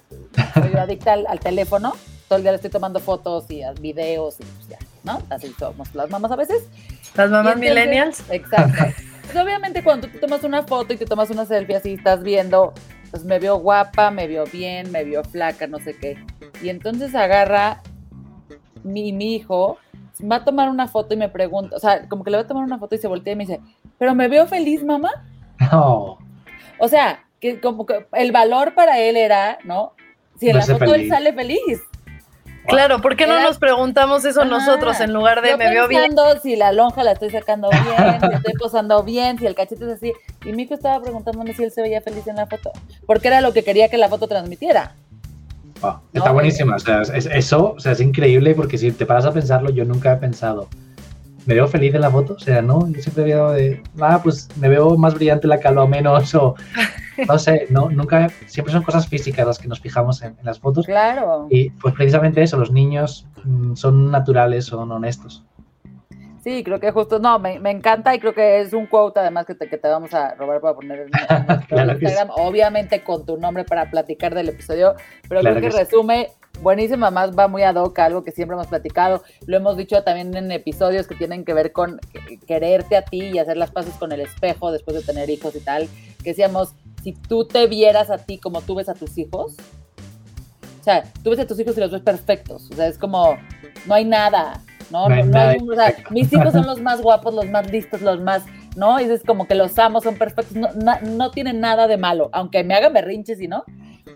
soy 0.55 0.75
adicta 0.77 1.13
al, 1.15 1.27
al 1.27 1.41
teléfono. 1.41 1.95
Todo 2.29 2.37
el 2.39 2.43
día 2.43 2.53
le 2.53 2.57
estoy 2.57 2.71
tomando 2.71 2.99
fotos 3.01 3.45
y 3.51 3.63
videos 3.81 4.41
y 4.41 4.45
pues 4.45 4.69
ya, 4.69 4.79
¿no? 5.05 5.23
Así 5.31 5.55
somos 5.59 5.95
las 5.95 6.11
mamás 6.11 6.33
a 6.33 6.37
veces. 6.37 6.65
las 7.15 7.31
mamás 7.31 7.55
entonces- 7.55 7.71
millennials. 7.71 8.23
Exacto. 8.31 8.85
Pues 9.33 9.45
obviamente 9.45 9.83
cuando 9.83 10.09
tú 10.09 10.13
te 10.13 10.19
tomas 10.19 10.45
una 10.45 10.63
foto 10.63 10.93
y 10.93 10.99
te 10.99 11.07
tomas 11.07 11.31
una 11.31 11.47
selfie 11.47 11.77
así, 11.77 11.95
estás 11.95 12.23
viendo, 12.23 12.75
pues 13.11 13.25
me 13.25 13.39
veo 13.39 13.57
guapa, 13.57 14.11
me 14.11 14.27
veo 14.27 14.45
bien, 14.45 14.93
me 14.93 15.05
veo 15.05 15.25
flaca, 15.25 15.67
no 15.67 15.79
sé 15.79 15.97
qué. 15.97 16.23
Y 16.63 16.69
entonces 16.69 17.15
agarra 17.15 17.81
mi, 18.85 19.11
mi 19.15 19.37
hijo, 19.37 19.79
va 20.31 20.37
a 20.37 20.45
tomar 20.45 20.69
una 20.69 20.87
foto 20.87 21.15
y 21.15 21.17
me 21.17 21.31
pregunta, 21.31 21.75
o 21.75 21.79
sea, 21.79 22.07
como 22.11 22.25
que 22.25 22.31
le 22.31 22.37
va 22.37 22.43
a 22.43 22.47
tomar 22.47 22.63
una 22.63 22.79
foto 22.79 22.95
y 22.95 22.99
se 22.99 23.09
voltea 23.09 23.33
y 23.33 23.37
me 23.37 23.47
dice, 23.47 23.61
pero 23.97 24.15
me 24.15 24.29
veo 24.29 24.47
feliz, 24.47 24.85
mamá. 24.85 25.11
No, 25.73 26.19
O 26.79 26.89
sea, 26.89 27.25
que 27.41 27.59
como 27.59 27.87
que 27.87 28.07
el 28.13 28.33
valor 28.33 28.75
para 28.75 28.99
él 28.99 29.17
era, 29.17 29.57
¿no? 29.65 29.95
Si 30.39 30.51
en 30.51 30.59
la 30.59 30.67
foto 30.67 30.95
él 30.95 31.09
sale 31.09 31.33
feliz. 31.33 31.81
Claro, 32.69 33.01
¿por 33.01 33.17
qué 33.17 33.27
no 33.27 33.35
Era- 33.35 33.45
nos 33.45 33.59
preguntamos 33.59 34.25
eso 34.25 34.43
Ajá. 34.43 34.49
nosotros 34.51 35.01
en 35.01 35.13
lugar 35.13 35.43
de 35.43 35.51
Yo 35.51 35.59
me 35.59 35.69
veo 35.69 35.89
bien? 35.89 36.03
pensando 36.15 36.41
si 36.41 36.55
la 36.57 36.73
lonja 36.73 37.03
la 37.03 37.13
estoy 37.13 37.31
sacando 37.31 37.69
bien, 37.71 38.21
si 38.21 38.27
estoy 38.37 38.53
posando 38.55 39.03
bien, 39.03 39.39
si 39.39 39.47
el 39.47 39.55
cachete 39.55 39.85
es 39.85 39.91
así. 39.97 40.13
Y 40.45 40.53
mi 40.53 40.63
hijo 40.63 40.75
estaba 40.75 41.03
preguntándome 41.03 41.53
si 41.55 41.65
él 41.65 41.73
se 41.73 41.83
veía 41.83 42.01
feliz 42.01 42.27
en 42.29 42.37
la 42.37 42.47
foto. 42.47 42.71
Porque 43.07 43.29
era 43.29 43.41
lo 43.41 43.53
que 43.53 43.65
quería 43.65 43.89
que 43.89 43.99
la 43.99 44.09
foto 44.09 44.29
transmitiera. 44.29 44.95
Wow, 45.81 45.95
está 46.13 46.29
No, 46.29 46.35
buenísima. 46.35 46.77
O 46.77 46.79
sea, 46.79 47.03
es- 47.03 47.27
eso 47.27 47.73
o 47.77 47.81
sea, 47.81 47.93
es 47.93 48.01
increíble 48.01 48.55
porque 48.55 48.79
si 48.79 48.93
te 48.93 49.07
paras 49.07 49.25
a 49.27 49.33
pensarlo, 49.33 49.71
yo 49.71 49.85
nunca 49.85 50.13
he 50.13 50.17
pensado, 50.17 50.69
¿me 51.47 51.55
veo 51.55 51.67
feliz 51.67 51.93
en 51.97 52.03
la 52.03 52.11
foto? 52.13 52.35
O 52.35 52.39
sea, 52.39 52.63
no, 52.63 52.89
yo 52.89 53.03
siempre 53.03 53.25
veo 53.25 53.51
de, 53.51 53.83
ah, 54.01 54.21
pues 54.23 54.49
me 54.57 54.69
veo 54.69 54.97
más 54.97 55.15
brillante 55.15 55.49
la 55.49 55.59
calva 55.59 55.85
menos, 55.89 56.33
o 56.37 56.55
no 57.27 57.39
sé, 57.39 57.67
no, 57.71 57.91
nunca, 57.91 58.29
siempre 58.47 58.73
son 58.73 58.83
cosas 58.83 59.07
físicas 59.07 59.47
las 59.47 59.59
que 59.59 59.69
nos 59.69 59.81
fijamos 59.81 60.23
en, 60.23 60.37
en 60.39 60.45
las 60.45 60.59
fotos. 60.59 60.87
Claro. 60.87 61.47
Y 61.51 61.71
pues 61.71 61.95
precisamente 61.95 62.43
eso, 62.43 62.57
los 62.59 62.71
niños 62.71 63.27
mm, 63.45 63.75
son 63.75 64.11
naturales, 64.11 64.67
son 64.67 64.91
honestos. 64.91 65.45
Sí, 66.43 66.65
creo 66.65 66.81
que 66.81 66.91
justo, 66.91 67.21
no, 67.21 67.39
me, 67.39 67.61
me 67.61 67.71
encanta 67.71 68.13
y 68.15 68.19
creo 68.19 68.35
que 68.35 68.61
es 68.61 68.73
un 68.73 68.87
quote 68.87 69.21
además 69.21 69.47
que 69.47 69.55
te, 69.55 69.69
que 69.69 69.79
te 69.79 69.87
vamos 69.87 70.13
a 70.13 70.35
robar 70.35 70.61
para 70.61 70.75
poner 70.75 71.01
en, 71.01 71.11
en 71.51 71.67
Claro 71.67 71.93
Instagram, 71.93 72.31
obviamente 72.37 73.05
con 73.05 73.25
tu 73.25 73.37
nombre 73.37 73.65
para 73.65 73.89
platicar 73.91 74.35
del 74.35 74.49
episodio, 74.49 74.97
pero 75.29 75.41
Claro 75.41 75.61
creo 75.61 75.71
que, 75.71 75.79
que 75.79 75.85
sí. 75.85 76.33
Buenísima, 76.63 77.11
más 77.11 77.37
va 77.37 77.49
muy 77.49 77.63
ad 77.63 77.75
hoc 77.77 77.99
a 77.99 78.05
algo 78.07 78.25
que 78.25 78.31
siempre 78.31 78.55
hemos 78.55 78.69
platicado, 78.69 79.23
lo 79.47 79.57
hemos 79.57 79.77
dicho 79.77 80.03
también 80.03 80.35
en 80.37 80.51
episodios 80.53 81.07
que 81.07 81.15
tienen 81.15 81.45
que 81.45 81.55
ver 81.55 81.73
con 81.73 81.99
que- 82.13 82.39
quererte 82.39 82.97
a 82.97 83.03
ti 83.03 83.21
y 83.35 83.39
hacer 83.39 83.57
las 83.57 83.71
paces 83.71 83.95
con 83.95 84.13
el 84.13 84.21
espejo 84.21 84.71
después 84.73 84.97
de 84.97 85.03
tener 85.03 85.29
hijos 85.31 85.55
y 85.57 85.61
tal, 85.61 85.89
que 86.23 86.31
decíamos, 86.31 86.75
si 87.03 87.13
tú 87.13 87.45
te 87.47 87.67
vieras 87.67 88.11
a 88.11 88.19
ti 88.19 88.39
como 88.39 88.63
tú 88.63 88.77
ves 88.77 88.89
a 88.89 88.95
tus 88.95 89.19
hijos, 89.19 89.57
o 90.81 90.85
sea, 90.85 91.05
tú 91.23 91.31
ves 91.31 91.39
a 91.41 91.47
tus 91.47 91.59
hijos 91.61 91.77
y 91.77 91.81
los 91.81 91.91
ves 91.91 92.03
perfectos, 92.03 92.69
o 92.71 92.75
sea, 92.75 92.87
es 92.87 92.99
como, 92.99 93.37
no 93.87 93.95
hay 93.95 94.05
nada, 94.05 94.61
¿no? 94.91 95.09
No 95.09 95.15
hay 95.15 95.23
No- 95.25 95.39
hay 95.41 95.59
o 95.59 95.75
sea, 95.75 95.95
mis 96.11 96.33
hijos 96.33 96.53
son 96.53 96.67
los 96.67 96.81
más 96.83 97.01
guapos, 97.03 97.35
los 97.35 97.47
más 97.49 97.71
listos, 97.71 98.03
los 98.03 98.21
más, 98.21 98.45
¿no? 98.77 99.01
Y 99.01 99.05
es 99.05 99.23
como 99.23 99.47
que 99.47 99.55
los 99.55 99.79
amo, 99.79 100.01
son 100.01 100.17
perfectos, 100.17 100.57
no, 100.57 100.69
na- 100.75 101.01
no 101.01 101.31
tienen 101.31 101.61
nada 101.61 101.87
de 101.89 101.97
malo, 101.97 102.31
aunque 102.33 102.65
me 102.65 102.75
hagan 102.75 102.93
berrinches 102.93 103.41
y 103.41 103.49
no. 103.49 103.65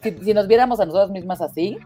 Si, 0.03 0.13
si 0.13 0.35
nos 0.35 0.47
viéramos 0.49 0.81
a 0.81 0.87
nosotras 0.87 1.11
mismas 1.11 1.41
así, 1.41 1.79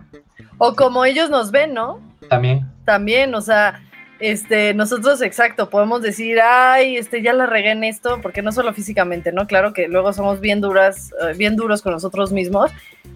O 0.59 0.75
como 0.75 1.05
ellos 1.05 1.31
nos 1.31 1.51
ven, 1.51 1.75
¿no? 1.75 2.01
También, 2.29 2.67
También, 2.85 3.35
o 3.35 3.41
sea, 3.41 3.81
este, 4.21 4.75
nosotros, 4.75 5.23
exacto, 5.23 5.71
podemos 5.71 6.03
decir, 6.03 6.39
ay, 6.41 6.99
este, 6.99 7.23
ya 7.23 7.33
la 7.33 7.47
regué 7.47 7.71
en 7.71 7.85
esto, 7.85 8.21
porque 8.21 8.43
no 8.43 8.53
solo 8.53 8.75
físicamente, 8.75 9.33
¿no? 9.33 9.47
Claro 9.47 9.73
que 9.73 9.89
luego 9.89 10.13
somos 10.13 10.41
bien 10.41 10.61
duras, 10.61 11.11
eh, 11.23 11.35
bien 11.37 11.57
duros 11.57 11.81
con 11.81 11.93
nosotros 11.93 12.31
mismos, 12.31 12.71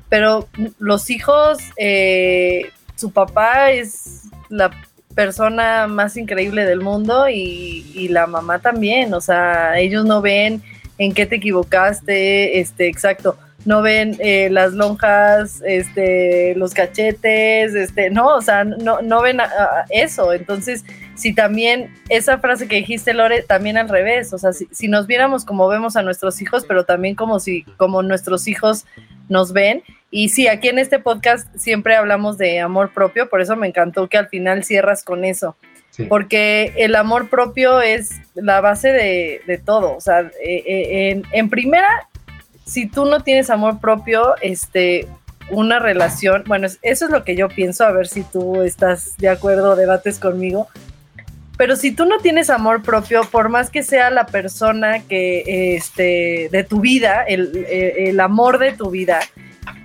pero 0.08 0.48
los 0.78 1.10
hijos, 1.10 1.58
eh, 1.76 2.70
su 2.96 3.12
papá 3.12 3.72
es 3.72 4.22
la 4.48 4.70
persona 5.14 5.86
más 5.86 6.16
increíble 6.16 6.64
del 6.64 6.80
mundo 6.80 7.28
y, 7.28 7.92
y 7.94 8.08
la 8.08 8.26
mamá 8.26 8.60
también, 8.60 9.12
o 9.12 9.20
sea, 9.20 9.78
ellos 9.78 10.06
no 10.06 10.22
ven 10.22 10.62
en 10.96 11.12
qué 11.12 11.26
te 11.26 11.36
equivocaste, 11.36 12.60
este, 12.60 12.88
exacto, 12.88 13.36
no 13.64 13.80
ven 13.82 14.16
eh, 14.18 14.48
las 14.50 14.72
lonjas, 14.74 15.62
este, 15.66 16.54
los 16.56 16.74
cachetes, 16.74 17.74
este, 17.74 18.10
no, 18.10 18.26
o 18.36 18.42
sea, 18.42 18.64
no, 18.64 19.00
no 19.02 19.22
ven 19.22 19.40
a- 19.40 19.44
a 19.44 19.84
eso. 19.90 20.32
Entonces, 20.32 20.84
si 21.14 21.34
también 21.34 21.94
esa 22.08 22.38
frase 22.38 22.68
que 22.68 22.76
dijiste, 22.76 23.14
Lore, 23.14 23.42
también 23.42 23.76
al 23.76 23.88
revés, 23.88 24.32
o 24.32 24.38
sea, 24.38 24.52
si, 24.52 24.66
si 24.70 24.88
nos 24.88 25.06
viéramos 25.06 25.44
como 25.44 25.68
vemos 25.68 25.96
a 25.96 26.02
nuestros 26.02 26.40
hijos, 26.42 26.64
pero 26.66 26.84
también 26.84 27.14
como 27.14 27.40
si, 27.40 27.62
como 27.76 28.02
nuestros 28.02 28.46
hijos 28.48 28.84
nos 29.28 29.52
ven. 29.52 29.82
Y 30.10 30.28
sí, 30.28 30.46
aquí 30.48 30.68
en 30.68 30.78
este 30.78 30.98
podcast 30.98 31.48
siempre 31.56 31.96
hablamos 31.96 32.36
de 32.38 32.60
amor 32.60 32.92
propio, 32.92 33.28
por 33.28 33.40
eso 33.40 33.56
me 33.56 33.66
encantó 33.66 34.08
que 34.08 34.18
al 34.18 34.28
final 34.28 34.62
cierras 34.62 35.02
con 35.02 35.24
eso 35.24 35.56
sí. 35.90 36.04
porque 36.04 36.72
el 36.76 36.94
amor 36.94 37.28
propio 37.30 37.80
es 37.80 38.10
la 38.34 38.60
base 38.60 38.92
de, 38.92 39.40
de 39.46 39.58
todo. 39.58 39.96
O 39.96 40.00
sea, 40.00 40.20
eh, 40.20 40.30
eh, 40.66 41.10
en, 41.10 41.22
en 41.32 41.48
primera, 41.50 42.08
si 42.64 42.86
tú 42.88 43.04
no 43.04 43.20
tienes 43.20 43.50
amor 43.50 43.80
propio, 43.80 44.34
este, 44.40 45.06
una 45.50 45.78
relación, 45.78 46.44
bueno, 46.46 46.66
es- 46.66 46.78
eso 46.82 47.04
es 47.06 47.10
lo 47.10 47.22
que 47.24 47.36
yo 47.36 47.48
pienso, 47.48 47.84
a 47.84 47.92
ver 47.92 48.06
si 48.08 48.22
tú 48.22 48.62
estás 48.62 49.16
de 49.18 49.28
acuerdo 49.28 49.72
o 49.72 49.76
debates 49.76 50.18
conmigo. 50.18 50.68
Pero 51.56 51.76
si 51.76 51.92
tú 51.92 52.04
no 52.06 52.18
tienes 52.18 52.50
amor 52.50 52.82
propio, 52.82 53.22
por 53.30 53.48
más 53.48 53.70
que 53.70 53.82
sea 53.84 54.10
la 54.10 54.26
persona 54.26 55.00
que, 55.00 55.76
este, 55.76 56.48
de 56.50 56.64
tu 56.64 56.80
vida, 56.80 57.22
el, 57.22 57.64
el 57.68 58.18
amor 58.18 58.58
de 58.58 58.72
tu 58.72 58.90
vida, 58.90 59.20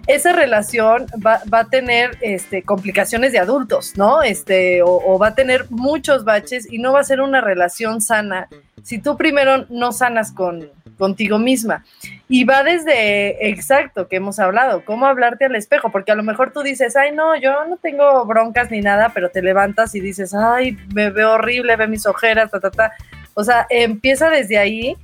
esa 0.07 0.33
relación 0.33 1.05
va, 1.23 1.41
va 1.53 1.59
a 1.59 1.69
tener 1.69 2.17
este, 2.21 2.63
complicaciones 2.63 3.31
de 3.33 3.37
adultos, 3.39 3.93
¿no? 3.97 4.23
Este, 4.23 4.81
o, 4.81 4.89
o 5.05 5.19
va 5.19 5.27
a 5.27 5.35
tener 5.35 5.67
muchos 5.69 6.23
baches 6.25 6.65
y 6.71 6.79
no 6.79 6.93
va 6.93 7.01
a 7.01 7.03
ser 7.03 7.21
una 7.21 7.39
relación 7.41 8.01
sana 8.01 8.47
si 8.81 8.97
tú 8.97 9.15
primero 9.17 9.67
no 9.69 9.91
sanas 9.91 10.31
con, 10.31 10.67
contigo 10.99 11.39
misma. 11.39 11.83
Y 12.27 12.43
va 12.43 12.61
desde, 12.61 13.49
exacto, 13.49 14.07
que 14.07 14.17
hemos 14.17 14.37
hablado, 14.37 14.85
cómo 14.85 15.07
hablarte 15.07 15.45
al 15.45 15.55
espejo, 15.55 15.91
porque 15.91 16.11
a 16.11 16.15
lo 16.15 16.21
mejor 16.21 16.51
tú 16.51 16.61
dices, 16.61 16.95
ay, 16.95 17.11
no, 17.11 17.35
yo 17.35 17.65
no 17.65 17.77
tengo 17.77 18.23
broncas 18.25 18.69
ni 18.69 18.81
nada, 18.81 19.09
pero 19.13 19.29
te 19.29 19.41
levantas 19.41 19.95
y 19.95 20.01
dices, 20.01 20.35
ay, 20.35 20.77
me 20.93 21.09
veo 21.09 21.31
horrible, 21.31 21.75
ve 21.75 21.87
mis 21.87 22.05
ojeras, 22.05 22.51
ta, 22.51 22.59
ta, 22.59 22.69
ta. 22.69 22.91
O 23.33 23.43
sea, 23.43 23.65
empieza 23.69 24.29
desde 24.29 24.59
ahí 24.59 24.95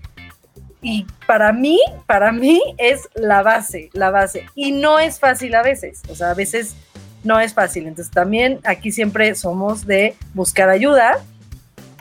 y 0.82 1.08
para 1.26 1.52
mí, 1.52 1.80
para 2.06 2.32
mí 2.32 2.62
es 2.78 3.10
la 3.16 3.42
base, 3.42 3.90
la 3.94 4.12
base. 4.12 4.46
Y 4.54 4.72
no 4.72 5.00
es 5.00 5.20
fácil 5.20 5.56
a 5.56 5.64
veces, 5.64 6.04
o 6.10 6.14
sea, 6.16 6.32
a 6.32 6.34
veces 6.36 6.76
no 7.24 7.40
es 7.40 7.54
fácil. 7.56 7.88
Entonces 7.88 8.14
también 8.14 8.60
aquí 8.66 8.92
siempre 8.92 9.34
somos 9.34 9.88
de 9.88 10.16
buscar 10.36 10.70
ayuda, 10.70 11.18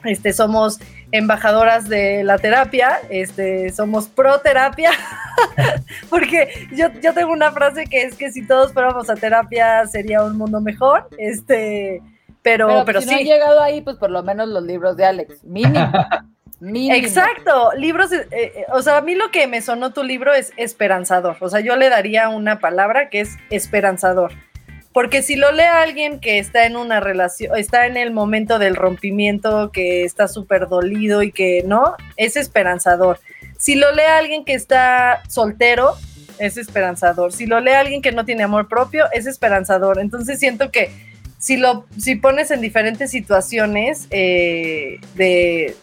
este, 0.04 0.34
somos 0.34 0.80
embajadoras 1.14 1.88
de 1.88 2.24
la 2.24 2.38
terapia, 2.38 2.98
este, 3.08 3.72
somos 3.72 4.08
pro 4.08 4.40
terapia, 4.40 4.90
porque 6.10 6.66
yo, 6.72 6.88
yo 7.00 7.14
tengo 7.14 7.32
una 7.32 7.52
frase 7.52 7.84
que 7.84 8.02
es 8.02 8.16
que 8.16 8.32
si 8.32 8.44
todos 8.44 8.72
fuéramos 8.72 9.08
a 9.08 9.14
terapia 9.14 9.86
sería 9.86 10.24
un 10.24 10.36
mundo 10.36 10.60
mejor, 10.60 11.06
este, 11.16 12.02
pero, 12.42 12.82
pero, 12.84 13.00
si 13.00 13.08
sí. 13.08 13.14
no 13.14 13.20
he 13.20 13.24
llegado 13.24 13.62
ahí, 13.62 13.80
pues 13.80 13.96
por 13.96 14.10
lo 14.10 14.24
menos 14.24 14.48
los 14.48 14.64
libros 14.64 14.96
de 14.96 15.04
Alex, 15.04 15.44
mínimo. 15.44 15.92
mínimo. 16.58 16.96
Exacto, 16.96 17.70
libros, 17.76 18.10
eh, 18.10 18.26
eh, 18.32 18.66
o 18.72 18.82
sea, 18.82 18.96
a 18.96 19.00
mí 19.00 19.14
lo 19.14 19.30
que 19.30 19.46
me 19.46 19.62
sonó 19.62 19.92
tu 19.92 20.02
libro 20.02 20.34
es 20.34 20.52
esperanzador, 20.56 21.36
o 21.38 21.48
sea, 21.48 21.60
yo 21.60 21.76
le 21.76 21.90
daría 21.90 22.28
una 22.28 22.58
palabra 22.58 23.08
que 23.08 23.20
es 23.20 23.36
esperanzador. 23.50 24.32
Porque 24.94 25.22
si 25.22 25.34
lo 25.34 25.50
lee 25.50 25.64
alguien 25.64 26.20
que 26.20 26.38
está 26.38 26.66
en 26.66 26.76
una 26.76 27.00
relación, 27.00 27.58
está 27.58 27.86
en 27.86 27.96
el 27.96 28.12
momento 28.12 28.60
del 28.60 28.76
rompimiento, 28.76 29.72
que 29.72 30.04
está 30.04 30.28
súper 30.28 30.68
dolido 30.68 31.24
y 31.24 31.32
que 31.32 31.64
no, 31.66 31.96
es 32.16 32.36
esperanzador. 32.36 33.18
Si 33.58 33.74
lo 33.74 33.92
lee 33.92 34.02
alguien 34.02 34.44
que 34.44 34.54
está 34.54 35.24
soltero, 35.28 35.96
es 36.38 36.56
esperanzador. 36.56 37.32
Si 37.32 37.44
lo 37.44 37.58
lee 37.58 37.72
alguien 37.72 38.02
que 38.02 38.12
no 38.12 38.24
tiene 38.24 38.44
amor 38.44 38.68
propio, 38.68 39.06
es 39.12 39.26
esperanzador. 39.26 39.98
Entonces 39.98 40.38
siento 40.38 40.70
que 40.70 40.92
si 41.38 41.56
lo 41.56 41.86
si 41.98 42.14
pones 42.14 42.52
en 42.52 42.60
diferentes 42.60 43.10
situaciones 43.10 44.06
eh, 44.10 45.00
de, 45.16 45.74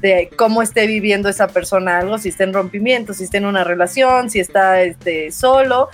de, 0.00 0.28
cómo 0.36 0.60
esté 0.60 0.88
viviendo 0.88 1.28
esa 1.28 1.46
persona 1.46 1.98
algo, 1.98 2.18
si 2.18 2.30
está 2.30 2.42
en 2.42 2.52
rompimiento, 2.52 3.14
si 3.14 3.24
está 3.24 3.38
en 3.38 3.46
una 3.46 3.62
relación, 3.62 4.28
si 4.28 4.40
está 4.40 4.82
este, 4.82 5.30
solo, 5.30 5.88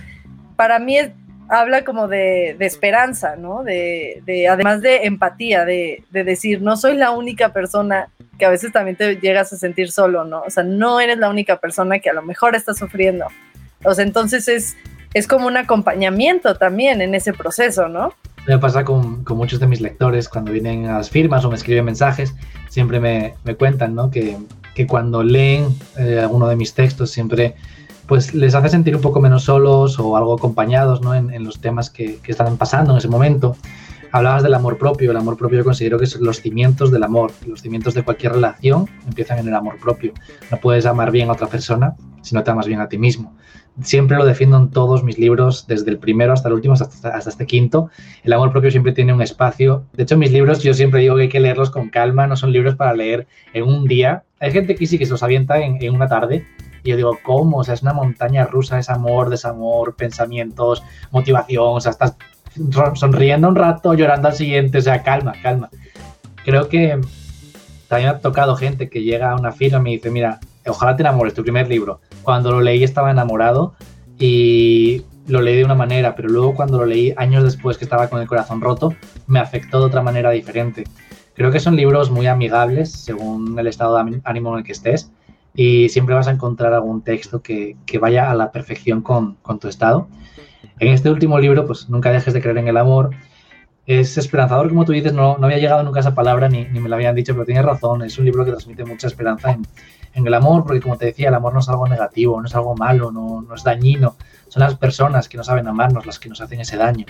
para 0.56 0.78
mí 0.78 0.98
es, 0.98 1.10
habla 1.52 1.84
como 1.84 2.08
de, 2.08 2.56
de 2.58 2.64
esperanza, 2.64 3.36
¿no? 3.36 3.62
De, 3.62 4.22
de, 4.24 4.48
además 4.48 4.80
de 4.80 5.04
empatía, 5.04 5.66
de, 5.66 6.02
de, 6.10 6.24
decir, 6.24 6.62
no 6.62 6.78
soy 6.78 6.96
la 6.96 7.10
única 7.10 7.52
persona 7.52 8.08
que 8.38 8.46
a 8.46 8.50
veces 8.50 8.72
también 8.72 8.96
te 8.96 9.16
llegas 9.16 9.52
a 9.52 9.58
sentir 9.58 9.90
solo, 9.90 10.24
¿no? 10.24 10.40
O 10.46 10.48
sea, 10.48 10.64
no 10.64 10.98
eres 10.98 11.18
la 11.18 11.28
única 11.28 11.58
persona 11.58 11.98
que 11.98 12.08
a 12.08 12.14
lo 12.14 12.22
mejor 12.22 12.56
está 12.56 12.72
sufriendo. 12.72 13.26
O 13.84 13.92
sea, 13.92 14.02
entonces 14.02 14.48
es, 14.48 14.78
es 15.12 15.28
como 15.28 15.46
un 15.46 15.58
acompañamiento 15.58 16.54
también 16.54 17.02
en 17.02 17.14
ese 17.14 17.34
proceso, 17.34 17.86
¿no? 17.86 18.14
Me 18.46 18.58
pasa 18.58 18.82
con, 18.82 19.22
con, 19.22 19.36
muchos 19.36 19.60
de 19.60 19.66
mis 19.66 19.82
lectores 19.82 20.30
cuando 20.30 20.52
vienen 20.52 20.86
a 20.86 20.96
las 20.96 21.10
firmas 21.10 21.44
o 21.44 21.50
me 21.50 21.56
escriben 21.56 21.84
mensajes, 21.84 22.34
siempre 22.70 22.98
me, 22.98 23.34
me 23.44 23.56
cuentan, 23.56 23.94
¿no? 23.94 24.10
Que, 24.10 24.38
que 24.74 24.86
cuando 24.86 25.22
leen 25.22 25.66
eh, 25.98 26.18
alguno 26.18 26.48
de 26.48 26.56
mis 26.56 26.72
textos 26.72 27.10
siempre 27.10 27.56
pues 28.12 28.34
les 28.34 28.54
hace 28.54 28.68
sentir 28.68 28.94
un 28.94 29.00
poco 29.00 29.20
menos 29.20 29.44
solos 29.44 29.98
o 29.98 30.18
algo 30.18 30.34
acompañados 30.34 31.00
¿no? 31.00 31.14
en, 31.14 31.44
los 31.44 31.62
temas 31.62 31.88
que, 31.88 32.20
están 32.26 32.58
pasando 32.58 32.92
en 32.92 32.98
ese 32.98 33.08
momento. 33.08 33.56
Hablabas 34.10 34.42
del 34.42 34.52
amor 34.52 34.76
propio, 34.76 35.12
el 35.12 35.16
amor 35.16 35.38
propio 35.38 35.60
yo 35.60 35.64
considero 35.64 35.98
que 35.98 36.04
son 36.04 36.22
los 36.22 36.42
cimientos 36.42 36.92
del 36.92 37.04
amor, 37.04 37.32
los 37.46 37.62
cimientos 37.62 37.94
de 37.94 38.02
cualquier 38.02 38.32
relación 38.32 38.86
empiezan 39.06 39.38
en 39.38 39.48
el 39.48 39.54
amor 39.54 39.78
propio. 39.80 40.12
No 40.50 40.58
puedes 40.58 40.84
amar 40.84 41.10
bien 41.10 41.30
a 41.30 41.32
otra 41.32 41.46
persona 41.46 41.96
si 42.20 42.34
no 42.34 42.42
te 42.42 42.50
amas 42.50 42.66
bien 42.66 42.80
a 42.80 42.88
ti 42.90 42.98
mismo. 42.98 43.34
Siempre 43.82 44.18
lo 44.18 44.26
defiendo 44.26 44.58
en 44.58 44.68
todos 44.68 45.02
mis 45.02 45.18
libros, 45.18 45.66
desde 45.66 45.90
el 45.90 45.96
primero 45.96 46.34
hasta 46.34 46.48
el 46.48 46.54
último, 46.54 46.74
hasta, 46.74 47.16
hasta 47.16 47.30
este 47.30 47.46
quinto. 47.46 47.88
El 48.24 48.34
amor 48.34 48.52
propio 48.52 48.70
siempre 48.70 48.92
tiene 48.92 49.14
un 49.14 49.22
espacio. 49.22 49.86
De 49.94 50.02
hecho, 50.02 50.18
mis 50.18 50.32
libros 50.32 50.62
yo 50.62 50.74
siempre 50.74 51.00
digo 51.00 51.16
que 51.16 51.22
hay 51.22 51.28
que 51.30 51.40
leerlos 51.40 51.70
con 51.70 51.88
calma, 51.88 52.26
no 52.26 52.36
son 52.36 52.52
libros 52.52 52.74
para 52.74 52.92
leer 52.92 53.26
en 53.54 53.64
un 53.64 53.86
día. 53.86 54.24
Hay 54.38 54.52
gente 54.52 54.74
que 54.74 54.86
sí 54.86 54.98
que 54.98 55.06
se 55.06 55.12
los 55.12 55.22
avienta 55.22 55.60
en, 55.60 55.82
en 55.82 55.94
una 55.94 56.08
tarde, 56.08 56.44
y 56.82 56.90
yo 56.90 56.96
digo, 56.96 57.18
¿cómo? 57.22 57.58
O 57.58 57.64
sea, 57.64 57.74
es 57.74 57.82
una 57.82 57.92
montaña 57.92 58.44
rusa, 58.46 58.78
es 58.78 58.90
amor, 58.90 59.30
desamor, 59.30 59.94
pensamientos, 59.94 60.82
motivación, 61.10 61.76
o 61.76 61.80
sea, 61.80 61.92
estás 61.92 62.16
sonriendo 62.94 63.48
un 63.48 63.56
rato, 63.56 63.94
llorando 63.94 64.28
al 64.28 64.34
siguiente, 64.34 64.78
o 64.78 64.82
sea, 64.82 65.02
calma, 65.02 65.32
calma. 65.42 65.70
Creo 66.44 66.68
que 66.68 67.00
también 67.88 68.10
ha 68.10 68.18
tocado 68.18 68.56
gente 68.56 68.88
que 68.88 69.02
llega 69.02 69.30
a 69.30 69.36
una 69.36 69.52
firma 69.52 69.78
y 69.78 69.82
me 69.82 69.90
dice, 69.90 70.10
mira, 70.10 70.40
ojalá 70.66 70.96
te 70.96 71.02
enamores, 71.02 71.34
tu 71.34 71.42
primer 71.42 71.68
libro. 71.68 72.00
Cuando 72.22 72.50
lo 72.50 72.60
leí 72.60 72.82
estaba 72.82 73.10
enamorado 73.10 73.74
y 74.18 75.04
lo 75.26 75.40
leí 75.40 75.56
de 75.56 75.64
una 75.64 75.74
manera, 75.74 76.14
pero 76.14 76.28
luego 76.28 76.54
cuando 76.54 76.78
lo 76.78 76.86
leí 76.86 77.14
años 77.16 77.44
después 77.44 77.78
que 77.78 77.84
estaba 77.84 78.08
con 78.08 78.20
el 78.20 78.26
corazón 78.26 78.60
roto, 78.60 78.94
me 79.26 79.38
afectó 79.38 79.80
de 79.80 79.86
otra 79.86 80.02
manera 80.02 80.30
diferente. 80.30 80.84
Creo 81.34 81.50
que 81.50 81.60
son 81.60 81.76
libros 81.76 82.10
muy 82.10 82.26
amigables 82.26 82.92
según 82.92 83.58
el 83.58 83.66
estado 83.66 83.96
de 83.96 84.20
ánimo 84.24 84.52
en 84.52 84.58
el 84.58 84.64
que 84.64 84.72
estés 84.72 85.10
y 85.54 85.88
siempre 85.88 86.14
vas 86.14 86.28
a 86.28 86.32
encontrar 86.32 86.72
algún 86.72 87.02
texto 87.02 87.42
que, 87.42 87.76
que 87.86 87.98
vaya 87.98 88.30
a 88.30 88.34
la 88.34 88.52
perfección 88.52 89.02
con, 89.02 89.34
con, 89.42 89.58
tu 89.58 89.68
estado. 89.68 90.08
En 90.78 90.88
este 90.88 91.10
último 91.10 91.38
libro, 91.38 91.66
pues 91.66 91.88
nunca 91.88 92.10
dejes 92.10 92.32
de 92.34 92.40
creer 92.40 92.58
en 92.58 92.68
el 92.68 92.76
amor. 92.76 93.10
Es 93.86 94.16
esperanzador, 94.16 94.68
como 94.68 94.84
tú 94.84 94.92
dices, 94.92 95.12
no, 95.12 95.36
no 95.38 95.46
había 95.46 95.58
llegado 95.58 95.82
nunca 95.82 95.98
a 95.98 96.02
esa 96.02 96.14
palabra 96.14 96.48
ni, 96.48 96.64
ni 96.66 96.80
me 96.80 96.88
la 96.88 96.96
habían 96.96 97.14
dicho, 97.14 97.32
pero 97.34 97.44
tienes 97.44 97.64
razón, 97.64 98.02
es 98.02 98.16
un 98.18 98.24
libro 98.24 98.44
que 98.44 98.52
transmite 98.52 98.84
mucha 98.84 99.08
esperanza 99.08 99.50
en, 99.50 99.66
en, 100.14 100.26
el 100.26 100.34
amor, 100.34 100.64
porque 100.64 100.80
como 100.80 100.96
te 100.96 101.06
decía, 101.06 101.28
el 101.28 101.34
amor 101.34 101.52
no 101.52 101.60
es 101.60 101.68
algo 101.68 101.88
negativo, 101.88 102.40
no 102.40 102.46
es 102.46 102.54
algo 102.54 102.76
malo, 102.76 103.10
no, 103.10 103.42
no 103.42 103.54
es 103.54 103.64
dañino, 103.64 104.16
son 104.48 104.60
las 104.60 104.76
personas 104.76 105.28
que 105.28 105.36
no 105.36 105.42
saben 105.42 105.66
amarnos 105.66 106.06
las 106.06 106.20
que 106.20 106.28
nos 106.28 106.40
hacen 106.40 106.60
ese 106.60 106.76
daño. 106.76 107.06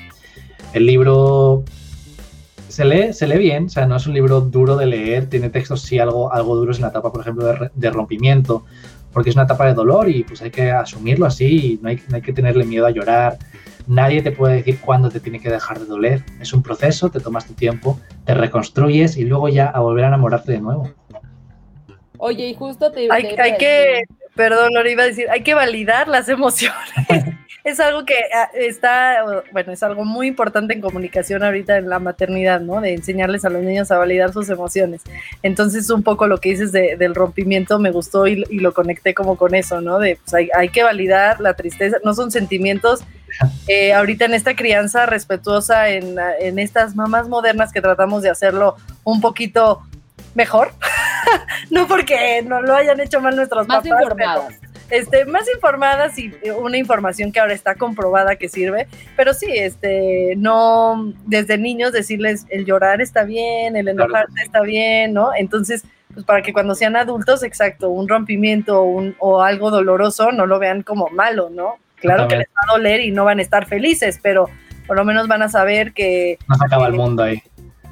El 0.73 0.87
libro 0.87 1.63
se 2.73 2.87
lee, 2.87 3.13
se 3.13 3.27
lee 3.27 3.37
bien, 3.37 3.67
o 3.67 3.69
sea, 3.69 3.85
no 3.85 3.97
es 3.97 4.07
un 4.07 4.15
libro 4.15 4.41
duro 4.41 4.77
de 4.77 4.87
leer, 4.87 5.29
tiene 5.29 5.51
textos 5.51 5.83
sí 5.83 5.99
algo, 5.99 6.33
algo 6.33 6.57
duros 6.57 6.79
en 6.79 6.83
la 6.83 6.89
etapa, 6.89 7.13
por 7.13 7.21
ejemplo, 7.21 7.45
de, 7.45 7.71
de, 7.75 7.91
rompimiento, 7.91 8.65
porque 9.13 9.29
es 9.29 9.37
una 9.37 9.45
etapa 9.45 9.67
de 9.67 9.75
dolor 9.75 10.09
y 10.09 10.25
pues 10.25 10.41
hay 10.41 10.51
que 10.51 10.71
asumirlo 10.71 11.27
así, 11.27 11.79
no 11.83 11.91
hay, 11.91 12.01
no 12.09 12.17
hay 12.17 12.23
que 12.23 12.33
tenerle 12.33 12.65
miedo 12.65 12.87
a 12.87 12.91
llorar, 12.91 13.37
nadie 13.87 14.23
te 14.23 14.33
puede 14.33 14.57
decir 14.57 14.81
cuándo 14.81 15.11
te 15.11 15.21
tiene 15.21 15.39
que 15.39 15.51
dejar 15.51 15.81
de 15.81 15.85
doler, 15.85 16.25
es 16.41 16.55
un 16.55 16.63
proceso, 16.63 17.11
te 17.11 17.21
tomas 17.21 17.47
tu 17.47 17.53
tiempo, 17.53 18.01
te 18.25 18.33
reconstruyes 18.33 19.19
y 19.19 19.27
luego 19.27 19.51
ya 19.51 19.67
a 19.67 19.81
volver 19.81 20.07
a 20.07 20.09
enamorarte 20.09 20.53
de 20.53 20.61
nuevo. 20.63 20.91
Oye, 22.17 22.49
y 22.49 22.55
justo 22.55 22.91
te... 22.91 23.07
Hay, 23.13 23.35
te 23.35 23.43
hay 23.43 23.59
que, 23.59 24.05
perdón, 24.35 24.71
lo 24.73 24.89
iba 24.89 25.03
a 25.03 25.07
decir, 25.07 25.29
hay 25.29 25.43
que 25.43 25.53
validar 25.53 26.09
las 26.09 26.27
emociones. 26.31 26.79
Es 27.65 27.79
algo 27.81 28.05
que 28.05 28.17
ah, 28.35 28.51
está, 28.55 29.43
bueno, 29.53 29.73
es 29.73 29.83
algo 29.83 30.05
muy 30.05 30.27
importante 30.27 30.75
en 30.75 30.81
comunicación 30.81 31.45
ahorita 31.45 31.79
en 31.79 31.89
la 31.89 31.99
maternidad, 31.99 32.61
¿no? 32.61 32.81
De 32.81 32.95
enseñarles 32.95 33.45
a 33.45 33.51
los 33.51 33.63
niños 33.63 33.91
a 33.91 33.99
validar 33.99 34.33
sus 34.33 34.49
emociones. 34.49 35.03
Entonces, 35.43 35.89
un 35.91 36.03
poco 36.03 36.27
lo 36.27 36.39
que 36.39 36.51
dices 36.51 36.73
de, 36.73 36.97
del 36.97 37.15
rompimiento 37.15 37.79
me 37.79 37.91
gustó 37.91 38.27
y, 38.27 38.45
y, 38.51 38.59
lo 38.59 38.75
conecté 38.75 39.15
como 39.15 39.37
con 39.37 39.55
eso, 39.55 39.81
¿no? 39.81 39.99
De, 39.99 40.17
pues 40.17 40.35
hay, 40.35 40.49
hay 40.57 40.69
que 40.71 40.83
validar 40.83 41.41
la 41.41 41.55
tristeza, 41.55 41.99
no 42.05 42.15
son 42.15 42.31
sentimientos. 42.31 43.05
Eh, 43.67 43.95
ahorita 43.95 44.27
en 44.27 44.35
esta 44.35 44.55
crianza 44.55 45.07
respetuosa, 45.07 45.89
en, 45.89 46.17
en 46.41 46.59
estas 46.59 46.95
mamás 46.95 47.29
modernas 47.29 47.73
que 47.73 47.81
tratamos 47.81 48.23
de 48.23 48.31
hacerlo 48.31 48.77
un 49.05 49.21
poquito 49.21 49.83
mejor, 50.35 50.73
no 51.71 51.87
porque 51.87 52.43
no 52.43 52.61
lo 52.61 52.75
hayan 52.75 53.01
hecho 53.01 53.21
mal 53.21 53.37
nuestros 53.37 53.67
Más 53.69 53.83
papás. 53.83 54.03
informadas. 54.03 54.55
Pero, 54.61 54.72
este, 54.93 55.25
más 55.25 55.49
informadas 55.53 56.19
y 56.19 56.31
una 56.59 56.77
información 56.77 57.33
que 57.33 57.41
ahora 57.41 57.55
está 57.55 57.77
comprobada 57.77 58.37
que 58.37 58.51
sirve, 58.51 58.87
pero 59.17 59.33
sí, 59.33 59.47
este, 59.51 60.35
no, 60.37 61.15
desde 61.25 61.57
niños 61.57 61.93
decirles 61.93 62.45
el 62.51 62.67
llorar 62.67 63.01
está 63.01 63.25
bien, 63.25 63.75
el 63.75 63.89
enojarte 63.89 64.33
claro. 64.33 64.45
está 64.45 64.61
bien, 64.61 65.15
¿no? 65.15 65.31
Entonces, 65.35 65.85
pues 66.13 66.27
para 66.27 66.43
que 66.43 66.53
cuando 66.53 66.75
sean 66.75 66.95
adultos, 66.95 67.43
exacto, 67.43 67.89
un 67.89 68.07
rompimiento 68.07 68.83
un, 68.83 69.17
o 69.19 69.41
algo 69.41 69.71
doloroso 69.71 70.31
no 70.31 70.45
lo 70.45 70.59
vean 70.59 70.83
como 70.83 71.09
malo, 71.09 71.49
¿no? 71.49 71.77
Claro 71.97 72.29
que 72.29 72.37
les 72.37 72.49
va 72.49 72.75
a 72.75 72.77
doler 72.77 73.01
y 73.01 73.13
no 73.13 73.25
van 73.25 73.39
a 73.39 73.43
estar 73.43 73.67
felices, 73.67 74.21
pero 74.23 74.51
por 74.87 74.97
lo 74.99 75.07
menos 75.07 75.27
van 75.27 75.41
a 75.41 75.49
saber 75.49 75.95
que... 75.95 76.37
No 76.49 76.57
se 76.57 76.67
acaba 76.67 76.87
el 76.89 76.93
mundo 76.93 77.23
ahí. 77.23 77.43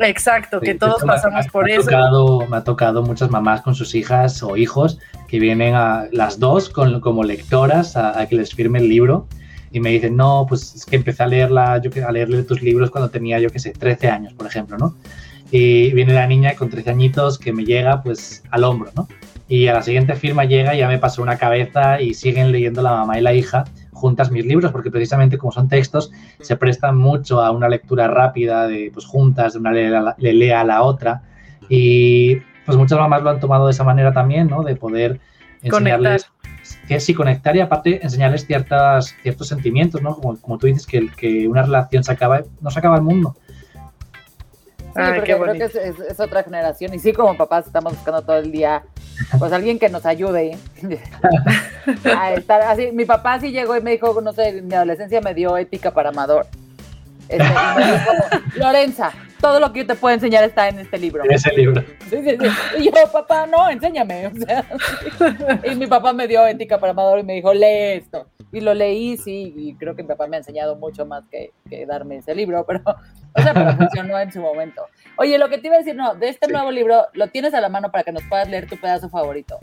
Exacto, 0.01 0.61
sí, 0.61 0.67
que 0.67 0.75
todos 0.75 1.03
pasamos 1.03 1.45
me, 1.45 1.51
por 1.51 1.65
me 1.65 1.75
eso. 1.75 1.83
Tocado, 1.83 2.47
me 2.49 2.57
ha 2.57 2.65
tocado 2.65 3.03
muchas 3.03 3.31
mamás 3.31 3.63
con 3.63 3.75
sus 3.75 3.95
hijas 3.95 4.43
o 4.43 4.57
hijos 4.57 4.99
que 5.29 5.39
vienen 5.39 5.75
a 5.75 6.07
las 6.13 6.39
dos 6.39 6.69
con, 6.69 7.01
como 7.01 7.23
lectoras 7.25 7.97
a, 7.97 8.19
a, 8.19 8.27
que 8.27 8.37
les 8.37 8.55
firme 8.55 8.79
el 8.79 8.89
libro 8.89 9.27
y 9.73 9.81
me 9.81 9.91
dicen, 9.91 10.17
no, 10.17 10.47
pues 10.49 10.75
es 10.75 10.85
que 10.85 10.97
empecé 10.97 11.23
a 11.23 11.27
leerla, 11.27 11.81
yo 11.81 11.91
a 12.07 12.13
leerle 12.13 12.43
tus 12.43 12.61
libros 12.63 12.91
cuando 12.91 13.11
tenía, 13.11 13.39
yo 13.39 13.51
qué 13.51 13.59
sé, 13.59 13.71
13 13.71 14.09
años, 14.09 14.33
por 14.33 14.47
ejemplo, 14.47 14.77
¿no? 14.79 14.97
Y 15.53 15.93
viene 15.93 16.13
la 16.13 16.27
niña 16.27 16.55
con 16.55 16.71
13 16.71 16.91
añitos 16.91 17.39
que 17.39 17.53
me 17.53 17.65
llega 17.65 18.03
pues 18.03 18.43
al 18.51 18.65
hombro, 18.65 18.91
¿no? 18.97 19.09
Y 19.49 19.67
a 19.67 19.75
la 19.75 19.83
siguiente 19.83 20.15
firma 20.15 20.45
llega 20.45 20.75
y 20.75 20.79
ya 20.79 20.89
me 20.89 20.99
pasó 20.99 21.23
una 21.23 21.37
cabeza 21.37 22.01
y 22.01 22.15
siguen 22.15 22.53
leyendo 22.53 22.83
la 22.83 22.93
mamá 22.93 23.19
y 23.19 23.23
la 23.23 23.35
hija 23.35 23.65
juntas 24.01 24.31
mis 24.31 24.45
libros, 24.45 24.73
porque 24.73 24.91
precisamente 24.91 25.39
como 25.39 25.53
son 25.53 25.69
textos, 25.69 26.11
se 26.41 26.57
prestan 26.57 26.97
mucho 26.97 27.41
a 27.41 27.51
una 27.51 27.69
lectura 27.69 28.09
rápida 28.09 28.67
de 28.67 28.91
pues 28.93 29.07
juntas, 29.07 29.53
de 29.53 29.59
una 29.59 29.73
le, 29.73 29.91
le 30.19 30.33
lea 30.33 30.63
a 30.63 30.65
la 30.65 30.83
otra. 30.83 31.23
Y 31.69 32.37
pues 32.67 32.77
muchas 32.77 32.99
mamás 32.99 33.23
lo 33.23 33.31
han 33.31 33.41
tomado 33.41 33.67
de 33.67 33.73
esa 33.73 33.85
manera 33.85 34.13
también, 34.13 34.49
¿no? 34.49 34.63
De 34.63 34.77
poder 34.77 35.21
enseñarles 35.63 36.25
conectar. 36.25 36.89
que 36.89 37.01
sí 37.01 37.15
conectar 37.15 37.55
y 37.57 37.61
aparte 37.61 38.03
enseñarles 38.03 38.47
ciertas, 38.47 39.15
ciertos 39.23 39.49
sentimientos, 39.49 40.03
¿no? 40.03 40.15
Como, 40.15 40.41
como 40.41 40.59
tú 40.59 40.67
dices, 40.67 40.87
que, 40.87 41.09
que 41.17 41.47
una 41.47 41.63
relación 41.63 42.03
se 42.03 42.13
acaba, 42.13 42.43
no 42.61 42.71
se 42.71 42.79
acaba 42.79 42.97
el 42.97 43.03
mundo. 43.03 43.37
Sí, 44.79 44.97
Ay, 44.97 45.15
porque 45.21 45.37
creo 45.37 45.53
que 45.53 45.65
es, 45.65 45.75
es, 45.77 46.01
es, 46.01 46.19
otra 46.19 46.43
generación 46.43 46.93
y 46.95 46.99
sí, 46.99 47.13
como 47.13 47.37
papás 47.37 47.67
estamos 47.67 47.93
buscando 47.93 48.23
todo 48.23 48.39
el 48.39 48.51
día 48.51 48.83
pues 49.39 49.53
alguien 49.53 49.79
que 49.79 49.89
nos 49.89 50.07
ayude 50.07 50.57
a 52.17 52.33
estar 52.33 52.63
así. 52.63 52.91
Mi 52.93 53.05
papá 53.05 53.41
sí 53.41 53.51
llegó 53.53 53.77
y 53.77 53.81
me 53.81 53.93
dijo, 53.93 54.21
no 54.21 54.33
sé, 54.33 54.63
mi 54.63 54.75
adolescencia 54.75 55.21
me 55.21 55.35
dio 55.35 55.57
ética 55.57 55.91
para 55.93 56.11
amador. 56.11 56.47
Este, 57.29 57.45
Lorenza, 58.57 59.13
todo 59.41 59.61
lo 59.61 59.73
que 59.73 59.81
yo 59.81 59.87
te 59.87 59.95
puedo 59.95 60.15
enseñar 60.15 60.45
está 60.45 60.69
en 60.69 60.79
este 60.79 60.99
libro. 60.99 61.25
En 61.25 61.33
ese 61.33 61.53
libro. 61.53 61.83
Sí, 62.09 62.23
sí, 62.23 62.37
sí. 62.39 62.47
Y 62.79 62.85
yo, 62.85 62.93
papá, 63.13 63.47
no, 63.47 63.69
enséñame. 63.69 64.27
O 64.27 64.35
sea, 64.35 64.65
y 65.71 65.75
mi 65.75 65.87
papá 65.87 66.13
me 66.13 66.29
dio 66.29 66.47
ética 66.47 66.79
para 66.79 66.93
amador 66.93 67.21
y 67.21 67.23
me 67.23 67.35
dijo, 67.35 67.53
lee 67.53 67.99
esto. 67.99 68.27
Y 68.53 68.61
lo 68.61 68.75
leí, 68.75 69.17
sí, 69.17 69.55
y 69.57 69.75
creo 69.75 69.95
que 69.95 70.03
mi 70.03 70.09
papá 70.09 70.27
me 70.27 70.37
ha 70.37 70.41
enseñado 70.41 70.77
mucho 70.77 71.07
más 71.07 71.25
que, 71.31 71.53
que 71.69 71.87
darme 71.87 72.17
ese 72.17 72.35
libro, 72.35 72.65
pero, 72.69 72.83
o 72.85 73.43
sea, 73.43 73.55
pero 73.55 73.77
funcionó 73.77 74.19
en 74.19 74.33
su 74.33 74.41
momento. 74.41 74.83
Oye, 75.17 75.39
lo 75.39 75.49
que 75.49 75.59
te 75.59 75.69
iba 75.69 75.77
a 75.77 75.79
decir, 75.79 75.95
no, 75.95 76.15
de 76.15 76.29
este 76.29 76.49
nuevo 76.49 76.71
libro, 76.71 77.07
lo 77.15 77.29
tienes 77.29 77.55
a 77.55 77.61
la 77.61 77.69
mano 77.69 77.91
para 77.91 78.05
que 78.05 78.13
nos 78.13 78.25
puedas 78.25 78.49
leer 78.49 78.67
tu 78.67 78.77
pedazo 78.77 79.09
favorito. 79.09 79.59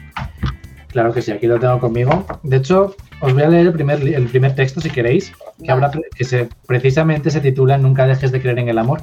Claro 0.87 1.13
que 1.13 1.21
sí, 1.21 1.31
aquí 1.31 1.47
lo 1.47 1.59
tengo 1.59 1.79
conmigo. 1.79 2.25
De 2.43 2.57
hecho, 2.57 2.95
os 3.21 3.33
voy 3.33 3.43
a 3.43 3.49
leer 3.49 3.67
el 3.67 3.73
primer, 3.73 4.01
el 4.01 4.27
primer 4.27 4.55
texto 4.55 4.79
si 4.79 4.89
queréis, 4.89 5.33
que, 5.63 5.69
habla, 5.69 5.91
que 6.15 6.23
se, 6.23 6.47
precisamente 6.65 7.29
se 7.29 7.41
titula 7.41 7.77
Nunca 7.77 8.07
dejes 8.07 8.31
de 8.31 8.41
creer 8.41 8.59
en 8.59 8.69
el 8.69 8.77
amor. 8.77 9.01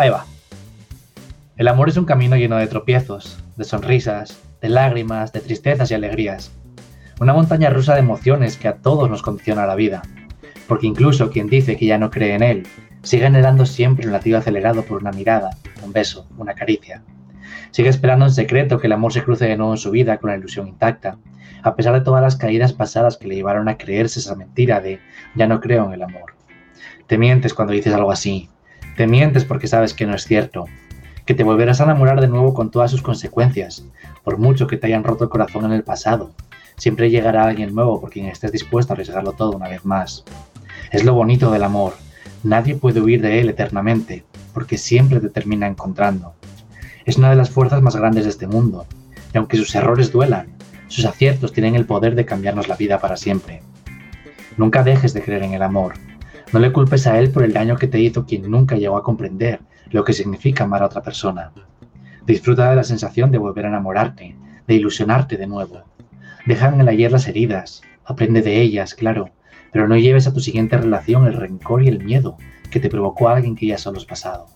Ahí 0.00 0.08
va. 0.08 0.24
El 1.58 1.68
amor 1.68 1.90
es 1.90 1.98
un 1.98 2.06
camino 2.06 2.34
lleno 2.34 2.56
de 2.56 2.66
tropiezos, 2.66 3.38
de 3.58 3.64
sonrisas, 3.64 4.40
de 4.62 4.70
lágrimas, 4.70 5.30
de 5.34 5.40
tristezas 5.40 5.90
y 5.90 5.94
alegrías. 5.94 6.52
Una 7.20 7.34
montaña 7.34 7.68
rusa 7.68 7.92
de 7.92 8.00
emociones 8.00 8.56
que 8.56 8.68
a 8.68 8.76
todos 8.76 9.10
nos 9.10 9.20
condiciona 9.20 9.66
la 9.66 9.74
vida. 9.74 10.00
Porque 10.66 10.86
incluso 10.86 11.28
quien 11.28 11.48
dice 11.48 11.76
que 11.76 11.84
ya 11.84 11.98
no 11.98 12.10
cree 12.10 12.34
en 12.34 12.42
él, 12.42 12.66
sigue 13.02 13.26
anhelando 13.26 13.66
siempre 13.66 14.06
un 14.06 14.14
latido 14.14 14.38
acelerado 14.38 14.84
por 14.84 15.02
una 15.02 15.12
mirada, 15.12 15.50
un 15.84 15.92
beso, 15.92 16.26
una 16.38 16.54
caricia. 16.54 17.02
Sigue 17.70 17.90
esperando 17.90 18.24
en 18.24 18.32
secreto 18.32 18.78
que 18.78 18.86
el 18.86 18.94
amor 18.94 19.12
se 19.12 19.22
cruce 19.22 19.48
de 19.48 19.58
nuevo 19.58 19.74
en 19.74 19.78
su 19.78 19.90
vida 19.90 20.16
con 20.16 20.30
la 20.30 20.38
ilusión 20.38 20.66
intacta, 20.66 21.18
a 21.62 21.76
pesar 21.76 21.92
de 21.92 22.00
todas 22.00 22.22
las 22.22 22.36
caídas 22.36 22.72
pasadas 22.72 23.18
que 23.18 23.28
le 23.28 23.34
llevaron 23.34 23.68
a 23.68 23.76
creerse 23.76 24.20
esa 24.20 24.34
mentira 24.34 24.80
de 24.80 24.98
ya 25.34 25.46
no 25.46 25.60
creo 25.60 25.84
en 25.84 25.92
el 25.92 26.02
amor. 26.02 26.36
Te 27.06 27.18
mientes 27.18 27.52
cuando 27.52 27.74
dices 27.74 27.92
algo 27.92 28.10
así. 28.10 28.48
Te 29.00 29.06
mientes 29.06 29.46
porque 29.46 29.66
sabes 29.66 29.94
que 29.94 30.04
no 30.04 30.14
es 30.14 30.26
cierto. 30.26 30.66
Que 31.24 31.32
te 31.32 31.42
volverás 31.42 31.80
a 31.80 31.84
enamorar 31.84 32.20
de 32.20 32.28
nuevo 32.28 32.52
con 32.52 32.70
todas 32.70 32.90
sus 32.90 33.00
consecuencias, 33.00 33.82
por 34.22 34.36
mucho 34.36 34.66
que 34.66 34.76
te 34.76 34.88
hayan 34.88 35.04
roto 35.04 35.24
el 35.24 35.30
corazón 35.30 35.64
en 35.64 35.72
el 35.72 35.82
pasado. 35.82 36.32
Siempre 36.76 37.08
llegará 37.08 37.44
alguien 37.44 37.74
nuevo 37.74 37.98
por 37.98 38.10
quien 38.10 38.26
estés 38.26 38.52
dispuesto 38.52 38.92
a 38.92 38.94
arriesgarlo 38.96 39.32
todo 39.32 39.52
una 39.52 39.70
vez 39.70 39.86
más. 39.86 40.22
Es 40.92 41.02
lo 41.02 41.14
bonito 41.14 41.50
del 41.50 41.62
amor. 41.62 41.94
Nadie 42.42 42.74
puede 42.74 43.00
huir 43.00 43.22
de 43.22 43.40
él 43.40 43.48
eternamente, 43.48 44.22
porque 44.52 44.76
siempre 44.76 45.18
te 45.18 45.30
termina 45.30 45.66
encontrando. 45.66 46.34
Es 47.06 47.16
una 47.16 47.30
de 47.30 47.36
las 47.36 47.48
fuerzas 47.48 47.80
más 47.80 47.96
grandes 47.96 48.24
de 48.24 48.30
este 48.30 48.48
mundo, 48.48 48.84
y 49.32 49.38
aunque 49.38 49.56
sus 49.56 49.74
errores 49.74 50.12
duelan, 50.12 50.48
sus 50.88 51.06
aciertos 51.06 51.54
tienen 51.54 51.74
el 51.74 51.86
poder 51.86 52.16
de 52.16 52.26
cambiarnos 52.26 52.68
la 52.68 52.76
vida 52.76 53.00
para 53.00 53.16
siempre. 53.16 53.62
Nunca 54.58 54.82
dejes 54.82 55.14
de 55.14 55.22
creer 55.22 55.44
en 55.44 55.54
el 55.54 55.62
amor. 55.62 55.94
No 56.52 56.58
le 56.58 56.72
culpes 56.72 57.06
a 57.06 57.18
él 57.20 57.30
por 57.30 57.44
el 57.44 57.52
daño 57.52 57.76
que 57.76 57.86
te 57.86 58.00
hizo 58.00 58.26
quien 58.26 58.50
nunca 58.50 58.76
llegó 58.76 58.96
a 58.96 59.04
comprender 59.04 59.60
lo 59.90 60.02
que 60.04 60.12
significa 60.12 60.64
amar 60.64 60.82
a 60.82 60.86
otra 60.86 61.00
persona. 61.02 61.52
Disfruta 62.26 62.68
de 62.70 62.76
la 62.76 62.82
sensación 62.82 63.30
de 63.30 63.38
volver 63.38 63.66
a 63.66 63.68
enamorarte, 63.68 64.34
de 64.66 64.74
ilusionarte 64.74 65.36
de 65.36 65.46
nuevo. 65.46 65.82
Deja 66.46 66.68
en 66.68 66.80
el 66.80 66.88
ayer 66.88 67.12
las 67.12 67.28
heridas, 67.28 67.82
aprende 68.04 68.42
de 68.42 68.60
ellas, 68.60 68.94
claro, 68.94 69.30
pero 69.72 69.86
no 69.86 69.96
lleves 69.96 70.26
a 70.26 70.32
tu 70.32 70.40
siguiente 70.40 70.76
relación 70.76 71.26
el 71.26 71.34
rencor 71.34 71.84
y 71.84 71.88
el 71.88 72.02
miedo 72.02 72.36
que 72.70 72.80
te 72.80 72.88
provocó 72.88 73.28
alguien 73.28 73.54
que 73.54 73.66
ya 73.66 73.78
solo 73.78 73.98
es 73.98 74.04
pasado. 74.04 74.46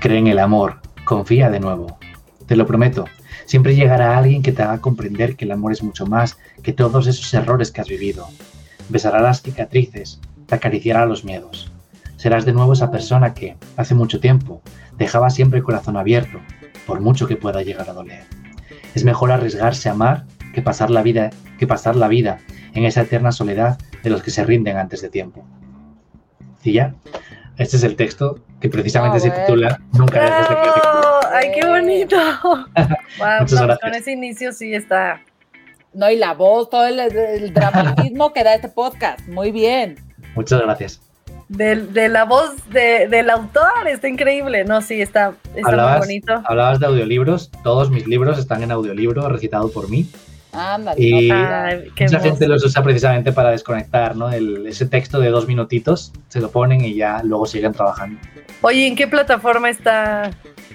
Cree 0.00 0.18
en 0.18 0.26
el 0.26 0.40
amor, 0.40 0.80
confía 1.04 1.48
de 1.48 1.60
nuevo. 1.60 1.98
Te 2.46 2.56
lo 2.56 2.66
prometo, 2.66 3.04
siempre 3.46 3.76
llegará 3.76 4.18
alguien 4.18 4.42
que 4.42 4.50
te 4.50 4.62
haga 4.62 4.80
comprender 4.80 5.36
que 5.36 5.44
el 5.44 5.52
amor 5.52 5.70
es 5.70 5.82
mucho 5.82 6.06
más 6.06 6.38
que 6.64 6.72
todos 6.72 7.06
esos 7.06 7.32
errores 7.34 7.70
que 7.70 7.80
has 7.80 7.88
vivido. 7.88 8.26
Besará 8.88 9.20
las 9.20 9.42
cicatrices, 9.42 10.20
te 10.50 10.56
acariciará 10.56 11.06
los 11.06 11.24
miedos. 11.24 11.72
Serás 12.16 12.44
de 12.44 12.52
nuevo 12.52 12.74
esa 12.74 12.90
persona 12.90 13.32
que, 13.32 13.56
hace 13.78 13.94
mucho 13.94 14.20
tiempo, 14.20 14.60
dejaba 14.98 15.30
siempre 15.30 15.60
el 15.60 15.64
corazón 15.64 15.96
abierto, 15.96 16.38
por 16.86 17.00
mucho 17.00 17.26
que 17.26 17.36
pueda 17.36 17.62
llegar 17.62 17.88
a 17.88 17.94
doler. 17.94 18.24
Es 18.94 19.04
mejor 19.04 19.32
arriesgarse 19.32 19.88
a 19.88 19.92
amar 19.92 20.24
que 20.52 20.60
pasar 20.60 20.90
la 20.90 21.02
vida, 21.02 21.30
que 21.58 21.66
pasar 21.66 21.96
la 21.96 22.08
vida 22.08 22.38
en 22.74 22.84
esa 22.84 23.02
eterna 23.02 23.32
soledad 23.32 23.78
de 24.02 24.10
los 24.10 24.22
que 24.22 24.30
se 24.30 24.44
rinden 24.44 24.76
antes 24.76 25.00
de 25.00 25.08
tiempo. 25.08 25.44
Y 26.62 26.72
ya, 26.72 26.94
este 27.56 27.76
es 27.78 27.84
el 27.84 27.96
texto 27.96 28.40
que 28.60 28.68
precisamente 28.68 29.16
Ah, 29.16 29.20
se 29.20 29.28
bueno. 29.30 29.44
titula 29.46 29.80
Nunca 29.92 30.20
dejes 30.22 30.48
de 30.48 30.54
creer. 30.56 30.66
en 30.66 30.80
el 30.82 30.88
amor". 30.88 31.00
¡Bravo! 31.20 31.34
¡Ay, 31.34 31.52
qué 31.54 31.66
bonito! 31.66 32.16
Wow, 33.18 33.28
Muchas 33.40 33.60
no, 33.60 33.66
gracias. 33.66 33.78
con 33.80 33.94
ese 33.94 34.12
inicio 34.12 34.52
sí 34.52 34.74
está. 34.74 35.20
No, 35.92 36.10
y 36.10 36.16
la 36.16 36.34
voz, 36.34 36.70
todo 36.70 36.86
el, 36.86 36.98
el 37.00 37.52
dramatismo 37.54 38.32
que 38.32 38.44
da 38.44 38.54
este 38.54 38.68
podcast. 38.68 39.26
Muy 39.28 39.50
bien. 39.50 39.96
Muchas 40.40 40.60
gracias. 40.62 41.00
De, 41.48 41.76
de 41.76 42.08
la 42.08 42.24
voz 42.24 42.52
de- 42.70 43.08
del 43.08 43.28
autor, 43.30 43.86
está 43.88 44.08
increíble. 44.08 44.64
No, 44.64 44.80
sí, 44.80 45.00
está, 45.02 45.32
está 45.44 45.60
muy 45.60 45.70
Hablabas, 45.70 45.98
bonito. 46.00 46.42
hablabas 46.44 46.80
de 46.80 46.86
audiolibros, 46.86 47.50
todos 47.62 47.90
mis 47.90 48.06
libros 48.06 48.38
están 48.38 48.62
en 48.62 48.70
audiolibro, 48.72 49.28
recitado 49.28 49.70
por 49.70 49.88
mí. 49.90 50.08
Ándale. 50.52 51.00
Y-. 51.00 51.30
Ay, 51.30 51.88
Mucha 51.90 52.04
hermoso. 52.04 52.24
gente 52.24 52.48
los 52.48 52.64
usa 52.64 52.82
precisamente 52.82 53.32
para 53.32 53.50
desconectar, 53.50 54.16
¿no? 54.16 54.30
El- 54.30 54.66
ese 54.66 54.86
texto 54.86 55.20
de 55.20 55.28
dos 55.30 55.46
minutitos, 55.46 56.12
se 56.28 56.40
lo 56.40 56.50
ponen 56.50 56.84
y 56.84 56.94
ya 56.94 57.20
luego 57.24 57.46
siguen 57.46 57.72
trabajando. 57.72 58.20
Oye, 58.62 58.86
¿en 58.86 58.96
qué 58.96 59.06
plataforma 59.06 59.70
está? 59.70 60.30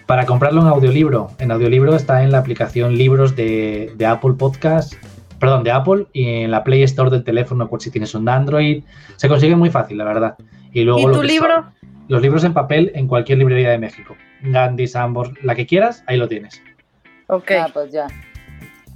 Para 0.05 0.25
comprarlo 0.25 0.61
en 0.61 0.67
audiolibro, 0.67 1.31
en 1.39 1.51
audiolibro 1.51 1.95
está 1.95 2.21
en 2.23 2.31
la 2.31 2.37
aplicación 2.39 2.95
Libros 2.95 3.35
de, 3.35 3.93
de 3.95 4.05
Apple 4.05 4.33
Podcast, 4.37 4.93
perdón, 5.39 5.63
de 5.63 5.71
Apple 5.71 6.07
y 6.13 6.43
en 6.43 6.51
la 6.51 6.63
Play 6.63 6.83
Store 6.83 7.09
del 7.09 7.23
teléfono 7.23 7.67
por 7.69 7.81
si 7.81 7.91
tienes 7.91 8.13
un 8.15 8.27
Android. 8.29 8.83
Se 9.15 9.27
consigue 9.27 9.55
muy 9.55 9.69
fácil, 9.69 9.97
la 9.97 10.03
verdad. 10.05 10.35
Y 10.73 10.83
luego 10.83 10.99
¿Y 10.99 11.05
lo 11.07 11.11
tu 11.13 11.23
libro? 11.23 11.53
son 11.55 11.73
los 12.07 12.21
libros 12.21 12.43
en 12.43 12.53
papel 12.53 12.91
en 12.95 13.07
cualquier 13.07 13.37
librería 13.39 13.69
de 13.71 13.77
México. 13.79 14.15
Gandhi, 14.41 14.87
Sambor, 14.87 15.33
la 15.43 15.55
que 15.55 15.65
quieras, 15.65 16.03
ahí 16.07 16.17
lo 16.17 16.27
tienes. 16.27 16.61
Ok. 17.27 17.51
Ah, 17.59 17.67
pues 17.73 17.91
ya. 17.91 18.07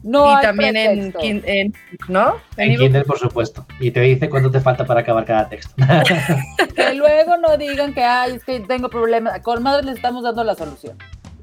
No 0.04 0.32
y 0.40 0.42
también 0.42 0.78
en, 0.78 1.14
en- 1.22 1.74
¿no? 2.08 2.36
En 2.56 2.72
En. 2.72 2.78
Kindle, 2.80 3.04
por 3.04 3.18
supuesto. 3.20 3.66
Y 3.82 3.92
te 3.92 4.00
dice 4.02 4.30
cuánto 4.30 4.50
te 4.50 4.62
falta 4.62 4.86
para 4.86 5.02
acabar 5.02 5.26
cada 5.26 5.50
texto. 5.50 5.74
Que 6.76 6.94
luego 6.94 7.36
no 7.38 7.58
digan 7.58 7.94
que, 7.94 8.04
ay, 8.04 8.34
es 8.36 8.44
que 8.46 8.62
tengo 8.62 8.90
problemas. 8.90 9.42
Con 9.42 9.62
madre 9.62 9.84
les 9.86 9.96
estamos 9.98 10.24
dando 10.24 10.44
la 10.46 10.56
solución. 10.56 10.96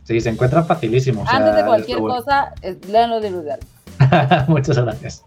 sí, 0.05 0.21
se 0.21 0.31
encuentra 0.31 0.63
facilísimo. 0.63 1.23
o 1.23 1.27
sea, 1.27 1.37
Antes 1.37 1.57
de 1.57 1.65
cualquier 1.65 1.99
bueno. 1.99 2.17
cosa, 2.17 2.55
lean 2.89 3.11
los 3.11 3.23
libros 3.23 3.45
de 3.45 3.53
Alex. 3.53 3.67
Muchas 4.49 4.79
gracias. 4.79 5.25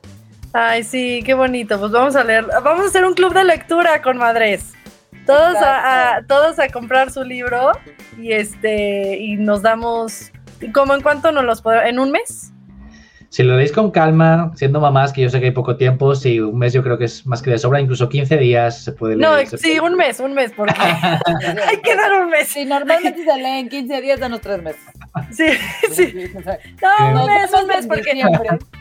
Ay, 0.54 0.84
sí, 0.84 1.22
qué 1.26 1.34
bonito. 1.34 1.80
Pues 1.80 1.92
vamos 1.92 2.16
a 2.16 2.24
leer. 2.24 2.46
Vamos 2.64 2.82
a 2.86 2.88
hacer 2.88 3.06
un 3.06 3.14
club 3.14 3.34
de 3.34 3.44
lectura 3.44 4.02
con 4.02 4.18
madres. 4.18 4.74
Todos 5.26 5.56
a, 5.58 6.16
a- 6.18 6.22
todos 6.24 6.58
a 6.60 6.70
comprar 6.70 7.12
su 7.12 7.24
libro 7.24 7.72
y 8.18 8.32
este 8.32 9.18
y 9.18 9.36
nos 9.36 9.62
damos. 9.62 10.32
¿Cómo 10.74 10.94
en 10.96 11.02
cuánto 11.02 11.32
nos 11.32 11.44
los 11.46 11.62
podemos? 11.62 11.86
¿En 11.88 12.00
un 12.00 12.12
mes? 12.12 12.52
Si 13.32 13.44
lo 13.44 13.56
leéis 13.56 13.72
con 13.72 13.92
calma, 13.92 14.52
siendo 14.56 14.80
mamás, 14.80 15.14
que 15.14 15.22
yo 15.22 15.30
sé 15.30 15.40
que 15.40 15.46
hay 15.48 15.52
poco 15.52 15.76
tiempo, 15.76 16.16
sí, 16.16 16.40
un 16.40 16.58
mes 16.58 16.74
yo 16.74 16.82
creo 16.82 16.98
que 16.98 17.06
es 17.06 17.28
más 17.28 17.44
que 17.44 17.52
de 17.52 17.60
sobra, 17.60 17.80
incluso 17.80 18.10
15 18.10 18.38
días 18.38 18.84
se 18.84 18.92
puede 18.92 19.16
leer. 19.16 19.30
No, 19.52 19.58
sí, 19.58 19.78
un 19.80 19.96
mes, 19.96 20.20
un 20.20 20.34
mes, 20.34 20.52
porque 20.58 20.74
hay 20.82 21.78
que 21.84 21.96
dar 21.96 22.24
un 22.24 22.32
mes. 22.32 22.48
Si 22.48 22.66
normalmente 22.66 23.24
se 23.24 23.38
leen 23.38 23.70
15 23.70 24.02
días, 24.02 24.20
danos 24.20 24.42
3 24.42 24.64
meses. 24.64 24.82
Sí, 25.32 25.46
sí. 25.92 26.14
No, 26.82 27.22
un 27.22 27.28
mes, 27.28 27.52
un 27.54 27.68
mes, 27.68 27.86
porque, 27.88 28.12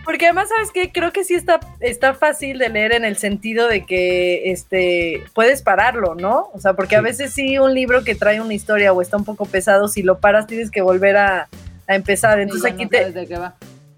porque 0.05 0.27
además, 0.27 0.49
¿sabes 0.49 0.71
qué? 0.73 0.93
Creo 0.93 1.13
que 1.13 1.25
sí 1.25 1.35
está, 1.35 1.61
está 1.81 2.15
fácil 2.15 2.59
de 2.59 2.71
leer 2.71 2.93
en 2.93 3.05
el 3.05 3.17
sentido 3.19 3.69
de 3.69 3.85
que 3.85 4.51
este 4.51 5.25
puedes 5.35 5.61
pararlo, 5.63 6.15
¿no? 6.15 6.49
O 6.55 6.59
sea, 6.59 6.73
porque 6.73 6.97
a 6.97 7.01
Sí. 7.01 7.05
veces 7.05 7.35
sí 7.35 7.59
un 7.59 7.75
libro 7.75 8.03
que 8.03 8.15
trae 8.15 8.41
una 8.41 8.55
historia 8.55 8.93
o 8.95 9.03
está 9.03 9.17
un 9.19 9.25
poco 9.25 9.45
pesado, 9.45 9.89
si 9.89 10.03
lo 10.03 10.19
paras 10.21 10.47
tienes 10.47 10.71
que 10.71 10.81
volver 10.81 11.17
a, 11.19 11.49
a 11.87 11.95
empezar. 11.95 12.41
Entonces 12.41 12.65
Sí, 12.71 12.75
aquí 12.75 12.85
no 12.85 12.91
te... 12.91 13.27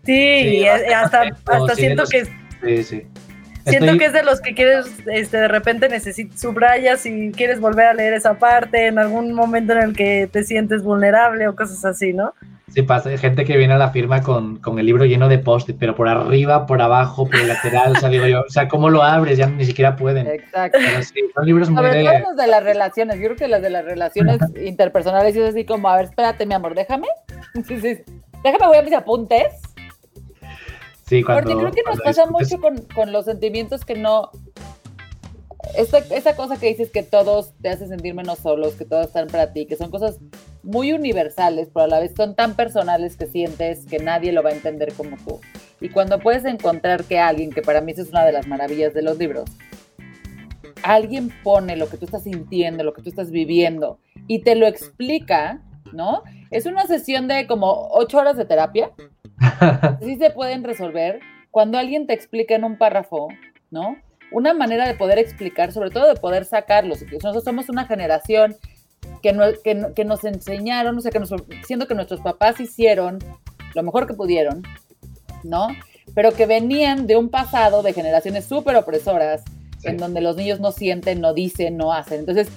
Sí, 0.04 0.12
Sí, 0.42 0.56
y 0.58 0.64
es- 0.66 0.94
hasta, 0.94 1.22
hasta 1.46 1.74
siento 1.74 2.04
que 2.10 2.24
Sí, 2.24 2.82
sí. 2.84 3.02
siento 3.64 3.86
Estoy- 3.86 3.98
que 3.98 4.04
es 4.06 4.12
de 4.12 4.22
los 4.22 4.40
que 4.40 4.54
quieres, 4.54 4.86
este, 5.06 5.36
de 5.38 5.48
repente 5.48 5.88
necesitas 5.88 6.40
subrayas 6.40 7.04
y 7.06 7.30
quieres 7.32 7.60
volver 7.60 7.86
a 7.86 7.94
leer 7.94 8.14
esa 8.14 8.34
parte 8.38 8.86
en 8.86 8.98
algún 8.98 9.32
momento 9.32 9.72
en 9.74 9.78
el 9.82 9.96
que 9.96 10.28
te 10.30 10.44
sientes 10.44 10.82
vulnerable 10.82 11.48
o 11.48 11.54
cosas 11.56 11.84
así, 11.84 12.12
¿no? 12.12 12.34
Sí, 12.72 12.82
pasa, 12.82 13.08
hay 13.08 13.18
gente 13.18 13.44
que 13.44 13.56
viene 13.56 13.74
a 13.74 13.78
la 13.78 13.90
firma 13.90 14.22
con, 14.22 14.58
con 14.58 14.78
el 14.78 14.86
libro 14.86 15.04
lleno 15.04 15.28
de 15.28 15.38
post-it, 15.38 15.76
pero 15.76 15.96
por 15.96 16.06
arriba, 16.08 16.66
por 16.66 16.80
abajo, 16.80 17.26
por 17.26 17.34
el 17.40 17.48
lateral, 17.48 17.96
o 17.96 17.98
sea, 17.98 18.08
digo 18.08 18.26
yo, 18.28 18.42
o 18.42 18.48
sea, 18.48 18.68
¿cómo 18.68 18.88
lo 18.90 19.02
abres? 19.02 19.38
Ya 19.38 19.46
ni 19.48 19.64
siquiera 19.64 19.96
pueden. 19.96 20.28
Exacto. 20.28 20.78
Pero 20.80 21.02
sí, 21.02 21.20
son 21.34 21.46
libros 21.46 21.68
muy 21.68 21.78
Sobre 21.84 22.04
todo 22.04 22.12
de... 22.12 22.20
los 22.20 22.36
de 22.36 22.46
las 22.46 22.62
relaciones. 22.62 23.16
Yo 23.16 23.24
creo 23.24 23.36
que 23.36 23.48
las 23.48 23.60
de 23.60 23.70
las 23.70 23.84
relaciones 23.84 24.38
interpersonales 24.64 25.34
es 25.34 25.48
así 25.50 25.64
como, 25.64 25.88
a 25.90 25.96
ver, 25.96 26.04
espérate, 26.04 26.46
mi 26.46 26.54
amor, 26.54 26.74
déjame. 26.76 27.08
Sí, 27.66 27.80
sí. 27.80 27.98
Déjame, 28.44 28.66
voy 28.68 28.78
a 28.78 28.82
mis 28.82 28.94
apuntes. 28.94 29.46
Sí, 31.10 31.24
cuando, 31.24 31.42
Porque 31.42 31.58
creo 31.58 31.72
que 31.72 31.82
nos 31.90 32.00
pasa 32.00 32.24
discutes- 32.24 32.30
mucho 32.30 32.60
con, 32.60 32.78
con 32.94 33.12
los 33.12 33.24
sentimientos 33.24 33.84
que 33.84 33.96
no. 33.96 34.30
Esta, 35.76 35.98
esa 35.98 36.36
cosa 36.36 36.56
que 36.58 36.68
dices 36.68 36.90
que 36.90 37.02
todos 37.02 37.52
te 37.60 37.68
hace 37.68 37.88
sentir 37.88 38.14
menos 38.14 38.38
solos, 38.38 38.74
que 38.74 38.84
todos 38.84 39.06
están 39.08 39.26
para 39.26 39.52
ti, 39.52 39.66
que 39.66 39.74
son 39.76 39.90
cosas 39.90 40.18
muy 40.62 40.92
universales, 40.92 41.68
pero 41.74 41.84
a 41.84 41.88
la 41.88 41.98
vez 41.98 42.12
son 42.16 42.36
tan 42.36 42.54
personales 42.54 43.16
que 43.16 43.26
sientes 43.26 43.86
que 43.86 43.98
nadie 43.98 44.30
lo 44.32 44.42
va 44.44 44.50
a 44.50 44.52
entender 44.52 44.92
como 44.94 45.16
tú. 45.16 45.40
Y 45.80 45.88
cuando 45.88 46.20
puedes 46.20 46.44
encontrar 46.44 47.02
que 47.04 47.18
alguien, 47.18 47.50
que 47.50 47.62
para 47.62 47.80
mí 47.80 47.90
eso 47.92 48.02
es 48.02 48.10
una 48.10 48.24
de 48.24 48.32
las 48.32 48.46
maravillas 48.46 48.94
de 48.94 49.02
los 49.02 49.18
libros, 49.18 49.50
alguien 50.82 51.30
pone 51.42 51.76
lo 51.76 51.88
que 51.88 51.96
tú 51.96 52.04
estás 52.04 52.22
sintiendo, 52.22 52.84
lo 52.84 52.92
que 52.94 53.02
tú 53.02 53.08
estás 53.08 53.30
viviendo 53.32 53.98
y 54.28 54.40
te 54.42 54.54
lo 54.54 54.66
explica, 54.68 55.60
¿no? 55.92 56.22
Es 56.50 56.66
una 56.66 56.86
sesión 56.86 57.28
de 57.28 57.46
como 57.46 57.88
ocho 57.92 58.18
horas 58.18 58.36
de 58.36 58.44
terapia. 58.44 58.90
Sí 60.02 60.16
se 60.16 60.30
pueden 60.30 60.64
resolver 60.64 61.20
cuando 61.50 61.78
alguien 61.78 62.06
te 62.06 62.14
explica 62.14 62.54
en 62.54 62.64
un 62.64 62.78
párrafo, 62.78 63.28
¿no? 63.70 63.96
Una 64.32 64.54
manera 64.54 64.86
de 64.86 64.94
poder 64.94 65.18
explicar, 65.18 65.72
sobre 65.72 65.90
todo 65.90 66.08
de 66.08 66.18
poder 66.18 66.44
sacarlos. 66.44 67.02
Nosotros 67.10 67.44
somos 67.44 67.68
una 67.68 67.86
generación 67.86 68.56
que, 69.22 69.94
que, 69.94 70.04
nos 70.04 70.24
enseñaron, 70.24 70.96
o 70.96 71.00
sea, 71.00 71.10
que 71.10 71.18
nos, 71.18 71.34
siendo 71.66 71.86
que 71.86 71.94
nuestros 71.94 72.20
papás 72.20 72.60
hicieron 72.60 73.18
lo 73.74 73.82
mejor 73.82 74.06
que 74.06 74.14
pudieron, 74.14 74.62
¿no? 75.42 75.68
Pero 76.14 76.32
que 76.32 76.46
venían 76.46 77.06
de 77.06 77.16
un 77.16 77.28
pasado 77.28 77.82
de 77.82 77.92
generaciones 77.92 78.44
súper 78.44 78.76
opresoras, 78.76 79.42
en 79.82 79.96
donde 79.96 80.20
los 80.20 80.36
niños 80.36 80.60
no 80.60 80.72
sienten, 80.72 81.20
no 81.20 81.34
dicen, 81.34 81.76
no 81.76 81.92
hacen. 81.92 82.20
Entonces, 82.20 82.48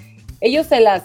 ellos 0.42 0.68
se 0.68 0.80
las 0.80 1.04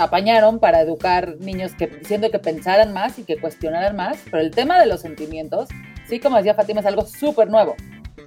apañaron 0.00 0.58
para 0.58 0.80
educar 0.80 1.36
niños 1.38 1.72
que 1.74 2.00
siendo 2.04 2.30
que 2.30 2.38
pensaran 2.38 2.92
más 2.92 3.18
y 3.18 3.24
que 3.24 3.38
cuestionaran 3.38 3.96
más, 3.96 4.18
pero 4.30 4.38
el 4.42 4.50
tema 4.50 4.78
de 4.78 4.86
los 4.86 5.00
sentimientos, 5.00 5.68
sí, 6.08 6.20
como 6.20 6.36
decía 6.36 6.54
Fátima, 6.54 6.80
es 6.80 6.86
algo 6.86 7.06
súper 7.06 7.48
nuevo. 7.48 7.76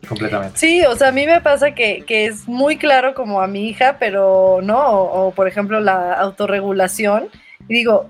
Completamente. 0.07 0.57
Sí, 0.57 0.83
o 0.85 0.95
sea, 0.95 1.09
a 1.09 1.11
mí 1.11 1.25
me 1.25 1.39
pasa 1.41 1.71
que, 1.71 2.03
que 2.05 2.25
es 2.25 2.47
muy 2.47 2.77
claro 2.77 3.13
como 3.13 3.41
a 3.41 3.47
mi 3.47 3.69
hija, 3.69 3.97
pero 3.99 4.59
no, 4.61 4.79
o, 4.79 5.27
o 5.27 5.31
por 5.31 5.47
ejemplo 5.47 5.79
la 5.79 6.13
autorregulación. 6.13 7.29
Y 7.69 7.73
digo, 7.75 8.09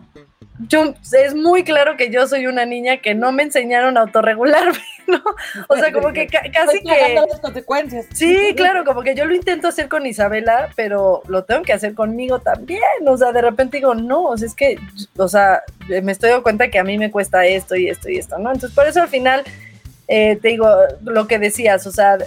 yo, 0.67 0.93
es 1.11 1.35
muy 1.35 1.63
claro 1.63 1.97
que 1.97 2.09
yo 2.09 2.27
soy 2.27 2.47
una 2.47 2.65
niña 2.65 2.97
que 2.97 3.15
no 3.15 3.31
me 3.31 3.43
enseñaron 3.43 3.97
a 3.97 4.01
autorregularme, 4.01 4.79
¿no? 5.07 5.21
O 5.67 5.75
sea, 5.75 5.91
como 5.91 6.11
que 6.11 6.27
casi 6.27 6.81
que... 6.81 7.15
las 7.15 7.39
consecuencias. 7.39 8.05
Sí, 8.13 8.53
claro, 8.55 8.83
como 8.85 9.01
que 9.01 9.15
yo 9.15 9.25
lo 9.25 9.35
intento 9.35 9.67
hacer 9.67 9.89
con 9.89 10.05
Isabela, 10.05 10.69
pero 10.75 11.21
lo 11.27 11.43
tengo 11.43 11.63
que 11.63 11.73
hacer 11.73 11.93
conmigo 11.93 12.39
también. 12.39 12.81
O 13.05 13.17
sea, 13.17 13.31
de 13.31 13.41
repente 13.41 13.77
digo, 13.77 13.95
no, 13.95 14.23
o 14.23 14.37
sea, 14.37 14.47
es 14.47 14.55
que, 14.55 14.77
o 15.17 15.27
sea, 15.27 15.63
me 15.87 16.11
estoy 16.11 16.29
dando 16.29 16.43
cuenta 16.43 16.69
que 16.69 16.79
a 16.79 16.83
mí 16.83 16.97
me 16.97 17.11
cuesta 17.11 17.45
esto 17.45 17.75
y 17.75 17.89
esto 17.89 18.09
y 18.09 18.17
esto, 18.17 18.37
¿no? 18.37 18.51
Entonces, 18.51 18.75
por 18.75 18.87
eso 18.87 19.01
al 19.01 19.09
final... 19.09 19.43
Eh, 20.09 20.37
te 20.41 20.49
digo 20.49 20.67
lo 21.05 21.27
que 21.27 21.39
decías, 21.39 21.87
o 21.87 21.91
sea, 21.91 22.17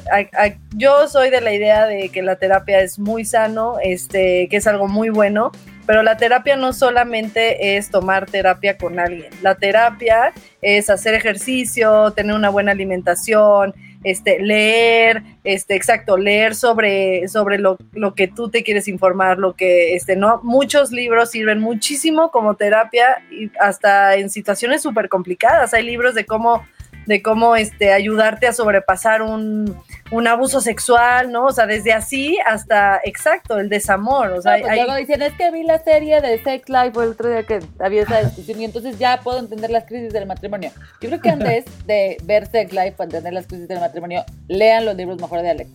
yo 0.75 1.07
soy 1.09 1.29
de 1.29 1.43
la 1.43 1.53
idea 1.53 1.87
de 1.87 2.09
que 2.09 2.23
la 2.23 2.37
terapia 2.37 2.81
es 2.81 2.99
muy 2.99 3.27
sano, 3.27 3.77
este, 3.83 4.49
que 4.49 4.57
es 4.57 4.67
algo 4.67 4.89
muy 4.89 5.11
bueno, 5.11 5.53
pero 5.87 6.03
la 6.03 6.17
terapia 6.17 6.57
no 6.57 6.73
solamente 6.73 7.77
es 7.77 7.91
tomar 7.91 8.27
terapia 8.27 8.77
con 8.77 8.99
alguien. 8.99 9.31
La 9.43 9.55
terapia 9.55 10.33
es 10.61 10.91
hacer 10.91 11.15
ejercicio, 11.15 12.11
tener 12.11 12.35
una 12.35 12.51
buena 12.51 12.73
alimentación, 12.73 13.75
este, 14.05 14.41
leer, 14.41 15.23
este, 15.43 15.75
exacto, 15.75 16.17
leer 16.17 16.55
sobre, 16.55 17.27
sobre 17.29 17.59
lo, 17.59 17.77
lo, 17.93 18.15
que 18.15 18.29
tú 18.29 18.51
te 18.51 18.63
quieres 18.63 18.87
informar, 18.89 19.39
lo 19.39 19.55
que, 19.55 19.95
este, 19.95 20.15
no, 20.15 20.41
muchos 20.43 20.93
libros 20.93 21.31
sirven 21.31 21.61
muchísimo 21.61 22.31
como 22.31 22.55
terapia 22.55 23.23
y 23.31 23.51
hasta 23.61 24.17
en 24.17 24.31
situaciones 24.31 24.83
súper 24.83 25.09
complicadas. 25.09 25.75
Hay 25.75 25.85
libros 25.85 26.15
de 26.15 26.25
cómo 26.25 26.65
de 27.07 27.23
cómo 27.23 27.57
este, 27.57 27.93
ayudarte 27.93 28.47
a 28.47 28.53
sobrepasar 28.53 29.23
un, 29.23 29.77
un, 30.11 30.27
abuso 30.27 30.61
sexual, 30.61 31.31
¿no? 31.31 31.47
O 31.47 31.53
sea, 31.53 31.67
desde 31.67 31.93
así 31.93 32.39
hasta, 32.45 33.01
exacto, 33.05 33.59
el 33.59 33.69
desamor. 33.69 34.33
O 34.33 34.43
sea, 34.43 34.59
pues 34.61 34.75
luego 34.75 34.95
dicen, 34.97 35.23
es 35.23 35.33
que 35.35 35.51
vi 35.51 35.63
la 35.63 35.79
serie 35.79 36.21
de 36.21 36.43
Sex 36.43 36.69
Life 36.69 36.93
el 37.01 37.11
otro 37.11 37.31
día 37.31 37.45
que 37.45 37.61
había 37.79 38.03
esa 38.03 38.23
discusión 38.23 38.61
y 38.61 38.65
entonces 38.65 38.99
ya 38.99 39.21
puedo 39.21 39.39
entender 39.39 39.71
las 39.71 39.85
crisis 39.85 40.13
del 40.13 40.27
matrimonio. 40.27 40.71
Yo 41.01 41.09
creo 41.09 41.21
que 41.21 41.31
antes 41.31 41.65
de 41.87 42.19
ver 42.25 42.47
Sex 42.47 42.73
Life 42.73 42.93
para 42.93 43.07
entender 43.07 43.33
las 43.33 43.47
crisis 43.47 43.69
del 43.69 43.81
matrimonio, 43.81 44.25
lean 44.49 44.85
los 44.85 44.97
libros 44.97 45.21
mejor 45.21 45.43
de 45.43 45.51
Alex. 45.51 45.71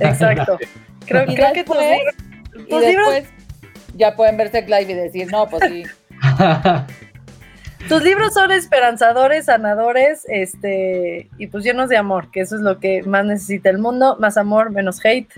Exacto. 0.00 0.58
creo, 1.06 1.24
y 1.30 1.34
creo 1.34 1.52
después, 1.52 1.78
que 1.78 2.52
tus, 2.52 2.82
y 2.82 2.86
después 2.86 3.24
ya 3.96 4.16
pueden 4.16 4.36
ver 4.36 4.50
Sex 4.50 4.68
Life 4.68 4.90
y 4.90 4.94
decir, 4.94 5.30
no, 5.30 5.46
pues 5.48 5.62
sí. 5.68 5.84
Tus 7.88 8.02
libros 8.02 8.34
son 8.34 8.52
esperanzadores, 8.52 9.46
sanadores, 9.46 10.24
este, 10.28 11.28
y 11.38 11.46
pues 11.46 11.64
llenos 11.64 11.88
de 11.88 11.96
amor, 11.96 12.30
que 12.30 12.40
eso 12.40 12.56
es 12.56 12.62
lo 12.62 12.78
que 12.78 13.02
más 13.02 13.24
necesita 13.24 13.70
el 13.70 13.78
mundo, 13.78 14.16
más 14.20 14.36
amor, 14.36 14.70
menos 14.70 15.04
hate, 15.04 15.32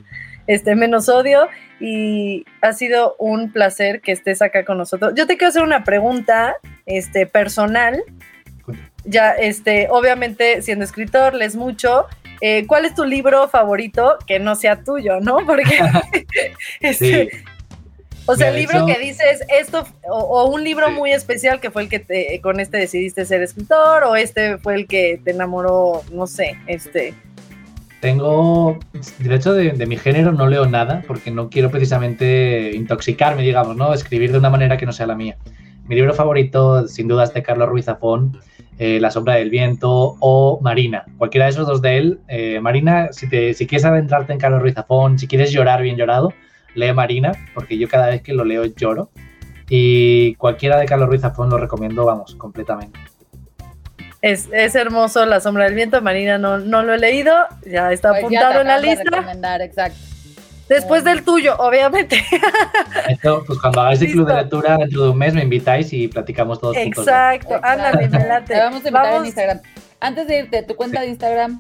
este, 0.46 0.74
menos 0.74 1.08
odio, 1.08 1.48
y 1.80 2.44
ha 2.60 2.72
sido 2.72 3.16
un 3.18 3.52
placer 3.52 4.00
que 4.00 4.12
estés 4.12 4.42
acá 4.42 4.64
con 4.64 4.78
nosotros. 4.78 5.12
Yo 5.16 5.26
te 5.26 5.36
quiero 5.36 5.48
hacer 5.48 5.62
una 5.62 5.84
pregunta, 5.84 6.56
este, 6.86 7.26
personal. 7.26 8.02
Ya, 9.04 9.32
este, 9.32 9.88
obviamente, 9.90 10.62
siendo 10.62 10.84
escritor, 10.84 11.34
lees 11.34 11.56
mucho. 11.56 12.06
Eh, 12.40 12.66
¿Cuál 12.66 12.84
es 12.84 12.94
tu 12.94 13.04
libro 13.04 13.48
favorito 13.48 14.18
que 14.26 14.40
no 14.40 14.56
sea 14.56 14.82
tuyo, 14.82 15.20
no? 15.20 15.38
Porque 15.46 15.62
este, 16.80 17.44
o 18.32 18.36
sea, 18.36 18.48
el 18.48 18.56
libro 18.56 18.86
que 18.86 18.98
dices 18.98 19.44
esto, 19.60 19.84
o, 20.08 20.46
un 20.46 20.64
libro 20.64 20.90
muy 20.90 21.12
especial 21.12 21.60
que 21.60 21.70
fue 21.70 21.82
el 21.82 21.88
que 21.88 21.98
te, 21.98 22.40
con 22.40 22.60
este 22.60 22.78
decidiste 22.78 23.24
ser 23.24 23.42
escritor, 23.42 24.04
o 24.04 24.16
este 24.16 24.58
fue 24.58 24.74
el 24.74 24.86
que 24.86 25.20
te 25.22 25.32
enamoró, 25.32 26.02
no 26.12 26.26
sé, 26.26 26.56
este. 26.66 27.14
Tengo, 28.00 28.78
de 29.18 29.34
hecho, 29.34 29.52
de, 29.52 29.86
mi 29.86 29.96
género 29.96 30.32
no 30.32 30.48
leo 30.48 30.66
nada 30.66 31.04
porque 31.06 31.30
no 31.30 31.50
quiero 31.50 31.70
precisamente 31.70 32.72
intoxicarme, 32.74 33.42
digamos, 33.42 33.76
¿no? 33.76 33.94
Escribir 33.94 34.32
de 34.32 34.38
una 34.38 34.50
manera 34.50 34.76
que 34.76 34.86
no 34.86 34.92
sea 34.92 35.06
la 35.06 35.14
mía. 35.14 35.36
Mi 35.86 35.94
libro 35.94 36.14
favorito, 36.14 36.88
sin 36.88 37.06
duda, 37.06 37.24
es 37.24 37.34
de 37.34 37.42
Carlos 37.42 37.68
Ruiz 37.68 37.84
Zafón, 37.84 38.40
eh, 38.78 38.98
La 38.98 39.10
sombra 39.10 39.34
del 39.34 39.50
viento 39.50 40.16
o 40.18 40.58
Marina. 40.62 41.04
Cualquiera 41.18 41.44
de 41.44 41.52
esos 41.52 41.66
dos 41.66 41.82
de 41.82 41.98
él. 41.98 42.20
Eh, 42.26 42.58
Marina, 42.60 43.08
si, 43.12 43.28
te, 43.28 43.54
si 43.54 43.66
quieres 43.66 43.84
adentrarte 43.84 44.32
en 44.32 44.40
Carlos 44.40 44.62
Ruiz 44.62 44.74
Zafón, 44.74 45.18
si 45.18 45.28
quieres 45.28 45.52
llorar 45.52 45.82
bien 45.82 45.96
llorado, 45.96 46.32
lee 46.74 46.92
Marina, 46.92 47.32
porque 47.54 47.78
yo 47.78 47.88
cada 47.88 48.08
vez 48.08 48.22
que 48.22 48.32
lo 48.32 48.44
leo 48.44 48.64
lloro. 48.64 49.10
Y 49.68 50.34
cualquiera 50.34 50.78
de 50.78 50.86
Carlos 50.86 51.08
Ruiz 51.08 51.22
Zafón 51.22 51.48
lo 51.48 51.58
recomiendo, 51.58 52.04
vamos, 52.04 52.34
completamente. 52.34 52.98
Es, 54.20 54.48
es, 54.52 54.74
hermoso 54.74 55.26
La 55.26 55.40
Sombra 55.40 55.64
del 55.64 55.74
Viento, 55.74 56.00
Marina 56.00 56.38
no, 56.38 56.58
no 56.58 56.82
lo 56.82 56.94
he 56.94 56.98
leído, 56.98 57.34
ya 57.66 57.90
está 57.90 58.10
pues 58.10 58.24
apuntado 58.24 58.60
en 58.60 58.66
la 58.68 58.78
lista. 58.78 59.64
exacto. 59.64 59.98
Después 60.68 61.04
del 61.04 61.24
tuyo, 61.24 61.56
obviamente. 61.58 62.22
Esto, 63.08 63.44
pues 63.46 63.58
cuando 63.58 63.80
hagáis 63.80 64.00
el 64.00 64.12
club 64.12 64.28
de 64.28 64.34
lectura 64.34 64.78
dentro 64.78 65.02
de 65.02 65.10
un 65.10 65.18
mes 65.18 65.34
me 65.34 65.42
invitáis 65.42 65.92
y 65.92 66.08
platicamos 66.08 66.60
todos 66.60 66.76
juntos. 66.76 67.06
Exacto, 67.06 67.58
ándale, 67.62 68.08
me 68.08 68.26
late. 68.26 68.54
Te 68.54 68.60
vamos 68.60 68.84
a 68.84 68.88
invitar 68.88 69.14
en 69.14 69.26
Instagram. 69.26 69.60
Antes 70.00 70.26
de 70.26 70.38
irte, 70.38 70.62
tu 70.62 70.74
cuenta 70.74 71.00
de 71.00 71.08
Instagram. 71.08 71.58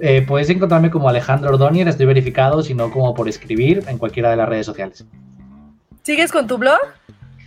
Eh, 0.00 0.24
puedes 0.26 0.50
encontrarme 0.50 0.90
como 0.90 1.08
Alejandro 1.08 1.50
Ordóñez, 1.50 1.86
estoy 1.86 2.06
verificado, 2.06 2.62
sino 2.62 2.90
como 2.90 3.14
por 3.14 3.28
escribir 3.28 3.84
en 3.88 3.98
cualquiera 3.98 4.30
de 4.30 4.36
las 4.36 4.48
redes 4.48 4.66
sociales. 4.66 5.06
¿Sigues 6.02 6.32
con 6.32 6.46
tu 6.46 6.58
blog? 6.58 6.80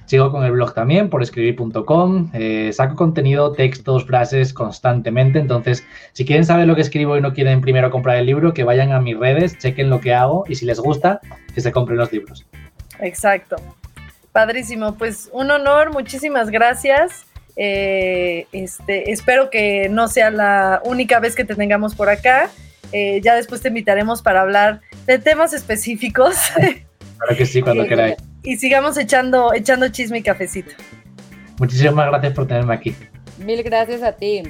Sigo 0.05 0.31
con 0.31 0.45
el 0.45 0.51
blog 0.51 0.73
también, 0.73 1.09
por 1.09 1.23
escribir.com. 1.23 2.29
Eh, 2.33 2.71
saco 2.71 2.95
contenido, 2.95 3.51
textos, 3.53 4.05
frases 4.05 4.53
constantemente. 4.53 5.39
Entonces, 5.39 5.83
si 6.13 6.25
quieren 6.25 6.45
saber 6.45 6.67
lo 6.67 6.75
que 6.75 6.81
escribo 6.81 7.17
y 7.17 7.21
no 7.21 7.33
quieren 7.33 7.59
primero 7.61 7.89
comprar 7.89 8.17
el 8.17 8.27
libro, 8.27 8.53
que 8.53 8.63
vayan 8.63 8.91
a 8.91 9.01
mis 9.01 9.17
redes, 9.17 9.57
chequen 9.57 9.89
lo 9.89 9.99
que 9.99 10.13
hago 10.13 10.45
y 10.47 10.55
si 10.55 10.65
les 10.65 10.79
gusta, 10.79 11.21
que 11.53 11.61
se 11.61 11.71
compren 11.71 11.97
los 11.97 12.11
libros. 12.13 12.45
Exacto. 12.99 13.55
Padrísimo. 14.31 14.95
Pues 14.95 15.29
un 15.33 15.49
honor, 15.49 15.91
muchísimas 15.91 16.51
gracias. 16.51 17.25
Eh, 17.55 18.47
este, 18.51 19.11
espero 19.11 19.49
que 19.49 19.87
no 19.89 20.07
sea 20.07 20.29
la 20.31 20.81
única 20.83 21.19
vez 21.19 21.35
que 21.35 21.45
te 21.45 21.55
tengamos 21.55 21.95
por 21.95 22.09
acá. 22.09 22.49
Eh, 22.91 23.21
ya 23.23 23.35
después 23.35 23.61
te 23.61 23.69
invitaremos 23.69 24.21
para 24.21 24.41
hablar 24.41 24.81
de 25.05 25.19
temas 25.19 25.53
específicos. 25.53 26.35
Claro 27.17 27.37
que 27.37 27.45
sí, 27.45 27.61
cuando 27.61 27.87
queráis. 27.87 28.17
Y 28.43 28.57
sigamos 28.57 28.97
echando, 28.97 29.53
echando 29.53 29.87
chisme 29.87 30.17
y 30.17 30.21
cafecito. 30.21 30.71
Muchísimas 31.59 32.07
gracias 32.07 32.33
por 32.33 32.45
tenerme 32.45 32.73
aquí. 32.73 32.93
Mil 33.37 33.63
gracias 33.63 34.03
a 34.03 34.11
ti. 34.11 34.43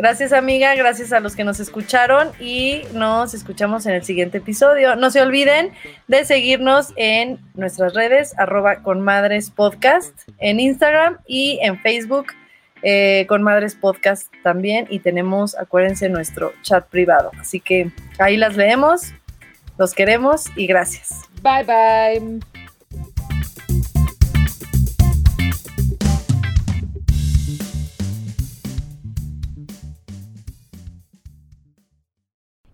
Gracias 0.00 0.32
amiga, 0.32 0.74
gracias 0.76 1.12
a 1.12 1.20
los 1.20 1.36
que 1.36 1.44
nos 1.44 1.60
escucharon 1.60 2.30
y 2.40 2.84
nos 2.94 3.34
escuchamos 3.34 3.84
en 3.84 3.92
el 3.92 4.02
siguiente 4.02 4.38
episodio. 4.38 4.96
No 4.96 5.10
se 5.10 5.20
olviden 5.20 5.72
de 6.08 6.24
seguirnos 6.24 6.94
en 6.96 7.38
nuestras 7.52 7.92
redes, 7.92 8.32
arroba 8.38 8.76
con 8.76 9.04
podcast, 9.54 10.18
en 10.38 10.58
Instagram 10.58 11.18
y 11.26 11.58
en 11.60 11.78
Facebook 11.80 12.28
eh, 12.82 13.26
podcast 13.78 14.32
también 14.42 14.86
y 14.88 15.00
tenemos, 15.00 15.54
acuérdense, 15.54 16.08
nuestro 16.08 16.54
chat 16.62 16.88
privado. 16.88 17.30
Así 17.38 17.60
que 17.60 17.90
ahí 18.18 18.38
las 18.38 18.56
leemos, 18.56 19.12
los 19.76 19.92
queremos 19.92 20.46
y 20.56 20.66
gracias. 20.66 21.10
Bye 21.42 21.64
bye. 21.64 22.40